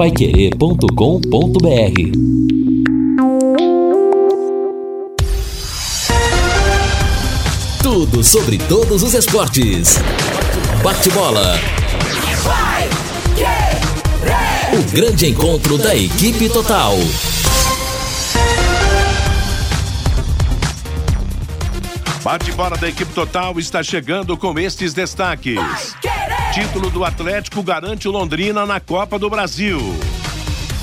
paiquerê.com.br 0.00 0.88
Tudo 7.82 8.24
sobre 8.24 8.56
todos 8.56 9.02
os 9.02 9.12
esportes. 9.12 9.98
Bate-bola. 10.82 11.54
O 14.72 14.90
grande 14.90 15.26
encontro 15.26 15.76
da 15.76 15.94
equipe 15.94 16.48
total. 16.48 16.94
Bate-bola 22.22 22.78
da 22.78 22.88
equipe 22.88 23.12
total 23.12 23.58
está 23.58 23.82
chegando 23.82 24.34
com 24.38 24.58
estes 24.58 24.94
destaques. 24.94 25.58
Título 26.52 26.90
do 26.90 27.04
Atlético 27.04 27.62
garante 27.62 28.08
o 28.08 28.10
Londrina 28.10 28.66
na 28.66 28.80
Copa 28.80 29.16
do 29.20 29.30
Brasil. 29.30 29.78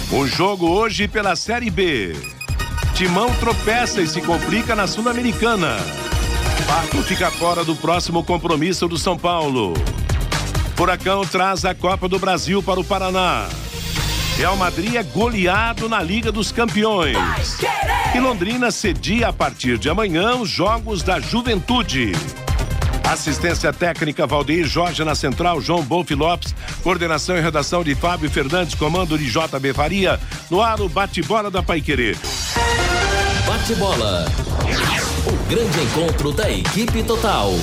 O 0.09 0.25
jogo 0.25 0.69
hoje 0.69 1.09
pela 1.09 1.35
Série 1.35 1.69
B. 1.69 2.15
Timão 2.95 3.33
tropeça 3.33 4.01
e 4.01 4.07
se 4.07 4.21
complica 4.21 4.73
na 4.77 4.87
Sul-Americana. 4.87 5.75
Pato 6.65 7.03
fica 7.03 7.29
fora 7.29 7.65
do 7.65 7.75
próximo 7.75 8.23
compromisso 8.23 8.87
do 8.87 8.97
São 8.97 9.17
Paulo. 9.17 9.73
Furacão 10.77 11.25
traz 11.25 11.65
a 11.65 11.75
Copa 11.75 12.07
do 12.07 12.17
Brasil 12.17 12.63
para 12.63 12.79
o 12.79 12.83
Paraná. 12.83 13.49
Real 14.37 14.55
Madrid 14.55 14.95
é 14.95 15.03
goleado 15.03 15.89
na 15.89 16.01
Liga 16.01 16.31
dos 16.31 16.49
Campeões. 16.49 17.17
E 18.15 18.19
Londrina 18.21 18.71
cedia 18.71 19.27
a 19.27 19.33
partir 19.33 19.77
de 19.77 19.89
amanhã 19.89 20.35
os 20.37 20.49
Jogos 20.49 21.03
da 21.03 21.19
Juventude. 21.19 22.13
Assistência 23.07 23.71
técnica 23.71 24.27
Valdeir 24.27 24.67
Jorge 24.67 25.01
na 25.05 25.15
central, 25.15 25.61
João 25.61 25.81
Bolf 25.81 26.11
Lopes, 26.11 26.53
coordenação 26.83 27.37
e 27.37 27.41
redação 27.41 27.81
de 27.81 27.95
Fábio 27.95 28.29
Fernandes, 28.29 28.75
comando 28.75 29.17
de 29.17 29.31
JB 29.31 29.73
Faria, 29.73 30.19
no 30.51 30.61
ar 30.61 30.81
o 30.81 30.89
bate-bola 30.89 31.49
da 31.49 31.63
Paiquerê. 31.63 32.17
Bate-bola. 33.47 34.25
O 35.25 35.49
grande 35.49 35.79
encontro 35.79 36.33
da 36.33 36.51
equipe 36.51 37.01
total. 37.01 37.53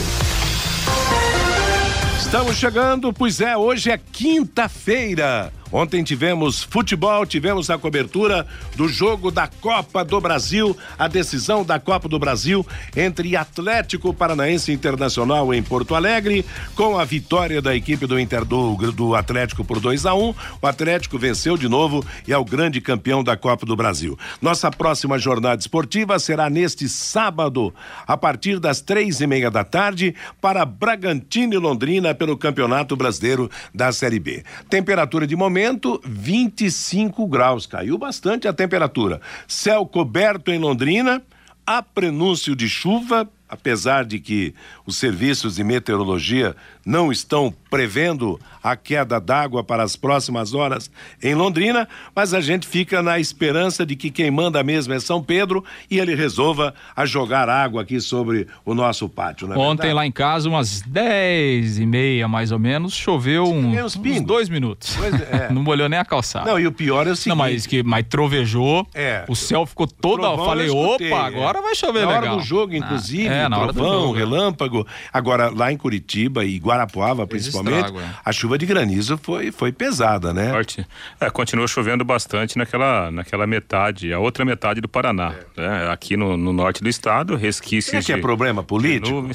Estamos 2.18 2.56
chegando, 2.56 3.12
pois 3.12 3.38
é, 3.42 3.54
hoje 3.54 3.90
é 3.90 3.98
quinta-feira. 3.98 5.52
Ontem 5.74 6.04
tivemos 6.04 6.62
futebol, 6.62 7.26
tivemos 7.26 7.68
a 7.68 7.76
cobertura 7.76 8.46
do 8.76 8.86
jogo 8.86 9.32
da 9.32 9.48
Copa 9.48 10.04
do 10.04 10.20
Brasil, 10.20 10.76
a 10.96 11.08
decisão 11.08 11.64
da 11.64 11.80
Copa 11.80 12.08
do 12.08 12.16
Brasil 12.16 12.64
entre 12.96 13.34
Atlético 13.34 14.14
Paranaense 14.14 14.70
Internacional 14.70 15.52
em 15.52 15.60
Porto 15.60 15.96
Alegre, 15.96 16.44
com 16.76 16.96
a 16.96 17.04
vitória 17.04 17.60
da 17.60 17.74
equipe 17.74 18.06
do 18.06 18.20
Inter 18.20 18.44
do, 18.44 18.76
do 18.92 19.16
Atlético 19.16 19.64
por 19.64 19.80
2 19.80 20.06
a 20.06 20.14
1 20.14 20.28
um. 20.28 20.34
O 20.62 20.66
Atlético 20.68 21.18
venceu 21.18 21.56
de 21.56 21.68
novo 21.68 22.06
e 22.28 22.32
é 22.32 22.38
o 22.38 22.44
grande 22.44 22.80
campeão 22.80 23.24
da 23.24 23.36
Copa 23.36 23.66
do 23.66 23.74
Brasil. 23.74 24.16
Nossa 24.40 24.70
próxima 24.70 25.18
jornada 25.18 25.60
esportiva 25.60 26.20
será 26.20 26.48
neste 26.48 26.88
sábado, 26.88 27.74
a 28.06 28.16
partir 28.16 28.60
das 28.60 28.80
três 28.80 29.20
e 29.20 29.26
meia 29.26 29.50
da 29.50 29.64
tarde, 29.64 30.14
para 30.40 30.64
Bragantino 30.64 31.52
e 31.52 31.58
Londrina 31.58 32.14
pelo 32.14 32.38
Campeonato 32.38 32.94
Brasileiro 32.94 33.50
da 33.74 33.90
Série 33.90 34.20
B. 34.20 34.44
Temperatura 34.70 35.26
de 35.26 35.34
momento 35.34 35.63
momento, 35.64 36.00
25 36.04 37.26
graus. 37.26 37.66
Caiu 37.66 37.96
bastante 37.96 38.46
a 38.46 38.52
temperatura. 38.52 39.20
Céu 39.48 39.86
coberto 39.86 40.50
em 40.50 40.58
Londrina, 40.58 41.22
há 41.66 41.82
prenúncio 41.82 42.54
de 42.54 42.68
chuva, 42.68 43.28
apesar 43.54 44.04
de 44.04 44.18
que 44.18 44.52
os 44.84 44.96
serviços 44.96 45.54
de 45.54 45.64
meteorologia 45.64 46.54
não 46.84 47.10
estão 47.10 47.54
prevendo 47.70 48.38
a 48.62 48.76
queda 48.76 49.18
d'água 49.18 49.64
para 49.64 49.82
as 49.82 49.96
próximas 49.96 50.54
horas 50.54 50.90
em 51.22 51.34
Londrina, 51.34 51.88
mas 52.14 52.34
a 52.34 52.40
gente 52.40 52.66
fica 52.66 53.02
na 53.02 53.18
esperança 53.18 53.86
de 53.86 53.96
que 53.96 54.10
quem 54.10 54.30
manda 54.30 54.62
mesmo 54.62 54.92
é 54.92 55.00
São 55.00 55.22
Pedro 55.22 55.64
e 55.90 55.98
ele 55.98 56.14
resolva 56.14 56.74
a 56.94 57.06
jogar 57.06 57.48
água 57.48 57.82
aqui 57.82 58.00
sobre 58.00 58.46
o 58.64 58.74
nosso 58.74 59.08
pátio. 59.08 59.50
É 59.52 59.56
Ontem 59.56 59.82
verdade? 59.82 59.94
lá 59.94 60.06
em 60.06 60.12
casa, 60.12 60.48
umas 60.48 60.82
10 60.82 61.78
e 61.78 61.86
meia 61.86 62.28
mais 62.28 62.52
ou 62.52 62.58
menos, 62.58 62.94
choveu 62.94 63.44
um, 63.44 63.82
uns, 63.82 63.96
uns 63.96 64.20
dois 64.20 64.48
minutos. 64.48 64.94
Pois, 64.96 65.14
é. 65.14 65.48
não 65.52 65.62
molhou 65.62 65.88
nem 65.88 65.98
a 65.98 66.04
calçada. 66.04 66.50
Não, 66.50 66.58
e 66.58 66.66
o 66.66 66.72
pior 66.72 67.06
é 67.06 67.10
o 67.10 67.16
seguinte... 67.16 67.28
Não, 67.30 67.36
mas, 67.36 67.66
que, 67.66 67.82
mas 67.82 68.04
trovejou, 68.08 68.86
é. 68.94 69.24
o 69.28 69.34
céu 69.34 69.64
ficou 69.64 69.86
todo... 69.86 70.22
Falei, 70.44 70.66
escutei, 70.66 71.12
opa, 71.12 71.26
agora 71.26 71.62
vai 71.62 71.74
chover 71.74 72.04
na 72.04 72.08
legal. 72.08 72.34
Hora 72.34 72.36
do 72.36 72.42
jogo, 72.42 72.74
inclusive, 72.74 73.28
ah, 73.28 73.43
é, 73.46 73.48
na 73.48 73.56
trovão, 73.56 73.84
hora 73.84 73.92
do 73.92 74.02
jogo, 74.02 74.12
relâmpago. 74.12 74.86
Agora, 75.12 75.50
lá 75.50 75.72
em 75.72 75.76
Curitiba 75.76 76.44
e 76.44 76.58
Guarapuava, 76.58 77.26
principalmente, 77.26 77.86
estrago, 77.86 78.00
a 78.24 78.32
chuva 78.32 78.58
de 78.58 78.66
granizo 78.66 79.18
foi, 79.18 79.50
foi 79.52 79.72
pesada, 79.72 80.32
né? 80.32 80.50
Forte. 80.50 80.86
É, 81.20 81.30
continuou 81.30 81.68
chovendo 81.68 82.04
bastante 82.04 82.56
naquela, 82.56 83.10
naquela 83.10 83.46
metade, 83.46 84.12
a 84.12 84.18
outra 84.18 84.44
metade 84.44 84.80
do 84.80 84.88
Paraná. 84.88 85.34
É. 85.56 85.60
Né? 85.60 85.90
Aqui 85.90 86.16
no, 86.16 86.36
no, 86.36 86.52
norte 86.52 86.82
do 86.82 86.88
estado, 86.88 87.36
resquícios. 87.36 87.90
Será 87.90 88.02
que 88.02 88.12
é 88.12 88.16
problema 88.16 88.62
político? 88.62 89.28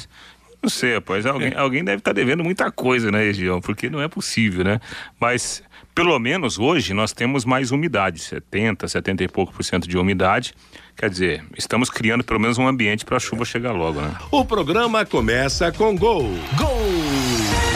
Não 0.62 0.68
sei, 0.68 1.00
pois 1.00 1.24
alguém, 1.24 1.52
é. 1.52 1.58
alguém 1.58 1.82
deve 1.82 1.98
estar 1.98 2.10
tá 2.10 2.14
devendo 2.14 2.44
muita 2.44 2.70
coisa 2.70 3.10
na 3.10 3.18
região, 3.18 3.60
porque 3.60 3.88
não 3.88 4.02
é 4.02 4.08
possível, 4.08 4.62
né? 4.62 4.78
Mas 5.18 5.62
pelo 5.94 6.18
menos 6.18 6.58
hoje 6.58 6.94
nós 6.94 7.12
temos 7.12 7.44
mais 7.44 7.70
umidade, 7.70 8.20
70, 8.20 8.88
70 8.88 9.24
e 9.24 9.28
pouco 9.28 9.52
por 9.52 9.64
cento 9.64 9.88
de 9.88 9.98
umidade. 9.98 10.54
Quer 10.96 11.10
dizer, 11.10 11.44
estamos 11.56 11.88
criando 11.88 12.22
pelo 12.22 12.40
menos 12.40 12.58
um 12.58 12.66
ambiente 12.66 13.04
para 13.04 13.16
a 13.16 13.20
chuva 13.20 13.44
chegar 13.44 13.72
logo, 13.72 14.00
né? 14.00 14.14
O 14.30 14.44
programa 14.44 15.04
começa 15.04 15.72
com 15.72 15.96
gol. 15.96 16.28
Gol! 16.56 17.70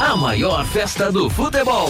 A 0.00 0.16
maior 0.16 0.64
festa 0.66 1.10
do 1.10 1.28
futebol. 1.30 1.88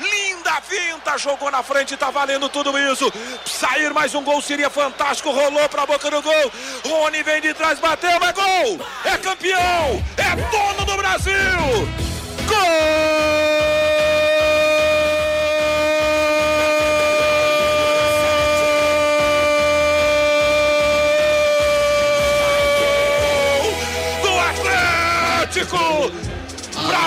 Linda 0.00 0.60
finta, 0.60 1.16
jogou 1.16 1.50
na 1.50 1.62
frente, 1.62 1.96
tá 1.96 2.10
valendo 2.10 2.48
tudo 2.48 2.76
isso. 2.92 3.10
Sair 3.46 3.92
mais 3.94 4.14
um 4.14 4.22
gol 4.22 4.42
seria 4.42 4.68
fantástico, 4.68 5.30
rolou 5.30 5.68
pra 5.68 5.86
boca 5.86 6.10
do 6.10 6.20
gol. 6.20 6.52
Rony 6.84 7.22
vem 7.22 7.40
de 7.40 7.54
trás, 7.54 7.78
bateu, 7.78 8.10
é 8.10 8.32
gol! 8.32 8.86
É 9.04 9.16
campeão! 9.16 10.02
É 10.16 10.36
dono 10.50 10.84
do 10.84 10.96
Brasil! 10.96 11.32
Gol! 12.46 13.53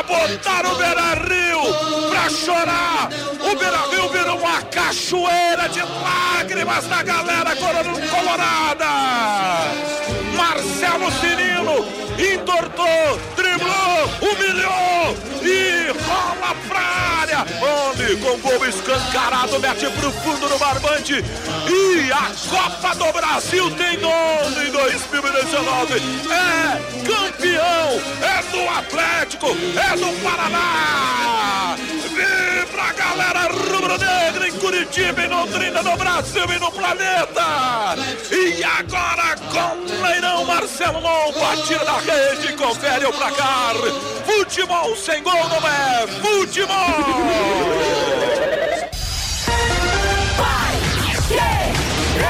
Botar 0.07 0.65
o 0.65 0.75
Beira 0.75 1.13
Rio 1.15 2.09
pra 2.09 2.29
chorar. 2.29 3.09
O 3.41 3.55
Beira 3.55 3.77
Rio 3.91 4.09
virou 4.09 4.37
uma 4.39 4.61
cachoeira 4.63 5.67
de 5.69 5.81
lágrimas 5.81 6.87
da 6.87 7.03
galera 7.03 7.55
colorada. 7.55 8.87
Marcelo 10.35 11.11
Cirino 11.19 11.85
entortou, 12.17 13.19
driblou, 13.35 14.31
humilhou 14.31 15.26
e 15.47 15.91
rola 16.07 16.55
pra 16.67 16.79
área. 17.21 17.45
Onde 17.61 18.15
com 18.17 18.37
gol 18.39 18.65
escancarado 18.65 19.59
mete 19.59 19.89
pro 19.91 20.11
fundo 20.11 20.49
do 20.49 20.57
barbante. 20.57 21.23
E 21.67 22.11
a 22.11 22.31
Copa 22.49 22.95
do 22.95 23.11
Brasil 23.13 23.71
tem 23.71 23.97
dono 23.97 24.63
em 24.63 24.71
2019. 24.71 25.93
É 26.29 26.97
campeão, 27.05 28.01
é 28.21 28.43
do 28.51 28.69
Atlético, 28.77 29.47
é 29.47 29.95
do 29.95 30.23
Paraná. 30.23 31.75
Vibra 32.09 32.93
galera 32.93 33.47
rubro-negra 33.47 34.26
Curitiba, 34.67 35.23
em 35.23 35.27
Londrina, 35.29 35.81
no 35.81 35.95
Brasil 35.95 36.43
e 36.43 36.59
no 36.59 36.69
planeta. 36.69 37.95
E 38.29 38.61
agora 38.65 39.37
com 39.49 40.03
Leirão 40.03 40.43
Marcelo 40.43 40.99
Longo, 40.99 41.41
atira 41.45 41.85
da 41.85 41.97
rede, 41.99 42.51
confere 42.51 43.05
o 43.05 43.13
placar. 43.13 43.75
Futebol 44.25 44.93
sem 44.97 45.23
gol 45.23 45.47
não 45.47 45.65
é 45.65 46.05
futebol. 46.07 47.47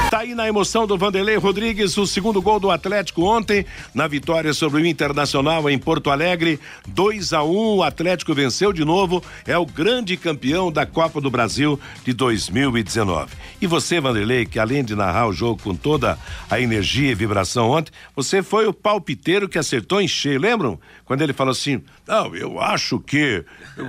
Tá 0.10 0.20
aí 0.20 0.34
na 0.34 0.48
emoção 0.48 0.88
do 0.88 0.98
Vanderlei 0.98 1.36
Rodrigues, 1.36 1.98
o 1.98 2.08
segundo 2.08 2.42
gol 2.42 2.62
do 2.62 2.72
Atlético 2.72 3.24
ontem, 3.24 3.66
na 3.94 4.08
vitória 4.08 4.54
sobre 4.54 4.82
o 4.82 4.86
Internacional 4.86 5.70
em 5.70 5.78
Porto 5.78 6.10
Alegre. 6.10 6.62
2 6.88 7.34
a 7.34 7.44
1 7.44 7.50
um, 7.50 7.76
o 7.76 7.84
Atlético 7.84 8.34
venceu 8.34 8.72
de 8.72 8.86
novo, 8.86 9.22
é 9.46 9.58
o 9.58 9.66
grande 9.66 10.16
campeão 10.16 10.72
da 10.72 10.86
Copa 10.86 11.20
do 11.20 11.30
Brasil 11.30 11.78
de 12.06 12.14
2019. 12.14 13.34
E 13.62 13.68
você, 13.68 14.00
Vanderlei, 14.00 14.46
que 14.46 14.60
além 14.60 14.82
de 14.82 14.96
narrar 14.96 15.28
o 15.28 15.34
jogo 15.34 15.62
com 15.62 15.76
toda 15.76 16.18
a 16.50 16.58
energia 16.58 17.12
e 17.12 17.16
vibração 17.16 17.70
ontem, 17.70 17.92
você 18.16 18.42
foi 18.42 18.66
o 18.66 18.74
palpiteiro 18.74 19.50
que 19.50 19.60
acertou 19.60 20.00
em 20.00 20.08
cheio, 20.08 20.40
lembram? 20.40 20.80
Quando 21.08 21.22
ele 21.22 21.32
falou 21.32 21.52
assim: 21.52 21.82
Não, 22.06 22.36
eu 22.36 22.60
acho 22.60 23.00
que, 23.00 23.44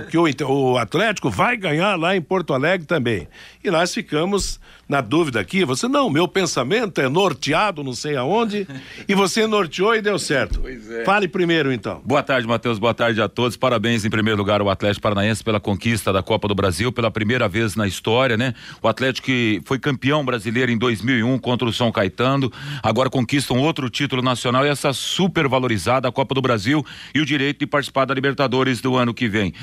que 0.09 0.17
o, 0.17 0.25
o 0.47 0.77
Atlético 0.77 1.29
vai 1.29 1.57
ganhar 1.57 1.97
lá 1.97 2.15
em 2.15 2.21
Porto 2.21 2.53
Alegre 2.53 2.87
também. 2.87 3.27
E 3.61 3.69
nós 3.69 3.93
ficamos 3.93 4.57
na 4.89 5.01
dúvida 5.01 5.39
aqui, 5.39 5.63
você 5.63 5.87
não, 5.87 6.09
meu 6.09 6.27
pensamento 6.27 6.99
é 6.99 7.07
norteado, 7.07 7.83
não 7.83 7.93
sei 7.93 8.15
aonde, 8.15 8.67
e 9.07 9.13
você 9.13 9.45
norteou 9.45 9.95
e 9.95 10.01
deu 10.01 10.17
certo. 10.17 10.61
Pois 10.61 10.89
é. 10.89 11.05
Fale 11.05 11.27
primeiro, 11.27 11.71
então. 11.71 12.01
Boa 12.03 12.23
tarde, 12.23 12.47
Matheus. 12.47 12.79
Boa 12.79 12.93
tarde 12.93 13.21
a 13.21 13.29
todos. 13.29 13.55
Parabéns, 13.55 14.03
em 14.03 14.09
primeiro 14.09 14.35
lugar, 14.39 14.61
ao 14.61 14.69
Atlético 14.69 15.03
Paranaense 15.03 15.43
pela 15.43 15.59
conquista 15.59 16.11
da 16.11 16.23
Copa 16.23 16.47
do 16.47 16.55
Brasil, 16.55 16.91
pela 16.91 17.11
primeira 17.11 17.47
vez 17.47 17.75
na 17.75 17.85
história, 17.85 18.35
né? 18.35 18.55
O 18.81 18.87
Atlético 18.87 19.27
que 19.27 19.61
foi 19.63 19.77
campeão 19.77 20.25
brasileiro 20.25 20.71
em 20.71 20.77
2001 20.77 21.37
contra 21.37 21.67
o 21.67 21.73
São 21.73 21.91
Caetano, 21.91 22.51
agora 22.81 23.11
conquista 23.11 23.53
um 23.53 23.59
outro 23.59 23.91
título 23.91 24.23
nacional 24.23 24.65
e 24.65 24.69
essa 24.69 24.91
super 24.91 25.47
valorizada 25.47 26.11
Copa 26.11 26.33
do 26.33 26.41
Brasil 26.41 26.83
e 27.13 27.19
o 27.19 27.25
direito 27.25 27.59
de 27.59 27.67
participar 27.67 28.05
da 28.05 28.13
Libertadores 28.13 28.81
do 28.81 28.95
ano 28.95 29.13
que 29.13 29.27
vem. 29.27 29.53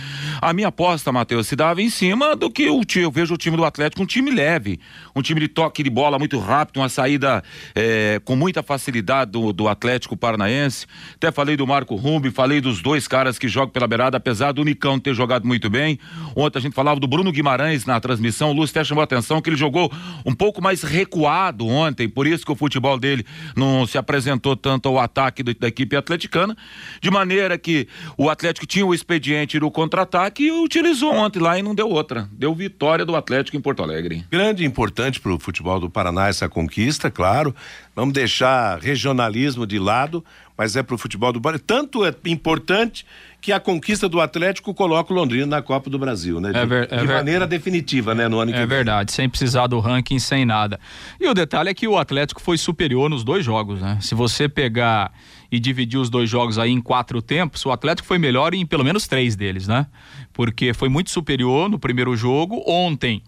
A 0.41 0.53
minha 0.53 0.69
aposta, 0.69 1.13
Matheus, 1.13 1.47
se 1.47 1.57
dava 1.57 1.83
em 1.83 1.91
cima 1.91 2.35
do 2.35 2.51
que 2.51 2.69
o 2.69 2.83
eu 2.95 3.11
vejo 3.11 3.35
o 3.35 3.37
time 3.37 3.57
do 3.57 3.65
Atlético 3.65 4.03
um 4.03 4.07
time 4.07 4.31
leve, 4.31 4.81
um 5.15 5.21
time 5.21 5.41
de 5.41 5.49
toque 5.49 5.83
de 5.83 5.91
bola 5.91 6.19
muito 6.19 6.39
rápido, 6.39 6.79
uma 6.79 6.89
saída 6.89 7.43
é, 7.75 8.21
com 8.25 8.37
muita 8.37 8.63
facilidade 8.63 9.31
do, 9.31 9.53
do 9.53 9.69
Atlético 9.69 10.17
Paranaense. 10.17 10.87
Até 11.15 11.33
falei 11.33 11.57
do 11.57 11.67
Marco 11.67 11.95
Rumbi, 11.95 12.31
falei 12.31 12.61
dos 12.61 12.81
dois 12.81 13.09
caras 13.09 13.39
que 13.39 13.49
jogam 13.49 13.71
pela 13.71 13.87
beirada, 13.87 14.17
apesar 14.17 14.53
do 14.53 14.65
Nicão 14.65 14.99
ter 14.99 15.15
jogado 15.15 15.47
muito 15.47 15.69
bem. 15.69 15.99
Ontem 16.35 16.59
a 16.59 16.63
gente 16.63 16.75
falava 16.75 17.01
do 17.01 17.07
Bruno 17.07 17.33
Guimarães 17.33 17.85
na 17.85 18.01
transmissão, 18.01 18.51
o 18.51 18.53
Lúcio 18.53 18.73
até 18.79 18.85
chamou 18.85 19.01
a 19.01 19.05
atenção 19.05 19.41
que 19.41 19.51
ele 19.51 19.57
jogou 19.57 19.93
um 20.25 20.35
pouco 20.35 20.63
mais 20.63 20.83
recuado 20.83 21.67
ontem, 21.67 22.09
por 22.09 22.27
isso 22.27 22.45
que 22.45 22.53
o 22.53 22.57
futebol 22.57 22.99
dele 22.99 23.25
não 23.57 23.87
se 23.87 23.99
apresentou 23.99 24.57
tanto 24.57 24.89
ao 24.89 24.99
ataque 24.99 25.43
do, 25.43 25.55
da 25.55 25.69
equipe 25.69 25.97
atleticana, 25.97 26.57
de 27.01 27.11
maneira 27.11 27.36
que 27.59 27.89
o 28.17 28.29
Atlético 28.29 28.67
tinha 28.67 28.85
o 28.85 28.95
expediente 28.95 29.59
do 29.59 29.71
contra-ataque 29.71 30.45
e 30.45 30.51
utilizou 30.51 31.13
ontem 31.13 31.39
lá 31.39 31.59
e 31.59 31.63
não 31.63 31.75
deu 31.75 31.89
outra. 31.89 32.29
Deu 32.33 32.55
vitória 32.55 33.05
do 33.05 33.15
Atlético 33.15 33.57
em 33.57 33.61
Porto 33.61 33.83
Alegre. 33.83 34.25
Grande 34.31 34.63
e 34.63 34.67
importante 34.67 35.21
para 35.21 35.33
o 35.33 35.39
futebol 35.39 35.79
do 35.79 35.91
Paraná 35.91 36.29
essa 36.29 36.49
conquista, 36.49 37.11
claro. 37.11 37.55
Vamos 37.95 38.13
deixar 38.13 38.79
regionalismo 38.79 39.67
de 39.67 39.79
lado, 39.79 40.25
mas 40.57 40.77
é 40.77 40.83
para 40.83 40.95
o 40.95 40.99
futebol 40.99 41.33
do 41.33 41.41
Paraná. 41.41 41.63
Tanto 41.67 42.05
é 42.05 42.15
importante 42.27 43.07
que 43.41 43.53
a 43.53 43.61
conquista 43.61 44.09
do 44.09 44.21
Atlético 44.21 44.75
coloca 44.75 45.13
o 45.13 45.17
Londrina 45.17 45.47
na 45.47 45.63
Copa 45.63 45.89
do 45.89 45.99
Brasil, 45.99 46.41
né? 46.41 46.53
De, 46.53 46.59
é 46.59 46.67
ver, 46.67 46.89
é 46.91 46.97
de 46.99 47.07
maneira 47.07 47.47
definitiva, 47.47 48.15
né? 48.15 48.29
No 48.29 48.41
ano 48.41 48.51
que 48.51 48.59
é 48.59 48.67
vem. 48.67 48.75
É 48.75 48.77
verdade, 48.79 49.13
sem 49.13 49.29
precisar 49.29 49.67
do 49.67 49.79
ranking, 49.79 50.19
sem 50.19 50.45
nada. 50.45 50.81
E 51.21 51.29
o 51.29 51.33
detalhe 51.33 51.71
é 51.71 51.75
que 51.75 51.87
o 51.87 51.97
Atlético 51.97 52.41
foi 52.41 52.59
superior 52.59 53.09
nos 53.09 53.23
dois 53.23 53.45
jogos, 53.45 53.81
né? 53.81 53.99
Se 54.01 54.15
você 54.15 54.49
pegar 54.49 55.13
e 55.51 55.59
dividir 55.59 55.99
os 55.99 56.11
dois 56.11 56.29
jogos 56.29 56.59
aí 56.59 56.71
em 56.71 56.81
quatro 56.81 57.23
tempos, 57.23 57.65
o 57.65 57.71
Atlético 57.71 58.07
foi 58.07 58.19
melhor 58.19 58.55
em 58.55 58.67
pelo 58.67 58.85
menos 58.85 59.07
três 59.07 59.37
deles, 59.37 59.67
né? 59.67 59.87
Porque 60.33 60.73
foi 60.75 60.89
muito 60.89 61.11
superior 61.11 61.69
no 61.69 61.79
primeiro 61.79 62.17
jogo. 62.17 62.63
Ontem 62.67 63.23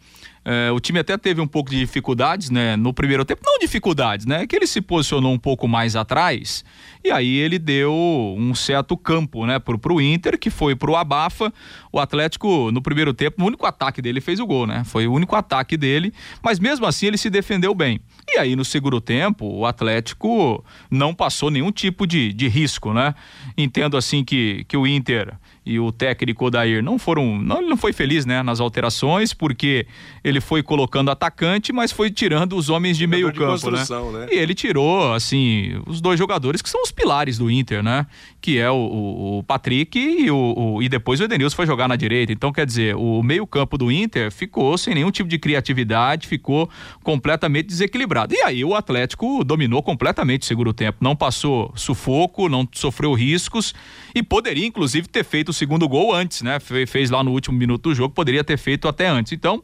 é, 0.50 0.72
o 0.72 0.80
time 0.80 0.98
até 0.98 1.18
teve 1.18 1.42
um 1.42 1.46
pouco 1.46 1.70
de 1.70 1.78
dificuldades, 1.78 2.48
né? 2.48 2.74
No 2.74 2.94
primeiro 2.94 3.22
tempo, 3.22 3.42
não 3.44 3.58
dificuldades, 3.58 4.24
né? 4.24 4.46
Que 4.46 4.56
ele 4.56 4.66
se 4.66 4.80
posicionou 4.80 5.30
um 5.30 5.38
pouco 5.38 5.68
mais 5.68 5.94
atrás 5.94 6.64
e 7.04 7.10
aí 7.10 7.36
ele 7.36 7.58
deu 7.58 7.94
um 8.36 8.54
certo 8.54 8.96
campo, 8.96 9.46
né? 9.46 9.58
Pro, 9.58 9.78
pro 9.78 10.00
Inter, 10.00 10.38
que 10.38 10.50
foi 10.50 10.74
pro 10.74 10.96
Abafa. 10.96 11.52
O 11.92 12.00
Atlético, 12.00 12.70
no 12.72 12.82
primeiro 12.82 13.14
tempo, 13.14 13.36
no 13.38 13.46
único 13.46 13.66
ataque 13.66 14.02
dele 14.02 14.20
fez 14.20 14.40
o 14.40 14.46
gol, 14.46 14.66
né? 14.66 14.84
Foi 14.84 15.06
o 15.06 15.12
único 15.12 15.36
ataque 15.36 15.76
dele, 15.76 16.12
mas 16.42 16.58
mesmo 16.58 16.86
assim 16.86 17.06
ele 17.06 17.18
se 17.18 17.30
defendeu 17.30 17.74
bem. 17.74 18.00
E 18.28 18.38
aí 18.38 18.56
no 18.56 18.64
segundo 18.64 19.00
tempo, 19.00 19.46
o 19.46 19.66
Atlético 19.66 20.64
não 20.90 21.14
passou 21.14 21.50
nenhum 21.50 21.70
tipo 21.70 22.06
de, 22.06 22.32
de 22.32 22.48
risco, 22.48 22.92
né? 22.92 23.14
Entendo 23.56 23.96
assim 23.96 24.24
que, 24.24 24.64
que 24.66 24.76
o 24.76 24.86
Inter 24.86 25.34
e 25.64 25.78
o 25.78 25.92
técnico 25.92 26.46
Odair 26.46 26.82
não 26.82 26.98
foram, 26.98 27.38
não, 27.38 27.58
ele 27.58 27.68
não 27.68 27.76
foi 27.76 27.92
feliz, 27.92 28.24
né, 28.24 28.42
nas 28.42 28.58
alterações, 28.58 29.34
porque 29.34 29.86
ele 30.24 30.38
foi 30.40 30.62
colocando 30.62 31.11
atacante, 31.11 31.73
mas 31.73 31.93
foi 31.93 32.11
tirando 32.11 32.56
os 32.56 32.69
homens 32.69 32.96
de 32.96 33.06
meio 33.06 33.31
de 33.32 33.38
campo, 33.38 33.70
né? 33.70 33.85
né? 34.12 34.26
E 34.31 34.37
ele 34.37 34.55
tirou, 34.55 35.12
assim, 35.12 35.81
os 35.87 36.00
dois 36.00 36.19
jogadores 36.19 36.62
que 36.62 36.69
são 36.69 36.82
os 36.82 36.90
pilares 36.90 37.38
do 37.38 37.50
Inter, 37.50 37.82
né? 37.82 38.06
Que 38.40 38.58
é 38.58 38.70
o, 38.70 39.38
o 39.38 39.43
Patrick 39.44 39.99
e, 39.99 40.31
o, 40.31 40.55
o, 40.56 40.82
e 40.82 40.88
depois 40.88 41.20
o 41.20 41.25
Edenilson 41.25 41.56
foi 41.56 41.67
jogar 41.67 41.88
na 41.88 41.96
direita. 41.96 42.32
Então, 42.32 42.52
quer 42.52 42.64
dizer, 42.64 42.96
o 42.96 43.23
meio 43.23 43.46
campo 43.46 43.76
do 43.76 43.90
Inter 43.90 44.31
ficou 44.32 44.76
sem 44.79 44.94
nenhum 44.94 45.11
tipo 45.11 45.29
de 45.29 45.38
criatividade, 45.38 46.26
ficou 46.26 46.69
completamente 47.02 47.67
desequilibrado. 47.67 48.34
E 48.34 48.43
aí 48.43 48.64
o 48.64 48.75
Atlético 48.75 49.44
dominou 49.44 49.82
completamente 49.82 50.43
o 50.43 50.46
segundo 50.46 50.73
tempo, 50.73 50.99
não 51.00 51.14
passou 51.14 51.73
sufoco, 51.75 52.49
não 52.49 52.67
sofreu 52.73 53.12
riscos 53.12 53.75
e 54.14 54.23
poderia, 54.23 54.67
inclusive, 54.67 55.08
ter 55.08 55.25
feito 55.25 55.52
segundo 55.52 55.88
gol 55.88 56.14
antes, 56.14 56.43
né? 56.43 56.58
Fez 56.61 57.11
lá 57.11 57.23
no 57.23 57.32
último 57.32 57.56
minuto 57.56 57.91
do 57.91 57.94
jogo, 57.94 58.14
poderia 58.14 58.44
ter 58.44 58.56
feito 58.56 58.88
até 58.88 59.08
antes. 59.08 59.32
Então, 59.32 59.62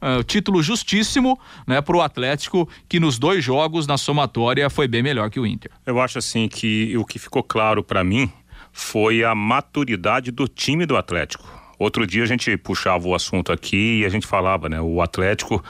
uh, 0.00 0.22
título 0.24 0.62
justíssimo 0.62 1.38
né, 1.66 1.80
para 1.80 1.96
o 1.96 2.00
Atlético, 2.00 2.68
que 2.88 3.00
nos 3.00 3.18
dois 3.18 3.44
jogos, 3.44 3.86
na 3.86 3.96
somatória, 3.96 4.68
foi 4.70 4.88
bem 4.88 5.02
melhor 5.02 5.30
que 5.30 5.40
o 5.40 5.46
Inter. 5.46 5.70
Eu 5.86 6.00
acho 6.00 6.18
assim 6.18 6.48
que 6.48 6.96
o 6.96 7.04
que 7.04 7.18
ficou 7.18 7.42
claro 7.42 7.82
para 7.82 8.02
mim 8.02 8.30
foi 8.72 9.24
a 9.24 9.34
maturidade 9.34 10.30
do 10.30 10.46
time 10.46 10.86
do 10.86 10.96
Atlético. 10.96 11.48
Outro 11.78 12.06
dia 12.06 12.22
a 12.22 12.26
gente 12.26 12.56
puxava 12.56 13.08
o 13.08 13.14
assunto 13.14 13.52
aqui 13.52 14.00
e 14.00 14.04
a 14.04 14.08
gente 14.08 14.26
falava, 14.26 14.68
né? 14.68 14.80
O 14.80 15.00
Atlético, 15.00 15.64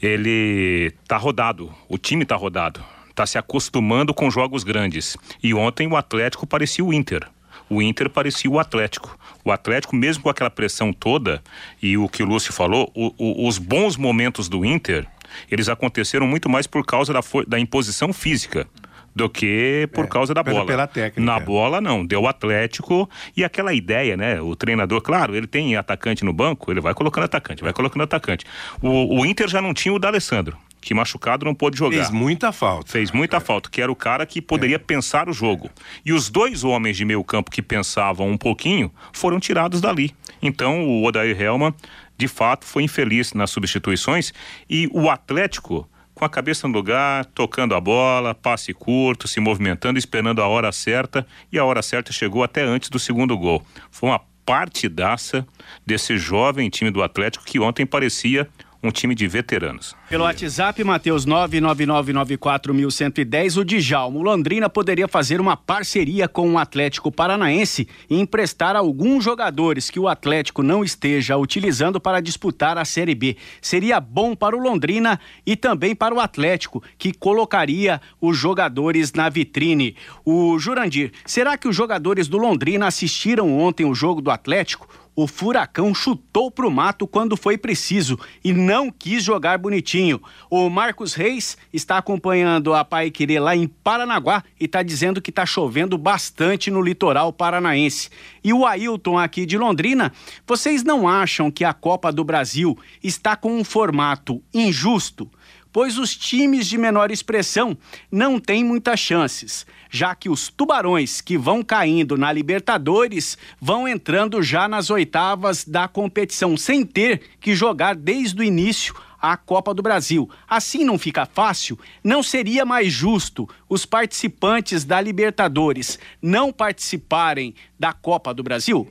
ele 0.00 0.92
tá 1.06 1.16
rodado, 1.16 1.72
o 1.88 1.98
time 1.98 2.24
tá 2.24 2.34
rodado, 2.34 2.82
tá 3.14 3.26
se 3.26 3.36
acostumando 3.36 4.14
com 4.14 4.30
jogos 4.30 4.64
grandes. 4.64 5.16
E 5.42 5.52
ontem 5.52 5.86
o 5.86 5.96
Atlético 5.96 6.46
parecia 6.46 6.84
o 6.84 6.94
Inter 6.94 7.28
o 7.68 7.82
Inter 7.82 8.10
parecia 8.10 8.50
o 8.50 8.58
Atlético. 8.58 9.18
O 9.44 9.52
Atlético, 9.52 9.94
mesmo 9.94 10.22
com 10.22 10.30
aquela 10.30 10.50
pressão 10.50 10.92
toda, 10.92 11.42
e 11.82 11.96
o 11.98 12.08
que 12.08 12.22
o 12.22 12.26
Lúcio 12.26 12.52
falou, 12.52 12.90
o, 12.94 13.12
o, 13.18 13.46
os 13.46 13.58
bons 13.58 13.96
momentos 13.96 14.48
do 14.48 14.64
Inter, 14.64 15.06
eles 15.50 15.68
aconteceram 15.68 16.26
muito 16.26 16.48
mais 16.48 16.66
por 16.66 16.84
causa 16.84 17.12
da, 17.12 17.20
da 17.46 17.58
imposição 17.58 18.12
física 18.12 18.66
do 19.14 19.28
que 19.28 19.88
por 19.92 20.06
é, 20.06 20.08
causa 20.08 20.34
da 20.34 20.42
bola. 20.42 20.66
Pela 20.66 20.86
técnica. 20.86 21.20
Na 21.20 21.38
bola 21.38 21.80
não, 21.80 22.04
deu 22.04 22.26
Atlético 22.26 23.08
e 23.36 23.44
aquela 23.44 23.72
ideia, 23.72 24.16
né? 24.16 24.40
O 24.40 24.56
treinador, 24.56 25.00
claro, 25.00 25.36
ele 25.36 25.46
tem 25.46 25.76
atacante 25.76 26.24
no 26.24 26.32
banco, 26.32 26.72
ele 26.72 26.80
vai 26.80 26.94
colocando 26.94 27.24
atacante, 27.24 27.62
vai 27.62 27.72
colocando 27.72 28.02
atacante. 28.02 28.44
O, 28.82 29.20
o 29.20 29.26
Inter 29.26 29.46
já 29.48 29.62
não 29.62 29.72
tinha 29.72 29.94
o 29.94 29.98
D'Alessandro 29.98 30.56
que 30.84 30.92
machucado 30.92 31.46
não 31.46 31.54
pôde 31.54 31.78
jogar. 31.78 31.96
Fez 31.96 32.10
muita 32.10 32.52
falta. 32.52 32.92
Fez 32.92 33.10
muita 33.10 33.40
falta, 33.40 33.70
que 33.70 33.80
era 33.80 33.90
o 33.90 33.96
cara 33.96 34.26
que 34.26 34.42
poderia 34.42 34.76
é. 34.76 34.78
pensar 34.78 35.30
o 35.30 35.32
jogo. 35.32 35.70
E 36.04 36.12
os 36.12 36.28
dois 36.28 36.62
homens 36.62 36.96
de 36.96 37.06
meio 37.06 37.24
campo 37.24 37.50
que 37.50 37.62
pensavam 37.62 38.28
um 38.28 38.36
pouquinho 38.36 38.92
foram 39.10 39.40
tirados 39.40 39.80
dali. 39.80 40.14
Então 40.42 40.84
o 40.84 41.04
Odair 41.04 41.40
Helman, 41.40 41.74
de 42.18 42.28
fato, 42.28 42.66
foi 42.66 42.82
infeliz 42.82 43.32
nas 43.32 43.50
substituições 43.50 44.32
e 44.68 44.88
o 44.92 45.08
Atlético 45.08 45.88
com 46.14 46.24
a 46.24 46.28
cabeça 46.28 46.68
no 46.68 46.74
lugar, 46.74 47.24
tocando 47.24 47.74
a 47.74 47.80
bola, 47.80 48.34
passe 48.34 48.72
curto, 48.72 49.26
se 49.26 49.40
movimentando, 49.40 49.98
esperando 49.98 50.40
a 50.40 50.46
hora 50.46 50.70
certa, 50.70 51.26
e 51.50 51.58
a 51.58 51.64
hora 51.64 51.82
certa 51.82 52.12
chegou 52.12 52.44
até 52.44 52.62
antes 52.62 52.88
do 52.88 53.00
segundo 53.00 53.36
gol. 53.36 53.66
Foi 53.90 54.10
uma 54.10 54.20
partidaça 54.46 55.46
desse 55.84 56.16
jovem 56.16 56.68
time 56.68 56.90
do 56.90 57.02
Atlético 57.02 57.44
que 57.44 57.58
ontem 57.58 57.86
parecia 57.86 58.48
um 58.84 58.90
time 58.90 59.14
de 59.14 59.26
veteranos. 59.26 59.96
Pelo 60.10 60.24
WhatsApp, 60.24 60.84
Matheus 60.84 61.24
99994110, 61.26 63.56
o 63.56 63.64
Djalmo 63.64 64.22
Londrina 64.22 64.68
poderia 64.68 65.08
fazer 65.08 65.40
uma 65.40 65.56
parceria 65.56 66.28
com 66.28 66.52
o 66.52 66.58
Atlético 66.58 67.10
Paranaense 67.10 67.88
e 68.10 68.20
emprestar 68.20 68.76
alguns 68.76 69.24
jogadores 69.24 69.88
que 69.88 69.98
o 69.98 70.06
Atlético 70.06 70.62
não 70.62 70.84
esteja 70.84 71.38
utilizando 71.38 71.98
para 71.98 72.20
disputar 72.20 72.76
a 72.76 72.84
Série 72.84 73.14
B. 73.14 73.38
Seria 73.62 73.98
bom 73.98 74.36
para 74.36 74.54
o 74.54 74.60
Londrina 74.60 75.18
e 75.46 75.56
também 75.56 75.94
para 75.94 76.14
o 76.14 76.20
Atlético, 76.20 76.82
que 76.98 77.10
colocaria 77.12 78.02
os 78.20 78.36
jogadores 78.36 79.14
na 79.14 79.30
vitrine. 79.30 79.96
O 80.24 80.58
Jurandir, 80.58 81.12
será 81.24 81.56
que 81.56 81.66
os 81.66 81.74
jogadores 81.74 82.28
do 82.28 82.36
Londrina 82.36 82.86
assistiram 82.86 83.58
ontem 83.58 83.86
o 83.86 83.94
jogo 83.94 84.20
do 84.20 84.30
Atlético? 84.30 84.86
O 85.16 85.26
Furacão 85.26 85.94
chutou 85.94 86.50
pro 86.50 86.70
mato 86.70 87.06
quando 87.06 87.36
foi 87.36 87.56
preciso 87.56 88.18
e 88.42 88.52
não 88.52 88.90
quis 88.90 89.22
jogar 89.22 89.58
bonitinho. 89.58 90.20
O 90.50 90.68
Marcos 90.68 91.14
Reis 91.14 91.56
está 91.72 91.98
acompanhando 91.98 92.74
a 92.74 92.84
Pai 92.84 93.10
Querer 93.10 93.40
lá 93.40 93.54
em 93.54 93.68
Paranaguá 93.68 94.42
e 94.58 94.64
está 94.64 94.82
dizendo 94.82 95.22
que 95.22 95.30
está 95.30 95.46
chovendo 95.46 95.96
bastante 95.96 96.70
no 96.70 96.82
litoral 96.82 97.32
paranaense. 97.32 98.10
E 98.42 98.52
o 98.52 98.66
Ailton 98.66 99.18
aqui 99.18 99.46
de 99.46 99.56
Londrina, 99.56 100.12
vocês 100.46 100.82
não 100.82 101.06
acham 101.08 101.50
que 101.50 101.64
a 101.64 101.72
Copa 101.72 102.10
do 102.10 102.24
Brasil 102.24 102.76
está 103.02 103.36
com 103.36 103.56
um 103.56 103.64
formato 103.64 104.42
injusto? 104.52 105.30
Pois 105.74 105.98
os 105.98 106.16
times 106.16 106.68
de 106.68 106.78
menor 106.78 107.10
expressão 107.10 107.76
não 108.08 108.38
têm 108.38 108.62
muitas 108.62 109.00
chances, 109.00 109.66
já 109.90 110.14
que 110.14 110.28
os 110.28 110.48
tubarões 110.48 111.20
que 111.20 111.36
vão 111.36 111.64
caindo 111.64 112.16
na 112.16 112.30
Libertadores 112.30 113.36
vão 113.60 113.88
entrando 113.88 114.40
já 114.40 114.68
nas 114.68 114.88
oitavas 114.88 115.64
da 115.64 115.88
competição, 115.88 116.56
sem 116.56 116.86
ter 116.86 117.22
que 117.40 117.56
jogar 117.56 117.96
desde 117.96 118.40
o 118.40 118.44
início 118.44 118.94
a 119.20 119.36
Copa 119.36 119.74
do 119.74 119.82
Brasil. 119.82 120.30
Assim 120.48 120.84
não 120.84 120.96
fica 120.96 121.26
fácil? 121.26 121.76
Não 122.04 122.22
seria 122.22 122.64
mais 122.64 122.92
justo 122.92 123.48
os 123.68 123.84
participantes 123.84 124.84
da 124.84 125.00
Libertadores 125.00 125.98
não 126.22 126.52
participarem 126.52 127.52
da 127.76 127.92
Copa 127.92 128.32
do 128.32 128.44
Brasil? 128.44 128.88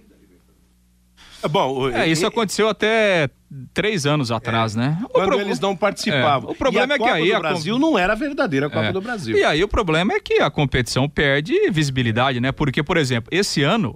Bom, 1.50 1.90
É, 1.90 2.08
isso 2.08 2.26
aconteceu 2.28 2.68
até 2.68 3.30
três 3.74 4.06
anos 4.06 4.32
atrás, 4.32 4.76
né? 4.76 4.98
O 5.06 5.10
quando 5.10 5.28
pro- 5.28 5.40
eles 5.42 5.60
não 5.60 5.76
participavam. 5.76 6.50
É, 6.50 6.52
o 6.54 6.56
problema 6.56 6.94
a 6.94 6.96
é 6.96 6.98
que 6.98 7.04
Copa 7.04 7.14
aí 7.16 7.30
do 7.30 7.36
a 7.36 7.40
Brasil 7.40 7.80
não 7.80 7.98
era 7.98 8.14
a 8.14 8.16
verdadeira 8.16 8.70
Copa 8.70 8.86
É. 8.88 8.92
do 8.92 9.02
Brasil. 9.02 9.38
E 9.38 9.44
aí 9.44 9.64
o 9.64 9.68
problema 9.68 10.14
é 10.14 10.20
que 10.20 10.36
a 10.42 10.50
competição 10.50 11.08
perde 11.08 11.54
visibilidade, 11.72 12.40
né? 12.40 12.52
Porque, 12.52 12.82
por 12.82 12.98
exemplo, 12.98 13.30
esse 13.32 13.62
ano, 13.64 13.96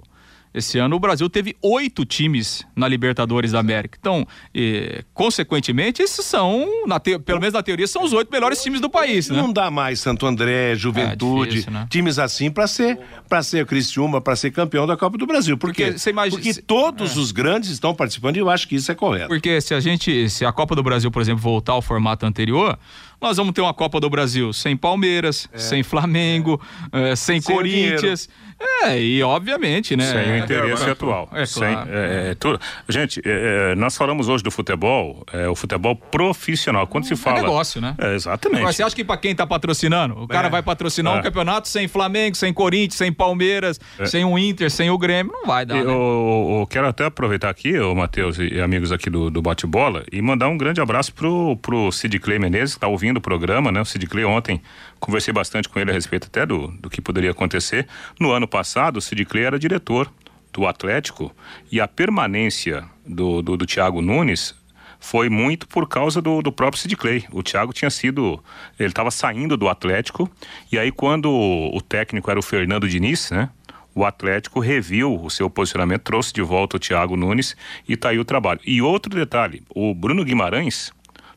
esse 0.52 0.78
ano 0.78 0.96
o 0.96 1.00
Brasil 1.00 1.28
teve 1.28 1.56
oito 1.62 2.04
times 2.04 2.66
na 2.74 2.88
Libertadores 2.88 3.52
da 3.52 3.60
América. 3.60 3.96
Então, 4.00 4.26
eh, 4.54 5.04
consequentemente, 5.14 6.02
esses 6.02 6.24
são, 6.24 6.86
na 6.86 6.98
te- 6.98 7.18
pelo 7.18 7.38
menos 7.40 7.54
na 7.54 7.62
teoria, 7.62 7.86
são 7.86 8.02
os 8.02 8.12
oito 8.12 8.30
melhores 8.30 8.62
times 8.62 8.80
do 8.80 8.88
país, 8.88 9.28
né? 9.28 9.36
Não 9.36 9.52
dá 9.52 9.70
mais 9.70 10.00
Santo 10.00 10.26
André, 10.26 10.74
Juventude, 10.74 11.42
É 11.48 11.50
difícil, 11.50 11.72
né? 11.72 11.86
times 11.90 12.18
assim 12.18 12.50
para 12.50 12.66
ser 12.66 12.98
para 13.28 13.42
ser 13.42 13.66
Criciúma, 13.66 14.20
para 14.22 14.34
ser 14.34 14.50
campeão 14.50 14.86
da 14.86 14.96
Copa 14.96 15.18
do 15.18 15.26
Brasil. 15.26 15.56
Por 15.58 15.68
Porque 15.68 15.94
imagina- 16.08 16.42
Porque 16.42 16.62
todos 16.62 17.16
os 17.18 17.30
grandes 17.30 17.68
estão 17.70 17.94
participando 17.94 18.36
e 18.36 18.38
eu 18.38 18.48
acho 18.48 18.66
que 18.66 18.74
isso 18.76 18.90
é 18.90 18.94
correto. 18.94 19.28
Porque 19.28 19.60
se 19.60 19.74
a 19.74 19.80
gente, 19.80 20.30
se 20.30 20.44
a 20.46 20.52
Copa 20.52 20.74
do 20.74 20.82
Brasil, 20.82 21.10
por 21.10 21.20
exemplo, 21.20 21.42
voltar 21.42 21.72
ao 21.72 21.82
formato 21.82 22.24
anterior, 22.24 22.78
nós 23.20 23.36
vamos 23.36 23.52
ter 23.52 23.60
uma 23.60 23.74
Copa 23.74 24.00
do 24.00 24.08
Brasil 24.08 24.52
sem 24.52 24.76
Palmeiras, 24.76 25.48
sem 25.54 25.82
Flamengo, 25.82 26.60
sem, 26.92 27.00
É. 27.02 27.16
Sem 27.16 27.38
o 27.38 27.42
Corinthians. 27.42 28.28
É, 28.60 29.00
e 29.00 29.22
obviamente, 29.22 29.96
né? 29.96 30.04
Sem 30.04 30.32
o 30.32 30.36
interesse 30.38 30.84
é, 30.88 30.90
atual. 30.90 31.28
É, 31.32 31.46
Sem, 31.46 31.72
claro. 31.72 31.90
é, 31.92 32.30
é, 32.30 32.34
tudo. 32.34 32.60
Gente, 32.88 33.20
é, 33.24 33.72
é, 33.72 33.74
nós 33.76 33.96
falamos 33.96 34.28
hoje 34.28 34.42
do 34.42 34.50
futebol, 34.50 35.24
é, 35.32 35.48
o 35.48 35.54
futebol 35.54 35.94
profissional. 35.94 36.86
Quando 36.86 37.04
se 37.04 37.14
fala. 37.16 37.40
negócio, 37.40 37.80
né? 37.80 37.94
É, 37.98 38.14
exatamente. 38.14 38.62
Mas 38.62 38.76
você 38.76 38.82
acha 38.82 38.96
que 38.96 39.04
pra 39.04 39.16
quem 39.16 39.34
tá 39.34 39.46
patrocinando? 39.46 40.20
O 40.22 40.26
cara 40.26 40.48
vai 40.48 40.62
patrocinar 40.62 41.14
um 41.14 41.18
É. 41.18 41.22
campeonato 41.22 41.68
sem 41.68 41.86
Flamengo, 41.86 42.36
sem 42.36 42.52
Corinthians, 42.52 42.94
sem 42.96 43.12
Palmeiras, 43.12 43.80
sem 44.06 44.24
o 44.24 44.36
Inter, 44.38 44.70
sem 44.70 44.90
o 44.90 44.98
Grêmio? 44.98 45.32
Não 45.32 45.46
vai 45.46 45.64
dar, 45.64 45.76
Eu, 45.76 45.84
né? 45.84 45.92
eu 45.92 46.66
quero 46.68 46.88
até 46.88 47.04
aproveitar 47.04 47.50
aqui, 47.50 47.78
o 47.78 47.94
Matheus 47.94 48.38
e 48.38 48.60
amigos 48.60 48.90
aqui 48.90 49.08
do, 49.08 49.30
do 49.30 49.40
Bate-Bola, 49.40 50.04
e 50.10 50.20
mandar 50.20 50.48
um 50.48 50.58
grande 50.58 50.80
abraço 50.80 51.12
pro, 51.14 51.56
pro 51.58 51.92
Sid 51.92 52.18
Clay 52.18 52.38
Menezes, 52.38 52.74
que 52.74 52.80
tá 52.80 52.88
ouvindo 52.88 53.18
o 53.18 53.20
programa, 53.20 53.70
né? 53.70 53.80
O 53.80 53.84
Sid 53.84 54.04
Clay 54.06 54.24
ontem, 54.24 54.60
conversei 54.98 55.32
bastante 55.32 55.68
com 55.68 55.78
ele 55.78 55.90
a 55.90 55.94
respeito 55.94 56.26
até 56.26 56.44
do, 56.44 56.68
do 56.80 56.90
que 56.90 57.00
poderia 57.00 57.30
acontecer. 57.30 57.86
No 58.18 58.32
ano 58.32 58.47
passado, 58.48 58.96
o 58.96 59.00
Sid 59.00 59.24
Clay 59.24 59.44
era 59.44 59.58
diretor 59.58 60.10
do 60.52 60.66
Atlético 60.66 61.34
e 61.70 61.80
a 61.80 61.86
permanência 61.86 62.84
do, 63.06 63.42
do, 63.42 63.56
do 63.56 63.66
Thiago 63.66 64.02
Nunes 64.02 64.54
foi 65.00 65.28
muito 65.28 65.68
por 65.68 65.88
causa 65.88 66.20
do, 66.20 66.42
do 66.42 66.50
próprio 66.50 66.80
Sid 66.80 66.96
Clay. 66.96 67.24
O 67.30 67.42
Thiago 67.42 67.72
tinha 67.72 67.90
sido. 67.90 68.42
Ele 68.78 68.88
estava 68.88 69.10
saindo 69.10 69.56
do 69.56 69.68
Atlético, 69.68 70.30
e 70.72 70.78
aí, 70.78 70.90
quando 70.90 71.30
o 71.30 71.80
técnico 71.80 72.30
era 72.30 72.40
o 72.40 72.42
Fernando 72.42 72.88
Diniz, 72.88 73.30
né? 73.30 73.48
O 73.94 74.04
Atlético 74.04 74.60
reviu 74.60 75.20
o 75.20 75.28
seu 75.28 75.50
posicionamento, 75.50 76.02
trouxe 76.02 76.32
de 76.32 76.42
volta 76.42 76.76
o 76.76 76.80
Thiago 76.80 77.16
Nunes 77.16 77.56
e 77.88 77.96
tá 77.96 78.10
aí 78.10 78.18
o 78.18 78.24
trabalho. 78.24 78.60
E 78.64 78.80
outro 78.80 79.14
detalhe: 79.14 79.62
o 79.70 79.94
Bruno 79.94 80.24
Guimarães 80.24 80.92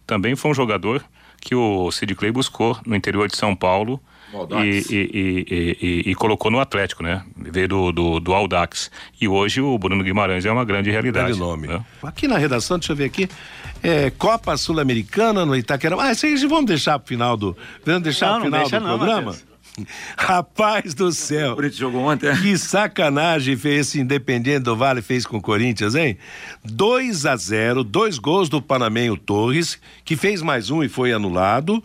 também 0.05 0.35
foi 0.35 0.51
um 0.51 0.53
jogador 0.53 1.03
que 1.39 1.55
o 1.55 1.91
Sid 1.91 2.13
Clay 2.13 2.31
buscou 2.31 2.79
no 2.85 2.95
interior 2.95 3.27
de 3.27 3.35
São 3.35 3.55
Paulo 3.55 3.99
e, 4.63 4.85
e- 4.89 5.75
e- 6.05 6.11
e- 6.11 6.15
colocou 6.15 6.49
no 6.51 6.59
Atlético, 6.59 7.03
né? 7.03 7.23
Veio 7.37 7.67
do, 7.67 7.91
do, 7.91 8.19
do 8.19 8.33
Aldax. 8.33 8.89
E 9.19 9.27
hoje 9.27 9.61
o 9.61 9.77
Bruno 9.77 10.03
Guimarães 10.03 10.45
é 10.45 10.51
uma 10.51 10.65
grande 10.65 10.89
realidade. 10.91 11.27
Grande 11.27 11.39
nome. 11.39 11.67
né? 11.67 11.83
Aqui 12.03 12.27
na 12.27 12.37
redação, 12.37 12.77
deixa 12.79 12.93
eu 12.93 12.95
ver 12.95 13.05
aqui. 13.05 13.27
É, 13.83 14.09
Copa 14.11 14.55
Sul-Americana 14.57 15.45
no 15.45 15.55
Itaquera. 15.55 15.95
Ah, 15.99 16.11
isso 16.11 16.25
aí 16.25 16.35
vamos 16.47 16.65
deixar 16.65 16.99
pro 16.99 17.07
final 17.07 17.35
do. 17.35 17.55
Vamos 17.85 18.03
deixar 18.03 18.33
Não, 18.33 18.41
pro 18.41 18.49
não 18.49 18.57
final 18.59 18.61
deixa 18.69 18.79
do 18.79 18.87
não, 18.87 18.97
programa? 18.97 19.21
Matheus. 19.31 19.51
Rapaz 20.17 20.93
do 20.93 21.11
céu. 21.11 21.53
O 21.53 21.55
Corinthians 21.55 21.79
jogou 21.79 22.01
ontem, 22.01 22.27
é? 22.27 22.35
Que 22.35 22.57
sacanagem 22.57 23.55
fez 23.55 23.87
esse 23.87 23.99
Independiente 24.01 24.63
do 24.63 24.75
Vale 24.75 25.01
fez 25.01 25.25
com 25.25 25.37
o 25.37 25.41
Corinthians, 25.41 25.95
hein? 25.95 26.17
2 26.65 27.25
a 27.25 27.35
0, 27.35 27.83
dois 27.83 28.17
gols 28.19 28.49
do 28.49 28.61
Panamenho 28.61 29.15
Torres, 29.17 29.79
que 30.03 30.15
fez 30.17 30.41
mais 30.41 30.69
um 30.69 30.83
e 30.83 30.89
foi 30.89 31.13
anulado. 31.13 31.81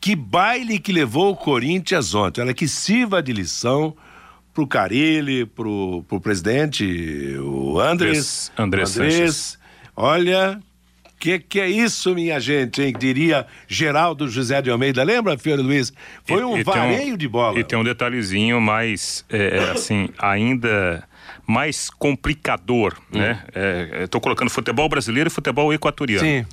Que 0.00 0.14
baile 0.14 0.78
que 0.78 0.92
levou 0.92 1.32
o 1.32 1.36
Corinthians 1.36 2.14
ontem. 2.14 2.40
Olha 2.40 2.54
que 2.54 2.68
sirva 2.68 3.22
de 3.22 3.32
lição 3.32 3.96
pro 4.54 4.66
Carilli, 4.66 5.46
pro, 5.46 6.04
pro 6.08 6.20
presidente, 6.20 6.84
o 7.40 7.78
Andrés. 7.80 8.50
Andrés 8.56 8.96
Andrés. 8.96 9.58
Olha, 9.94 10.60
que 11.18 11.38
que 11.40 11.60
é 11.60 11.68
isso, 11.68 12.14
minha 12.14 12.38
gente, 12.40 12.80
hein? 12.82 12.92
Diria 12.96 13.46
Geraldo 13.66 14.28
José 14.28 14.62
de 14.62 14.70
Almeida. 14.70 15.02
Lembra, 15.02 15.36
Fiore 15.36 15.62
Luiz? 15.62 15.92
Foi 16.24 16.44
um 16.44 16.56
e 16.56 16.62
vareio 16.62 17.16
de 17.16 17.26
bola. 17.28 17.58
E 17.58 17.64
tem 17.64 17.78
um 17.78 17.84
detalhezinho 17.84 18.60
mais, 18.60 19.24
é, 19.28 19.58
é, 19.58 19.70
assim, 19.70 20.08
ainda 20.18 21.02
mais 21.46 21.90
complicador, 21.90 22.94
Hum. 23.12 23.18
né? 23.18 23.42
É, 23.54 24.04
Estou 24.04 24.20
colocando 24.20 24.50
futebol 24.50 24.88
brasileiro 24.88 25.28
e 25.28 25.30
futebol 25.30 25.72
equatoriano. 25.72 26.24
Sim. 26.26 26.46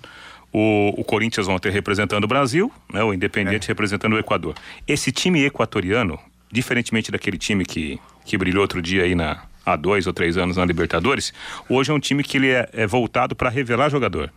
O, 0.54 0.94
o 0.98 1.04
Corinthians 1.04 1.48
ontem 1.48 1.72
representando 1.72 2.24
o 2.24 2.28
Brasil, 2.28 2.72
né? 2.94 3.04
o 3.04 3.12
É. 3.12 3.16
Independente 3.16 3.68
representando 3.68 4.14
o 4.14 4.20
Equador. 4.20 4.56
Esse 4.88 5.12
time 5.12 5.44
equatoriano, 5.44 6.18
diferentemente 6.52 7.12
daquele 7.12 7.38
time 7.38 7.66
que, 7.66 8.00
que 8.24 8.38
brilhou 8.38 8.62
outro 8.62 8.82
dia 8.82 9.04
aí 9.04 9.16
na, 9.16 9.44
há 9.66 9.75
dois 9.75 10.08
ou 10.08 10.14
três 10.14 10.38
anos 10.38 10.56
na 10.58 10.64
Libertadores, 10.66 11.34
hoje 11.70 11.92
é 11.92 11.94
um 11.94 12.00
time 12.00 12.24
que 12.24 12.38
ele 12.38 12.50
é, 12.52 12.70
é 12.72 12.88
voltado 12.88 13.36
para 13.36 13.50
revelar 13.50 13.90
jogador. 13.90 14.32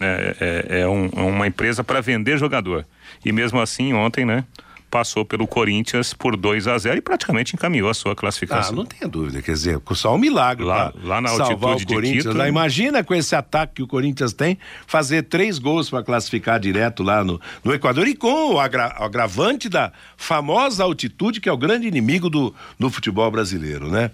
né? 0.00 0.34
É, 0.40 0.80
é 0.80 0.88
um- 0.88 1.10
é 1.14 1.20
uma 1.22 1.46
empresa 1.46 1.84
para 1.84 2.00
vender 2.00 2.38
jogador. 2.38 2.84
E 3.24 3.30
mesmo 3.32 3.60
assim, 3.60 3.92
ontem, 3.92 4.24
né? 4.24 4.44
Passou 4.90 5.24
pelo 5.24 5.46
Corinthians 5.46 6.12
por 6.12 6.36
2 6.36 6.66
a 6.66 6.76
0 6.76 6.98
e 6.98 7.00
praticamente 7.00 7.54
encaminhou 7.54 7.88
a 7.88 7.94
sua 7.94 8.12
Ah, 8.12 8.16
classificação. 8.16 8.74
não 8.74 8.84
tenha 8.84 9.08
dúvida, 9.08 9.40
quer 9.40 9.52
dizer, 9.52 9.80
só 9.94 10.14
um 10.14 10.18
milagre 10.18 10.64
Lá- 10.64 10.92
lá 11.04 11.20
na 11.20 11.30
altitude 11.30 11.84
de 11.84 11.94
Corinthians. 11.94 12.24
Quito, 12.24 12.36
lá. 12.36 12.48
Imagina 12.48 13.04
com 13.04 13.14
esse 13.14 13.36
ataque 13.36 13.74
que 13.76 13.82
o 13.82 13.86
Corinthians 13.86 14.32
tem, 14.32 14.58
fazer 14.88 15.22
três 15.22 15.58
gols 15.60 15.88
para 15.88 16.02
classificar 16.02 16.58
direto 16.58 17.02
lá 17.04 17.22
no, 17.22 17.40
no 17.62 17.72
Equador 17.72 18.08
e 18.08 18.14
com 18.16 18.54
o 18.54 18.58
agra- 18.58 18.96
o 19.00 19.04
agravante 19.04 19.68
da 19.68 19.92
famosa 20.16 20.82
altitude 20.82 21.40
que 21.40 21.48
é 21.48 21.52
o 21.52 21.56
grande 21.56 21.86
inimigo 21.86 22.28
do, 22.28 22.52
do 22.78 22.90
futebol 22.90 23.30
brasileiro, 23.30 23.88
né? 23.88 24.10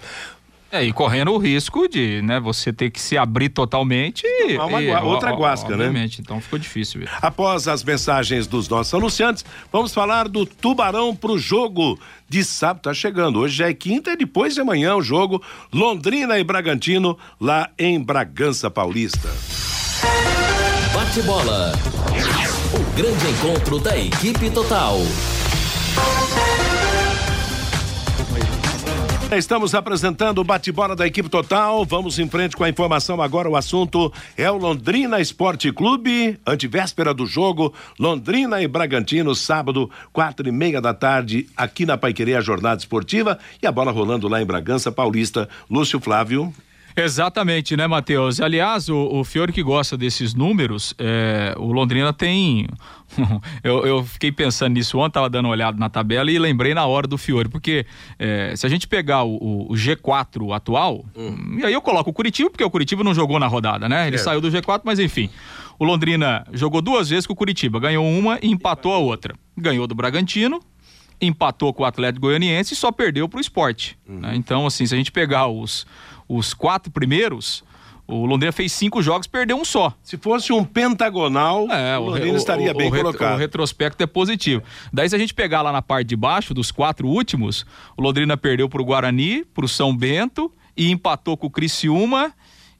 É, 0.70 0.82
e 0.82 0.92
correndo 0.92 1.30
o 1.32 1.38
risco 1.38 1.88
de, 1.88 2.20
né, 2.23 2.40
você 2.40 2.73
ter 2.73 2.90
que 2.90 3.00
se 3.00 3.16
abrir 3.16 3.50
totalmente 3.50 4.25
e, 4.26 4.54
Tomar 4.56 4.66
uma 4.66 4.82
e- 4.82 4.94
outra 4.96 5.30
guasca, 5.32 5.68
né? 5.76 5.87
obviamente, 5.87 6.20
então 6.20 6.40
ficou 6.40 6.58
difícil. 6.58 7.02
Após 7.23 7.68
as 7.68 7.85
mensagens 7.85 8.46
dos 8.49 8.68
nossos 8.68 8.92
anunciantes, 8.92 9.44
vamos 9.73 9.94
falar 9.94 10.28
do 10.28 10.44
Tubarão 10.44 11.14
pro 11.14 11.38
jogo 11.38 11.99
de 12.28 12.42
sábado. 12.42 12.82
Tá 12.82 12.92
chegando. 12.94 13.38
Hoje 13.38 13.54
já 13.56 13.68
é 13.68 13.75
quinta 13.75 14.11
e 14.11 14.16
depois 14.16 14.54
de 14.54 14.61
amanhã 14.61 14.96
o 14.96 15.02
jogo 15.02 15.40
Londrina 15.73 16.37
e 16.38 16.44
Bragantino 16.44 17.16
lá 17.40 17.70
em 17.78 18.02
Bragança 18.02 18.68
Paulista. 18.70 19.28
Bate 20.92 21.23
bola. 21.23 21.73
O 22.75 22.96
grande 22.96 23.26
encontro 23.30 23.78
da 23.78 23.96
equipe 23.96 24.50
total. 24.50 24.99
Estamos 29.37 29.75
apresentando 29.75 30.38
o 30.38 30.45
bate-bola 30.45 30.97
da 30.97 31.07
equipe 31.07 31.28
total. 31.28 31.85
Vamos 31.85 32.19
em 32.19 32.26
frente 32.26 32.57
com 32.57 32.64
a 32.64 32.71
informação 32.71 33.21
agora. 33.21 33.50
O 33.50 33.55
assunto 33.55 34.11
é 34.35 34.50
o 34.50 34.57
Londrina 34.57 35.21
Esporte 35.21 35.71
Clube, 35.71 36.40
antivéspera 36.47 37.12
do 37.12 37.26
jogo. 37.26 37.75
Londrina 37.99 38.62
e 38.62 38.66
Bragantino, 38.66 39.35
sábado, 39.35 39.90
quatro 40.11 40.49
e 40.49 40.52
meia 40.52 40.81
da 40.81 40.95
tarde, 40.95 41.47
aqui 41.55 41.85
na 41.85 41.99
Paiquerê, 41.99 42.35
a 42.35 42.40
jornada 42.40 42.81
esportiva. 42.81 43.38
E 43.62 43.66
a 43.66 43.73
bola 43.73 43.93
rolando 43.93 44.26
lá 44.26 44.40
em 44.40 44.47
Bragança 44.47 44.90
Paulista. 44.90 45.47
Lúcio 45.71 46.00
Flávio. 46.00 46.50
Exatamente, 46.97 47.76
né, 47.76 47.87
Matheus? 47.87 48.41
Aliás, 48.41 48.88
o, 48.88 48.97
o 48.97 49.23
Fiore 49.25 49.53
que 49.53 49.62
gosta 49.62 49.97
desses 49.99 50.35
números, 50.35 50.95
é, 50.99 51.55
o 51.59 51.71
Londrina 51.71 52.11
tem. 52.12 52.67
eu, 53.62 53.87
eu 53.87 54.03
fiquei 54.05 54.33
pensando 54.33 54.73
nisso 54.73 54.99
ontem, 54.99 55.12
tava 55.12 55.29
dando 55.29 55.45
uma 55.47 55.53
olhada 55.53 55.79
na 55.79 55.91
tabela 55.91 56.31
e 56.31 56.38
lembrei 56.38 56.73
na 56.75 56.87
hora 56.87 57.07
do 57.07 57.19
Fiore, 57.19 57.49
porque 57.50 57.85
é, 58.19 58.55
se 58.57 58.65
a 58.65 58.69
gente 58.71 58.88
pegar 58.88 59.25
o, 59.25 59.37
o- 59.37 59.73
o 59.73 59.75
G4 59.75 60.55
atual, 60.57 61.05
e 61.59 61.65
aí 61.65 61.73
eu 61.73 61.83
coloco 61.83 62.09
o 62.11 62.12
Curitiba, 62.15 62.49
porque 62.50 62.65
o 62.65 62.71
Curitiba 62.71 63.05
não 63.05 63.15
jogou 63.15 63.38
na 63.38 63.47
rodada, 63.47 63.88
né? 63.88 64.07
Ele 64.07 64.17
saiu 64.19 64.41
do 64.41 64.50
G4, 64.50 64.81
mas 64.85 64.99
enfim. 64.99 65.29
O 65.79 65.85
Londrina 65.85 66.47
jogou 66.53 66.81
duas 66.81 67.11
vezes 67.11 67.26
com 67.26 67.35
o 67.35 67.37
Curitiba, 67.37 67.79
ganhou 67.79 68.07
uma 68.09 68.38
e 68.43 68.50
empatou 68.50 68.95
a 68.95 68.99
outra. 68.99 69.35
Ganhou 69.57 69.87
do 69.87 69.95
Bragantino, 69.95 70.61
empatou 71.20 71.73
com 71.73 71.82
o 71.82 71.87
Atlético 71.87 72.26
Goianiense 72.26 72.75
e 72.75 72.76
só 72.76 72.92
perdeu 72.92 73.28
pro 73.28 73.40
esporte. 73.40 73.99
né? 74.06 74.35
Então, 74.35 74.66
assim, 74.66 74.87
se 74.87 74.94
a 74.94 74.96
gente 74.99 75.11
pegar 75.12 75.46
os, 75.46 75.87
os 76.28 76.52
quatro 76.52 76.90
primeiros, 76.90 77.64
o 78.06 78.25
Londrina 78.26 78.52
fez 78.52 78.73
cinco 78.73 79.02
jogos, 79.02 79.26
perdeu 79.26 79.56
um 79.56 79.64
só. 79.64 79.92
Se 80.02 80.16
fosse 80.16 80.52
um 80.52 80.64
pentagonal, 80.64 81.66
É, 81.70 81.99
o 81.99 82.02
Londrina 82.04 82.37
estaria 82.38 82.73
bem 82.73 82.88
o 82.88 82.94
colocado. 82.94 83.35
O 83.35 83.38
retrospecto 83.38 84.02
é 84.02 84.06
positivo. 84.06 84.62
Daí, 84.92 85.08
se 85.08 85.16
a 85.16 85.18
gente 85.18 85.35
pegar 85.35 85.62
lá 85.62 85.73
na 85.73 85.82
parte 85.82 86.08
de 86.08 86.16
baixo, 86.16 86.54
dos 86.54 86.70
quatro 86.70 87.08
últimos, 87.08 87.66
o 87.96 88.02
Londrina 88.02 88.37
perdeu 88.37 88.68
pro 88.68 88.85
Guarani, 88.85 89.44
pro 89.44 89.66
São 89.66 89.96
Bento 89.96 90.52
e 90.76 90.90
empatou 90.90 91.37
com 91.37 91.46
o 91.46 91.50
Criciúma 91.50 92.32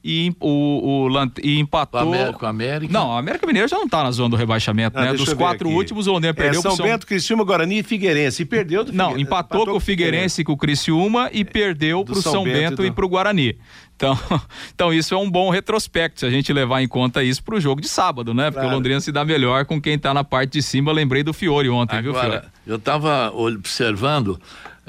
e 0.03 0.33
o, 0.39 1.07
o, 1.07 1.31
e 1.43 1.59
empatou. 1.59 1.99
O 2.01 2.03
América, 2.03 2.45
o 2.45 2.49
América. 2.49 2.93
Não, 2.93 3.09
o 3.09 3.17
América 3.17 3.45
Mineiro 3.45 3.67
já 3.67 3.77
não 3.77 3.85
está 3.85 4.03
na 4.03 4.11
zona 4.11 4.29
do 4.29 4.35
rebaixamento, 4.35 4.97
ah, 4.97 5.05
né? 5.05 5.13
Dos 5.13 5.33
quatro 5.33 5.69
últimos, 5.69 6.07
o 6.07 6.11
Londrina 6.11 6.31
é, 6.31 6.33
perdeu 6.33 6.61
São, 6.61 6.75
São 6.75 6.85
Bento, 6.85 7.05
Criciúma, 7.05 7.43
Guarani 7.43 7.79
e 7.79 7.83
Figueirense. 7.83 8.43
E 8.43 8.45
perdeu 8.45 8.83
do 8.83 8.93
Não, 8.93 9.17
empatou, 9.17 9.21
empatou 9.21 9.65
com 9.65 9.77
o 9.77 9.79
Figueirense 9.79 10.41
e 10.41 10.43
com 10.43 10.53
o 10.53 10.57
Criciúma 10.57 11.29
e 11.33 11.43
perdeu 11.43 12.05
para 12.05 12.13
o 12.13 12.21
São, 12.21 12.31
São, 12.31 12.43
Bento, 12.43 12.57
Bento 12.57 12.73
e, 12.73 12.75
do... 12.75 12.85
e 12.85 12.91
para 12.91 13.05
o 13.05 13.09
Guarani. 13.09 13.57
Então, 13.95 14.17
então 14.73 14.93
isso 14.93 15.13
é 15.13 15.17
um 15.17 15.29
bom 15.29 15.49
retrospecto, 15.49 16.19
se 16.19 16.25
a 16.25 16.29
gente 16.29 16.53
levar 16.53 16.81
em 16.81 16.87
conta 16.87 17.23
isso 17.23 17.43
para 17.43 17.55
o 17.55 17.59
jogo 17.59 17.81
de 17.81 17.87
sábado, 17.87 18.33
né? 18.33 18.45
Porque 18.45 18.59
claro. 18.59 18.69
o 18.69 18.75
Londrina 18.75 19.01
se 19.01 19.11
dá 19.11 19.25
melhor 19.25 19.65
com 19.65 19.81
quem 19.81 19.95
está 19.95 20.13
na 20.13 20.23
parte 20.23 20.53
de 20.53 20.61
cima. 20.61 20.91
Lembrei 20.91 21.23
do 21.23 21.33
Fiore 21.33 21.69
ontem, 21.69 21.97
Agora, 21.97 22.29
viu, 22.29 22.31
Fiore? 22.31 22.47
Eu 22.65 22.75
estava 22.75 23.31
observando 23.33 24.39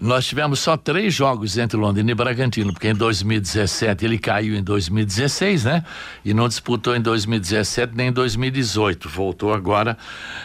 nós 0.00 0.26
tivemos 0.26 0.60
só 0.60 0.76
três 0.76 1.12
jogos 1.12 1.58
entre 1.58 1.76
Londrina 1.76 2.10
e 2.10 2.14
Bragantino, 2.14 2.72
porque 2.72 2.88
em 2.88 2.94
2017 2.94 4.04
ele 4.04 4.18
caiu 4.18 4.54
em 4.54 4.62
2016, 4.62 5.64
né? 5.64 5.84
E 6.24 6.32
não 6.32 6.46
disputou 6.46 6.94
em 6.94 7.00
2017 7.00 7.94
nem 7.96 8.08
em 8.08 8.12
2018. 8.12 9.08
Voltou 9.08 9.52
agora 9.52 9.98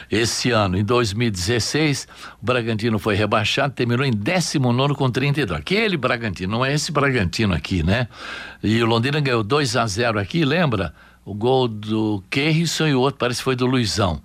esse 0.10 0.50
ano. 0.50 0.78
Em 0.78 0.84
2016, 0.84 2.08
o 2.42 2.46
Bragantino 2.46 2.98
foi 2.98 3.16
rebaixado, 3.16 3.74
terminou 3.74 4.06
em 4.06 4.12
19 4.12 4.96
com 4.96 5.10
32. 5.10 5.60
Aquele 5.60 5.98
Bragantino, 5.98 6.52
não 6.52 6.66
é 6.66 6.74
esse 6.74 6.92
Bragantino 6.92 7.54
aqui, 7.54 7.84
né? 7.84 8.08
E 8.64 8.82
o 8.82 8.88
Londrina 8.88 9.20
ganhou 9.20 9.44
2 9.44 9.76
a 9.76 9.86
0 9.86 10.20
aqui, 10.20 10.44
lembra? 10.44 10.94
O 11.24 11.34
gol 11.34 11.68
do 11.68 12.24
Kerrison 12.30 12.88
e 12.88 12.96
o 12.96 13.00
outro 13.00 13.20
parece 13.20 13.40
que 13.40 13.44
foi 13.44 13.56
do 13.56 13.66
Luizão. 13.66 14.22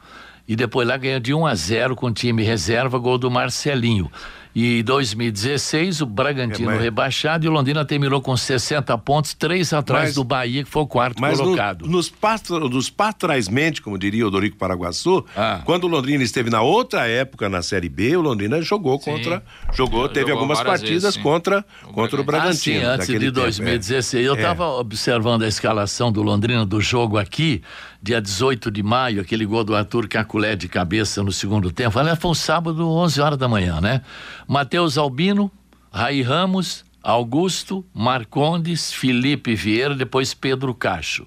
E 0.49 0.57
depois 0.57 0.89
lá 0.89 0.97
ganhou 0.97 1.21
de 1.21 1.35
1 1.35 1.47
a 1.47 1.55
0 1.55 1.95
com 1.95 2.07
o 2.07 2.13
time 2.13 2.43
reserva, 2.43 2.99
gol 2.99 3.19
do 3.19 3.31
Marcelinho. 3.31 4.11
E 4.59 4.81
em 4.81 4.83
2016, 4.83 6.01
o 6.01 6.07
Bragantino 6.07 6.69
é, 6.69 6.75
mas... 6.75 6.83
rebaixado 6.83 7.47
e 7.47 7.49
o 7.49 7.53
Londrina 7.53 7.85
terminou 7.85 8.21
com 8.21 8.37
60 8.37 8.99
pontos, 8.99 9.33
três 9.33 9.73
atrás 9.73 10.07
mas... 10.07 10.15
do 10.17 10.25
Bahia, 10.25 10.65
que 10.65 10.69
foi 10.69 10.83
o 10.83 10.87
quarto 10.89 11.23
colocado. 11.23 11.87
No, 11.87 11.93
nos, 11.93 12.09
patro, 12.09 12.69
nos 12.69 12.91
patraismente, 12.91 13.81
como 13.81 13.97
diria 13.97 14.27
o 14.27 14.31
Dorico 14.33 14.57
Paraguaçu, 14.57 15.25
ah. 15.37 15.63
quando 15.65 15.85
o 15.85 15.87
Londrina 15.87 16.25
esteve 16.25 16.51
na 16.51 16.61
outra 16.61 17.07
época 17.07 17.49
na 17.49 17.63
Série 17.63 17.89
B, 17.89 18.17
o 18.17 18.21
Londrina 18.21 18.61
jogou 18.61 18.99
Sim. 18.99 19.13
contra. 19.13 19.45
Jogou, 19.73 20.09
teve 20.09 20.23
jogou 20.31 20.43
algumas 20.43 20.61
partidas 20.61 21.05
vezes, 21.05 21.23
contra, 21.23 21.65
o 21.85 21.93
contra 21.93 22.21
o 22.21 22.25
Bragantino. 22.25 22.79
Ah, 22.79 23.01
sim, 23.01 23.13
antes 23.15 23.21
de 23.21 23.31
2016. 23.31 24.11
Tempo, 24.11 24.25
é. 24.25 24.29
Eu 24.29 24.35
estava 24.35 24.65
é. 24.65 24.81
observando 24.81 25.43
a 25.43 25.47
escalação 25.47 26.11
do 26.11 26.21
Londrina 26.21 26.67
do 26.67 26.81
jogo 26.81 27.17
aqui 27.17 27.63
dia 28.03 28.21
18 28.21 28.71
de 28.71 28.83
maio, 28.83 29.21
aquele 29.21 29.45
gol 29.45 29.65
do 29.65 29.75
Arthur 29.75 30.09
Caculé 30.09 30.55
de 30.55 30.69
cabeça 30.69 31.23
no 31.23 31.33
segundo 31.33 31.71
tempo. 31.71 31.99
Aliás, 31.99 32.19
foi 32.19 32.31
um 32.31 32.35
sábado, 32.35 32.89
11 32.89 33.21
horas 33.21 33.39
da 33.39 33.49
manhã, 33.49 33.81
né? 33.81 34.03
Matheus 34.47 34.97
Albino, 34.97 35.51
Raí 35.91 36.23
Ramos, 36.23 36.85
Augusto, 37.03 37.85
Marcondes, 37.93 38.93
Felipe 38.93 39.55
Vieira, 39.55 39.95
depois 39.95 40.35
Pedro 40.35 40.75
Cacho. 40.75 41.27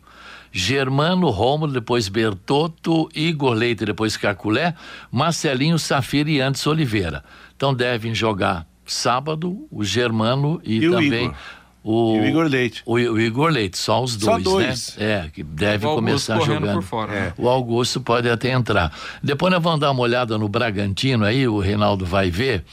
Germano 0.51 1.29
Rômulo, 1.29 1.71
depois 1.71 2.09
Bertotto, 2.09 3.09
Igor 3.15 3.53
Leite, 3.53 3.85
depois 3.85 4.17
Caculé, 4.17 4.75
Marcelinho 5.09 5.79
Safira 5.79 6.29
e 6.29 6.41
antes 6.41 6.67
Oliveira. 6.67 7.23
Então 7.55 7.73
devem 7.73 8.13
jogar 8.13 8.67
sábado 8.85 9.65
o 9.71 9.83
Germano 9.83 10.61
e, 10.63 10.77
e 10.77 10.89
também 10.89 11.29
o, 11.29 11.35
e 11.83 11.89
o 12.19 12.25
Igor 12.25 12.45
Leite. 12.45 12.83
O, 12.85 12.93
o, 12.93 13.19
Igor 13.19 13.49
Leite, 13.49 13.77
só 13.77 14.03
os 14.03 14.15
dois, 14.15 14.43
só 14.43 14.51
dois. 14.51 14.97
né? 14.97 15.25
É, 15.25 15.29
que 15.33 15.43
deve 15.43 15.85
começar 15.85 16.39
jogando. 16.39 16.81
Fora, 16.81 17.13
é. 17.13 17.33
O 17.37 17.49
Augusto 17.49 17.99
pode 18.01 18.29
até 18.29 18.51
entrar. 18.51 18.91
Depois 19.23 19.51
nós 19.51 19.61
vamos 19.61 19.79
dar 19.79 19.91
uma 19.91 20.01
olhada 20.01 20.37
no 20.37 20.47
Bragantino 20.47 21.25
aí, 21.25 21.47
o 21.47 21.59
Reinaldo 21.59 22.05
vai 22.05 22.29
ver. 22.29 22.63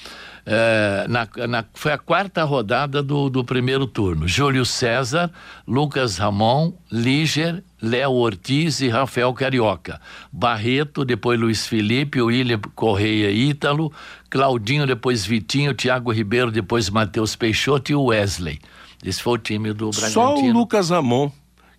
É, 0.51 1.07
na, 1.09 1.29
na, 1.47 1.65
foi 1.75 1.93
a 1.93 1.99
quarta 1.99 2.43
rodada 2.43 3.03
do, 3.03 3.29
do 3.29 3.45
primeiro 3.45 3.87
turno. 3.87 4.27
Júlio 4.27 4.65
César, 4.65 5.31
Lucas 5.67 6.17
Ramon, 6.17 6.73
Líger, 6.91 7.63
Léo 7.83 8.13
Ortiz 8.13 8.81
e 8.81 8.89
Rafael 8.89 9.31
Carioca. 9.35 10.01
Barreto, 10.33 11.05
depois 11.05 11.39
Luiz 11.39 11.67
Felipe, 11.67 12.23
William 12.23 12.61
Correia 12.75 13.31
Ítalo, 13.31 13.93
Claudinho, 14.31 14.87
depois 14.87 15.27
Vitinho, 15.27 15.75
Thiago 15.75 16.11
Ribeiro, 16.11 16.51
depois 16.51 16.89
Matheus 16.89 17.37
Peixoto 17.37 17.93
e 17.93 17.95
Wesley. 17.95 18.59
Esse 19.05 19.23
foi 19.23 19.35
o 19.35 19.39
time 19.39 19.73
do 19.73 19.91
Bragantino. 19.91 20.11
Só 20.11 20.35
o 20.35 20.53
Lucas 20.53 20.91
Ramon 20.91 21.31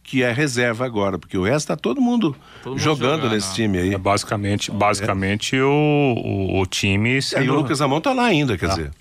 que 0.01 0.23
é 0.23 0.31
reserva 0.31 0.85
agora, 0.85 1.19
porque 1.19 1.37
o 1.37 1.43
resto 1.43 1.67
tá 1.67 1.75
todo 1.75 2.01
mundo, 2.01 2.35
todo 2.63 2.71
mundo 2.71 2.81
jogando, 2.81 3.17
jogando, 3.17 3.31
nesse 3.31 3.53
time 3.53 3.77
aí. 3.77 3.93
É 3.93 3.97
basicamente, 3.97 4.71
basicamente 4.71 5.55
é. 5.55 5.61
o, 5.61 5.67
o, 5.67 6.61
o, 6.61 6.65
time. 6.65 7.21
Sendo... 7.21 7.43
É, 7.43 7.45
e 7.45 7.49
o 7.51 7.53
Lucas 7.53 7.79
Ramon 7.79 8.01
tá 8.01 8.11
lá 8.11 8.23
ainda, 8.23 8.57
quer 8.57 8.65
ah. 8.65 8.69
dizer 8.69 8.91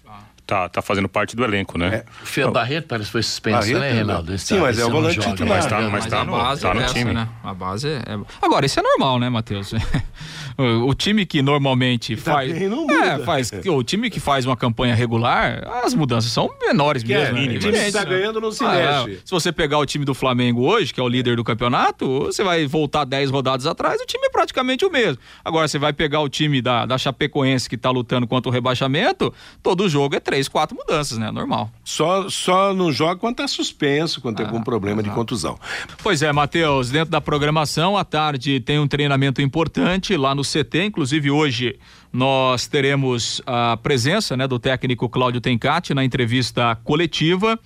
tá, 0.48 0.66
tá 0.66 0.80
fazendo 0.80 1.10
parte 1.10 1.36
do 1.36 1.44
elenco, 1.44 1.76
né? 1.76 1.96
É. 1.96 2.04
Fio 2.24 2.50
Barreto 2.50 2.86
parece 2.88 3.08
que 3.08 3.12
foi 3.12 3.22
suspenso, 3.22 3.58
Barreto, 3.58 3.80
né, 3.80 3.92
Reinaldo? 3.92 4.38
Sim, 4.38 4.56
tá, 4.56 4.62
mas 4.62 4.78
é 4.78 4.86
o 4.86 4.90
volante 4.90 5.20
titular. 5.20 5.58
Mas 5.58 5.66
tá, 5.66 5.80
mas 5.82 6.06
tá, 6.06 6.24
no, 6.24 6.32
base 6.32 6.62
tá 6.62 6.74
no 6.74 6.80
essa, 6.80 6.94
time. 6.94 7.12
Né? 7.12 7.28
A 7.44 7.52
base 7.52 7.88
é... 7.88 8.02
Agora, 8.40 8.64
isso 8.64 8.80
é 8.80 8.82
normal, 8.82 9.18
né, 9.20 9.28
Matheus? 9.28 9.72
o, 10.58 10.94
time 10.94 11.24
que 11.24 11.40
normalmente 11.40 12.16
tá 12.16 12.32
faz... 12.32 12.50
é, 12.52 13.18
faz... 13.24 13.52
O 13.66 13.82
time 13.82 14.10
que 14.10 14.18
faz 14.18 14.44
uma 14.44 14.56
campanha 14.56 14.94
regular, 14.94 15.62
as 15.84 15.94
mudanças 15.94 16.32
são 16.32 16.50
menores 16.60 17.02
que 17.02 17.14
mesmo. 17.14 17.38
É, 17.38 17.46
né? 17.46 17.56
O 17.56 17.58
time 17.60 17.78
que 17.78 17.92
tá 17.92 18.04
ganhando 18.04 18.40
não 18.40 18.50
se 18.50 18.64
ah, 18.64 19.04
mexe. 19.04 19.18
É. 19.18 19.20
Se 19.24 19.30
você 19.30 19.52
pegar 19.52 19.78
o 19.78 19.86
time 19.86 20.04
do 20.04 20.14
Flamengo 20.14 20.62
hoje, 20.62 20.92
que 20.92 21.00
é 21.00 21.02
o 21.02 21.08
líder 21.08 21.36
do 21.36 21.44
campeonato, 21.44 22.20
você 22.20 22.42
vai 22.42 22.66
voltar 22.66 23.04
10 23.04 23.30
rodadas 23.30 23.66
atrás, 23.66 24.00
o 24.00 24.06
time 24.06 24.26
é 24.26 24.30
praticamente 24.30 24.84
o 24.84 24.90
mesmo. 24.90 25.18
Agora, 25.44 25.68
você 25.68 25.78
vai 25.78 25.92
pegar 25.92 26.20
o 26.20 26.28
time 26.28 26.60
da, 26.60 26.86
da 26.86 26.98
Chapecoense 26.98 27.68
que 27.68 27.76
tá 27.76 27.90
lutando 27.90 28.26
contra 28.26 28.48
o 28.50 28.52
rebaixamento, 28.52 29.32
todo 29.62 29.88
jogo 29.88 30.16
é 30.16 30.20
três, 30.20 30.48
quatro 30.48 30.76
mudanças 30.76 31.18
né? 31.18 31.30
Normal. 31.30 31.70
Só, 31.84 32.28
só 32.28 32.74
não 32.74 32.90
joga 32.90 33.16
quando 33.16 33.36
tá 33.36 33.48
suspenso, 33.48 34.20
quando 34.20 34.34
ah, 34.34 34.38
tem 34.38 34.46
algum 34.46 34.62
problema 34.62 35.00
exato. 35.00 35.10
de 35.10 35.14
contusão. 35.14 35.58
Pois 36.02 36.22
é, 36.22 36.32
Matheus, 36.32 36.90
dentro 36.90 37.10
da 37.10 37.20
programação, 37.20 37.96
à 37.96 38.04
tarde 38.04 38.60
tem 38.60 38.78
um 38.78 38.88
treinamento 38.88 39.40
importante 39.40 40.16
lá 40.16 40.34
no 40.34 40.44
CT, 40.50 40.86
inclusive 40.86 41.30
hoje 41.30 41.78
nós 42.12 42.66
teremos 42.66 43.42
a 43.46 43.76
presença 43.76 44.36
né, 44.36 44.46
do 44.46 44.58
técnico 44.58 45.08
Cláudio 45.08 45.40
Tencati 45.40 45.92
na 45.94 46.04
entrevista 46.04 46.76
coletiva. 46.82 47.58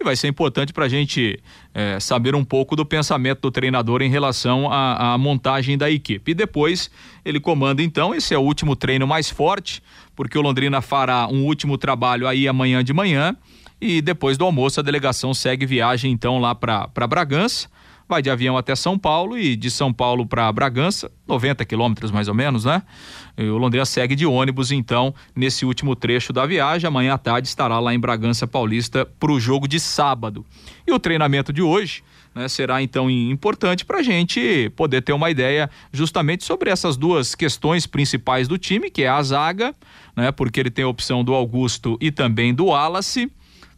E 0.00 0.04
vai 0.04 0.16
ser 0.16 0.28
importante 0.28 0.72
para 0.72 0.86
a 0.86 0.88
gente 0.88 1.38
é, 1.74 2.00
saber 2.00 2.34
um 2.34 2.42
pouco 2.42 2.74
do 2.74 2.86
pensamento 2.86 3.40
do 3.42 3.50
treinador 3.50 4.00
em 4.00 4.08
relação 4.08 4.72
à, 4.72 5.12
à, 5.12 5.18
montagem 5.18 5.76
da 5.76 5.90
equipe. 5.90 6.30
E 6.30 6.34
depois 6.34 6.90
ele 7.22 7.38
comanda 7.38 7.82
então, 7.82 8.14
esse 8.14 8.32
é 8.32 8.38
o 8.38 8.40
último 8.40 8.74
treino 8.74 9.06
mais 9.06 9.28
forte, 9.28 9.82
porque 10.16 10.38
o 10.38 10.40
Londrina 10.40 10.80
fará 10.80 11.28
um 11.28 11.44
último 11.44 11.76
trabalho 11.76 12.26
aí 12.26 12.48
amanhã 12.48 12.82
de 12.82 12.94
manhã. 12.94 13.36
E 13.78 14.00
depois 14.00 14.38
do 14.38 14.44
almoço 14.46 14.80
a 14.80 14.82
delegação 14.82 15.34
segue 15.34 15.66
viagem 15.66 16.10
então 16.10 16.38
lá 16.38 16.54
para 16.54 17.06
Bragança 17.06 17.68
vai 18.10 18.20
de 18.20 18.28
avião 18.28 18.58
até 18.58 18.74
São 18.74 18.98
Paulo 18.98 19.38
e 19.38 19.54
de 19.54 19.70
São 19.70 19.92
Paulo 19.92 20.26
para 20.26 20.50
Bragança, 20.52 21.10
90 21.28 21.64
quilômetros 21.64 22.10
mais 22.10 22.26
ou 22.26 22.34
menos, 22.34 22.64
né? 22.64 22.82
E 23.38 23.44
o 23.44 23.56
Londrina 23.56 23.86
segue 23.86 24.16
de 24.16 24.26
ônibus, 24.26 24.72
então, 24.72 25.14
nesse 25.34 25.64
último 25.64 25.94
trecho 25.94 26.32
da 26.32 26.44
viagem. 26.44 26.88
Amanhã 26.88 27.14
à 27.14 27.18
tarde 27.18 27.46
estará 27.46 27.78
lá 27.78 27.94
em 27.94 28.00
Bragança 28.00 28.48
Paulista 28.48 29.06
para 29.06 29.30
o 29.30 29.38
jogo 29.38 29.68
de 29.68 29.78
sábado. 29.78 30.44
E 30.84 30.92
o 30.92 30.98
treinamento 30.98 31.52
de 31.52 31.62
hoje. 31.62 32.02
Né, 32.32 32.46
será 32.46 32.80
então 32.80 33.10
importante 33.10 33.84
para 33.84 33.98
a 33.98 34.02
gente 34.04 34.70
poder 34.76 35.02
ter 35.02 35.12
uma 35.12 35.28
ideia 35.30 35.68
justamente 35.92 36.44
sobre 36.44 36.70
essas 36.70 36.96
duas 36.96 37.34
questões 37.34 37.88
principais 37.88 38.46
do 38.46 38.56
time, 38.56 38.88
que 38.88 39.02
é 39.02 39.08
a 39.08 39.20
zaga, 39.20 39.74
né, 40.14 40.30
porque 40.30 40.60
ele 40.60 40.70
tem 40.70 40.84
a 40.84 40.88
opção 40.88 41.24
do 41.24 41.34
Augusto 41.34 41.98
e 42.00 42.12
também 42.12 42.54
do 42.54 42.66
Wallace 42.66 43.28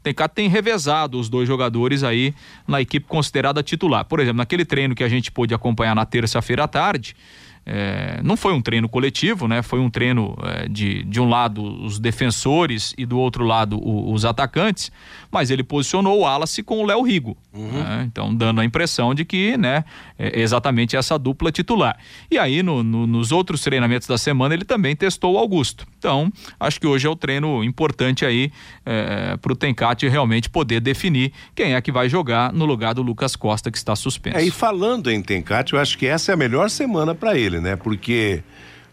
Tencato 0.02 0.34
tem 0.34 0.48
revezado 0.48 1.18
os 1.18 1.28
dois 1.28 1.46
jogadores 1.46 2.02
aí 2.02 2.34
na 2.66 2.80
equipe 2.80 3.06
considerada 3.06 3.62
titular. 3.62 4.04
Por 4.04 4.20
exemplo, 4.20 4.38
naquele 4.38 4.64
treino 4.64 4.94
que 4.94 5.04
a 5.04 5.08
gente 5.08 5.30
pôde 5.30 5.54
acompanhar 5.54 5.94
na 5.94 6.04
terça-feira 6.04 6.64
à 6.64 6.68
tarde, 6.68 7.14
é, 7.64 8.20
não 8.22 8.36
foi 8.36 8.52
um 8.52 8.60
treino 8.60 8.88
coletivo, 8.88 9.46
né? 9.46 9.62
Foi 9.62 9.78
um 9.78 9.88
treino 9.88 10.36
é, 10.42 10.68
de, 10.68 11.04
de 11.04 11.20
um 11.20 11.28
lado 11.28 11.62
os 11.62 11.98
defensores 11.98 12.94
e 12.98 13.06
do 13.06 13.18
outro 13.18 13.44
lado 13.44 13.78
o, 13.78 14.12
os 14.12 14.24
atacantes, 14.24 14.90
mas 15.30 15.50
ele 15.50 15.62
posicionou 15.62 16.18
o 16.18 16.20
Wallace 16.22 16.62
com 16.62 16.82
o 16.82 16.86
Léo 16.86 17.02
Rigo. 17.02 17.36
Uhum. 17.52 17.70
Né? 17.70 18.04
Então, 18.10 18.34
dando 18.34 18.60
a 18.60 18.64
impressão 18.64 19.14
de 19.14 19.24
que, 19.24 19.56
né, 19.56 19.84
é 20.18 20.40
exatamente 20.40 20.96
essa 20.96 21.18
dupla 21.18 21.52
titular. 21.52 21.98
E 22.30 22.38
aí, 22.38 22.62
no, 22.62 22.82
no, 22.82 23.06
nos 23.06 23.30
outros 23.30 23.62
treinamentos 23.62 24.08
da 24.08 24.16
semana, 24.16 24.54
ele 24.54 24.64
também 24.64 24.96
testou 24.96 25.34
o 25.34 25.38
Augusto. 25.38 25.86
Então, 25.98 26.32
acho 26.58 26.80
que 26.80 26.86
hoje 26.86 27.06
é 27.06 27.10
o 27.10 27.16
treino 27.16 27.62
importante 27.62 28.24
aí 28.24 28.50
é, 28.84 29.36
para 29.36 29.52
o 29.52 29.56
Tencate 29.56 30.08
realmente 30.08 30.50
poder 30.50 30.80
definir 30.80 31.32
quem 31.54 31.74
é 31.74 31.80
que 31.80 31.92
vai 31.92 32.08
jogar 32.08 32.52
no 32.52 32.64
lugar 32.64 32.94
do 32.94 33.02
Lucas 33.02 33.36
Costa, 33.36 33.70
que 33.70 33.78
está 33.78 33.94
suspenso. 33.94 34.36
É, 34.36 34.42
e 34.42 34.50
falando 34.50 35.10
em 35.10 35.22
Tencate, 35.22 35.74
eu 35.74 35.80
acho 35.80 35.96
que 35.98 36.06
essa 36.06 36.32
é 36.32 36.34
a 36.34 36.36
melhor 36.36 36.70
semana 36.70 37.14
para 37.14 37.36
ele, 37.38 37.51
né? 37.60 37.76
Porque 37.76 38.42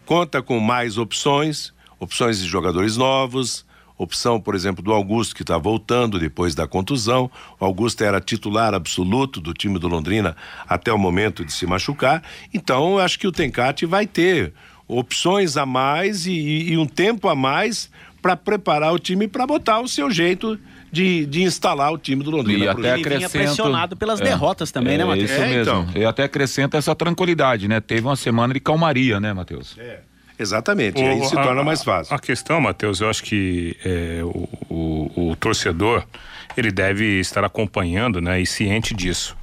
conta 0.06 0.42
com 0.42 0.60
mais 0.60 0.98
opções, 0.98 1.74
opções 2.00 2.40
de 2.40 2.48
jogadores 2.48 2.98
novos, 2.98 3.66
opção, 3.98 4.40
por 4.40 4.56
exemplo, 4.56 4.82
do 4.82 4.94
Augusto, 4.94 5.36
que 5.36 5.44
está 5.44 5.58
voltando 5.58 6.18
depois 6.18 6.56
da 6.56 6.66
contusão. 6.66 7.30
O 7.60 7.66
Augusto 7.66 8.04
era 8.04 8.22
titular 8.22 8.74
absoluto 8.74 9.42
do 9.42 9.54
time 9.54 9.78
do 9.78 9.88
Londrina 9.88 10.36
até 10.68 10.92
o 10.92 10.98
momento 10.98 11.44
de 11.44 11.52
se 11.52 11.68
machucar. 11.68 12.24
Então, 12.54 12.94
eu 12.94 13.00
acho 13.00 13.20
que 13.20 13.28
o 13.28 13.32
Tencate 13.32 13.86
vai 13.86 14.08
ter 14.08 14.54
opções 14.88 15.58
a 15.58 15.66
mais 15.66 16.26
e, 16.26 16.72
e 16.72 16.78
um 16.78 16.86
tempo 16.86 17.28
a 17.28 17.36
mais 17.36 17.92
para 18.22 18.36
preparar 18.36 18.94
o 18.94 19.00
time 19.00 19.28
para 19.28 19.46
botar 19.46 19.80
o 19.82 19.88
seu 19.88 20.10
jeito 20.10 20.60
de, 20.92 21.26
de 21.26 21.44
instalar 21.44 21.92
o 21.94 21.98
time 21.98 22.24
do 22.24 22.32
Londrina. 22.32 22.66
E 22.66 22.68
pro 22.70 22.72
até 22.72 22.82
jogo. 22.82 23.00
Ele 23.00 23.04
vinha 23.16 23.28
acrescento- 23.28 23.44
pressionado 23.56 23.96
pelas 23.98 24.20
É. 24.22 24.24
derrotas 24.24 24.72
também, 24.72 24.98
né, 24.98 25.04
É 25.04 25.08
Matheus? 25.08 25.30
Isso 25.32 25.42
É, 25.42 25.48
mesmo. 25.48 25.62
então. 25.62 25.88
E 26.02 26.06
até 26.06 26.24
acrescenta 26.24 26.78
essa 26.78 26.96
tranquilidade, 26.96 27.68
né? 27.68 27.80
Teve 27.80 28.02
uma 28.02 28.16
semana 28.16 28.54
de 28.54 28.60
calmaria, 28.60 29.20
né, 29.20 29.34
Matheus? 29.34 29.78
Exatamente, 30.38 31.02
aí 31.02 31.24
se 31.26 31.38
a- 31.38 31.44
torna 31.44 31.62
a- 31.62 31.64
mais 31.66 31.84
fácil. 31.84 32.16
A 32.16 32.20
questão, 32.20 32.62
Matheus, 32.62 33.02
eu 33.02 33.10
acho 33.10 33.24
que 33.24 33.76
é, 33.84 34.22
o, 34.24 34.48
o- 34.70 35.30
o 35.32 35.36
torcedor 35.36 36.06
ele 36.56 36.72
deve 36.72 37.20
estar 37.20 37.44
acompanhando, 37.44 38.22
né, 38.22 38.40
e 38.42 38.46
ciente 38.46 38.94
disso. 38.94 39.36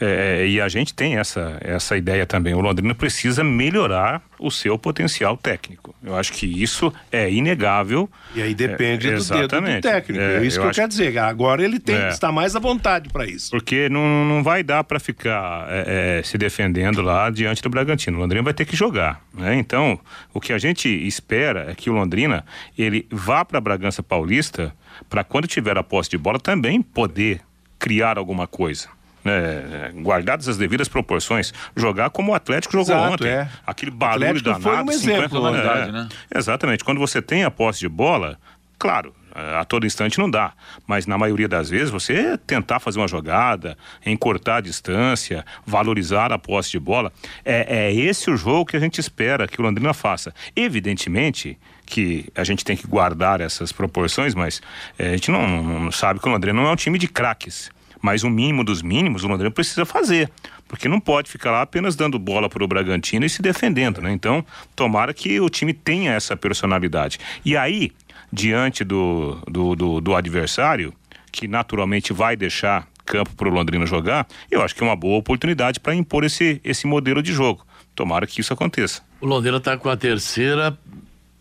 É, 0.00 0.46
e 0.46 0.60
a 0.60 0.68
gente 0.68 0.94
tem 0.94 1.16
essa, 1.16 1.58
essa 1.60 1.96
ideia 1.96 2.24
também. 2.24 2.54
O 2.54 2.60
Londrina 2.60 2.94
precisa 2.94 3.42
melhorar 3.42 4.22
o 4.38 4.50
seu 4.50 4.78
potencial 4.78 5.36
técnico. 5.36 5.94
Eu 6.04 6.14
acho 6.16 6.32
que 6.32 6.46
isso 6.46 6.92
é 7.10 7.28
inegável. 7.30 8.08
E 8.34 8.40
aí 8.40 8.54
depende 8.54 9.08
É, 9.08 9.16
do 9.16 9.24
dedo 9.24 9.60
do 9.60 9.80
técnico. 9.80 10.20
É, 10.22 10.36
É, 10.36 10.44
isso 10.44 10.58
eu 10.58 10.62
que 10.62 10.68
eu 10.68 10.74
quero 10.74 10.88
dizer. 10.88 11.18
Agora 11.18 11.64
ele 11.64 11.80
tem 11.80 11.96
É. 11.96 12.08
estar 12.10 12.30
mais 12.30 12.54
à 12.54 12.60
vontade 12.60 13.08
para 13.08 13.26
isso. 13.26 13.50
Porque 13.50 13.88
não, 13.88 14.24
não 14.24 14.42
vai 14.42 14.62
dar 14.62 14.84
para 14.84 15.00
ficar 15.00 15.66
é, 15.68 16.18
é, 16.20 16.22
se 16.22 16.38
defendendo 16.38 17.02
lá 17.02 17.28
diante 17.30 17.60
do 17.60 17.68
Bragantino. 17.68 18.16
O 18.18 18.20
Londrina 18.20 18.42
vai 18.44 18.54
ter 18.54 18.64
que 18.64 18.76
jogar. 18.76 19.20
Né? 19.34 19.56
Então, 19.56 19.98
o 20.32 20.40
que 20.40 20.52
a 20.52 20.58
gente 20.58 20.88
espera 20.88 21.70
é 21.70 21.74
que 21.74 21.90
o 21.90 21.92
Londrina 21.92 22.44
ele 22.76 23.06
vá 23.10 23.44
para 23.44 23.60
Bragança 23.60 24.02
Paulista 24.02 24.72
para 25.10 25.24
quando 25.24 25.48
tiver 25.48 25.76
a 25.76 25.82
posse 25.82 26.10
de 26.10 26.18
bola 26.18 26.38
também 26.38 26.80
poder 26.82 27.40
criar 27.78 28.16
alguma 28.18 28.46
coisa. 28.46 28.88
Né? 29.28 29.92
guardadas 30.02 30.48
as 30.48 30.56
devidas 30.56 30.88
proporções, 30.88 31.52
jogar 31.76 32.10
como 32.10 32.32
o 32.32 32.34
Atlético 32.34 32.72
jogou 32.72 32.94
Exato, 32.94 33.14
ontem. 33.14 33.28
é. 33.28 33.48
Aquele 33.66 33.90
barulho 33.90 34.26
Atlético 34.26 34.44
danado. 34.44 34.62
foi 34.62 34.76
um 34.76 34.98
50 34.98 35.24
exemplo, 35.24 35.48
é, 35.48 35.52
verdade, 35.52 35.92
né? 35.92 36.08
Exatamente. 36.34 36.84
Quando 36.84 36.98
você 36.98 37.20
tem 37.20 37.44
a 37.44 37.50
posse 37.50 37.80
de 37.80 37.88
bola, 37.88 38.38
claro, 38.78 39.14
a 39.34 39.64
todo 39.64 39.86
instante 39.86 40.18
não 40.18 40.28
dá, 40.28 40.52
mas 40.86 41.06
na 41.06 41.16
maioria 41.16 41.48
das 41.48 41.70
vezes 41.70 41.90
você 41.90 42.36
tentar 42.38 42.80
fazer 42.80 42.98
uma 42.98 43.06
jogada, 43.08 43.76
encurtar 44.04 44.56
a 44.56 44.60
distância, 44.60 45.44
valorizar 45.64 46.32
a 46.32 46.38
posse 46.38 46.70
de 46.70 46.78
bola, 46.78 47.12
é, 47.44 47.86
é 47.86 47.94
esse 47.94 48.30
o 48.30 48.36
jogo 48.36 48.66
que 48.66 48.76
a 48.76 48.80
gente 48.80 48.98
espera 48.98 49.46
que 49.46 49.60
o 49.60 49.64
Londrina 49.64 49.94
faça. 49.94 50.34
Evidentemente 50.56 51.58
que 51.86 52.26
a 52.34 52.44
gente 52.44 52.64
tem 52.64 52.76
que 52.76 52.86
guardar 52.86 53.40
essas 53.40 53.72
proporções, 53.72 54.34
mas 54.34 54.60
é, 54.98 55.08
a 55.08 55.12
gente 55.12 55.30
não, 55.30 55.62
não 55.62 55.92
sabe 55.92 56.20
que 56.20 56.28
o 56.28 56.32
Londrina 56.32 56.60
não 56.60 56.68
é 56.68 56.72
um 56.72 56.76
time 56.76 56.98
de 56.98 57.08
craques. 57.08 57.70
Mas 58.00 58.22
o 58.22 58.30
mínimo 58.30 58.64
dos 58.64 58.82
mínimos 58.82 59.24
o 59.24 59.28
Londrina 59.28 59.50
precisa 59.50 59.84
fazer. 59.84 60.30
Porque 60.66 60.88
não 60.88 61.00
pode 61.00 61.30
ficar 61.30 61.50
lá 61.50 61.62
apenas 61.62 61.96
dando 61.96 62.18
bola 62.18 62.48
para 62.48 62.62
o 62.62 62.68
Bragantino 62.68 63.24
e 63.24 63.30
se 63.30 63.42
defendendo, 63.42 64.00
né? 64.00 64.12
Então, 64.12 64.44
tomara 64.76 65.14
que 65.14 65.40
o 65.40 65.48
time 65.48 65.72
tenha 65.72 66.12
essa 66.12 66.36
personalidade. 66.36 67.18
E 67.44 67.56
aí, 67.56 67.90
diante 68.32 68.84
do, 68.84 69.38
do, 69.46 69.74
do, 69.74 70.00
do 70.00 70.14
adversário, 70.14 70.92
que 71.32 71.48
naturalmente 71.48 72.12
vai 72.12 72.36
deixar 72.36 72.86
campo 73.04 73.34
para 73.34 73.48
o 73.48 73.50
Londrina 73.50 73.86
jogar, 73.86 74.26
eu 74.50 74.62
acho 74.62 74.74
que 74.74 74.82
é 74.82 74.86
uma 74.86 74.96
boa 74.96 75.18
oportunidade 75.18 75.80
para 75.80 75.94
impor 75.94 76.24
esse, 76.24 76.60
esse 76.62 76.86
modelo 76.86 77.22
de 77.22 77.32
jogo. 77.32 77.66
Tomara 77.94 78.26
que 78.26 78.40
isso 78.40 78.52
aconteça. 78.52 79.02
O 79.20 79.26
Londrina 79.26 79.56
está 79.56 79.76
com 79.76 79.88
a 79.88 79.96
terceira 79.96 80.78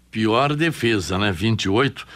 pior 0.09 0.55
defesa, 0.55 1.17
né? 1.17 1.31
28. 1.31 2.07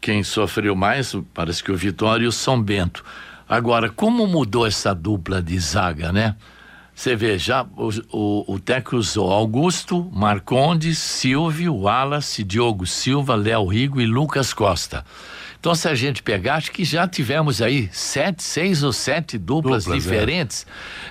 Quem 0.00 0.22
sofreu 0.22 0.74
mais, 0.74 1.14
parece 1.32 1.62
que 1.62 1.72
o 1.72 1.76
Vitória 1.76 2.24
e 2.24 2.28
o 2.28 2.32
São 2.32 2.60
Bento. 2.60 3.04
Agora, 3.48 3.88
como 3.90 4.26
mudou 4.26 4.66
essa 4.66 4.94
dupla 4.94 5.42
de 5.42 5.58
zaga, 5.58 6.12
né? 6.12 6.36
Você 6.94 7.16
vê, 7.16 7.36
já 7.36 7.66
o, 7.76 7.90
o, 8.12 8.54
o 8.54 8.58
técnico 8.60 8.96
usou 8.96 9.32
Augusto, 9.32 10.08
Marcondes, 10.12 10.98
Silvio, 10.98 11.74
Wallace, 11.74 12.44
Diogo 12.44 12.86
Silva, 12.86 13.34
Léo 13.34 13.66
Rigo 13.66 14.00
e 14.00 14.06
Lucas 14.06 14.54
Costa. 14.54 15.04
Então, 15.58 15.74
se 15.74 15.88
a 15.88 15.94
gente 15.94 16.22
pegar, 16.22 16.56
acho 16.56 16.70
que 16.70 16.84
já 16.84 17.08
tivemos 17.08 17.60
aí 17.62 17.88
sete, 17.90 18.42
seis 18.42 18.82
ou 18.82 18.92
sete 18.92 19.38
duplas, 19.38 19.84
Duplas, 19.84 20.04
é. 20.04 20.08
diferentes 20.08 20.66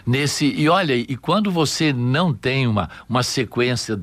nesse. 0.06 0.46
E 0.46 0.70
olha, 0.70 0.96
e 0.96 1.18
quando 1.18 1.52
você 1.52 1.92
não 1.92 2.34
tem 2.34 2.68
uma, 2.68 2.90
uma 3.10 3.24
sequência 3.24 4.00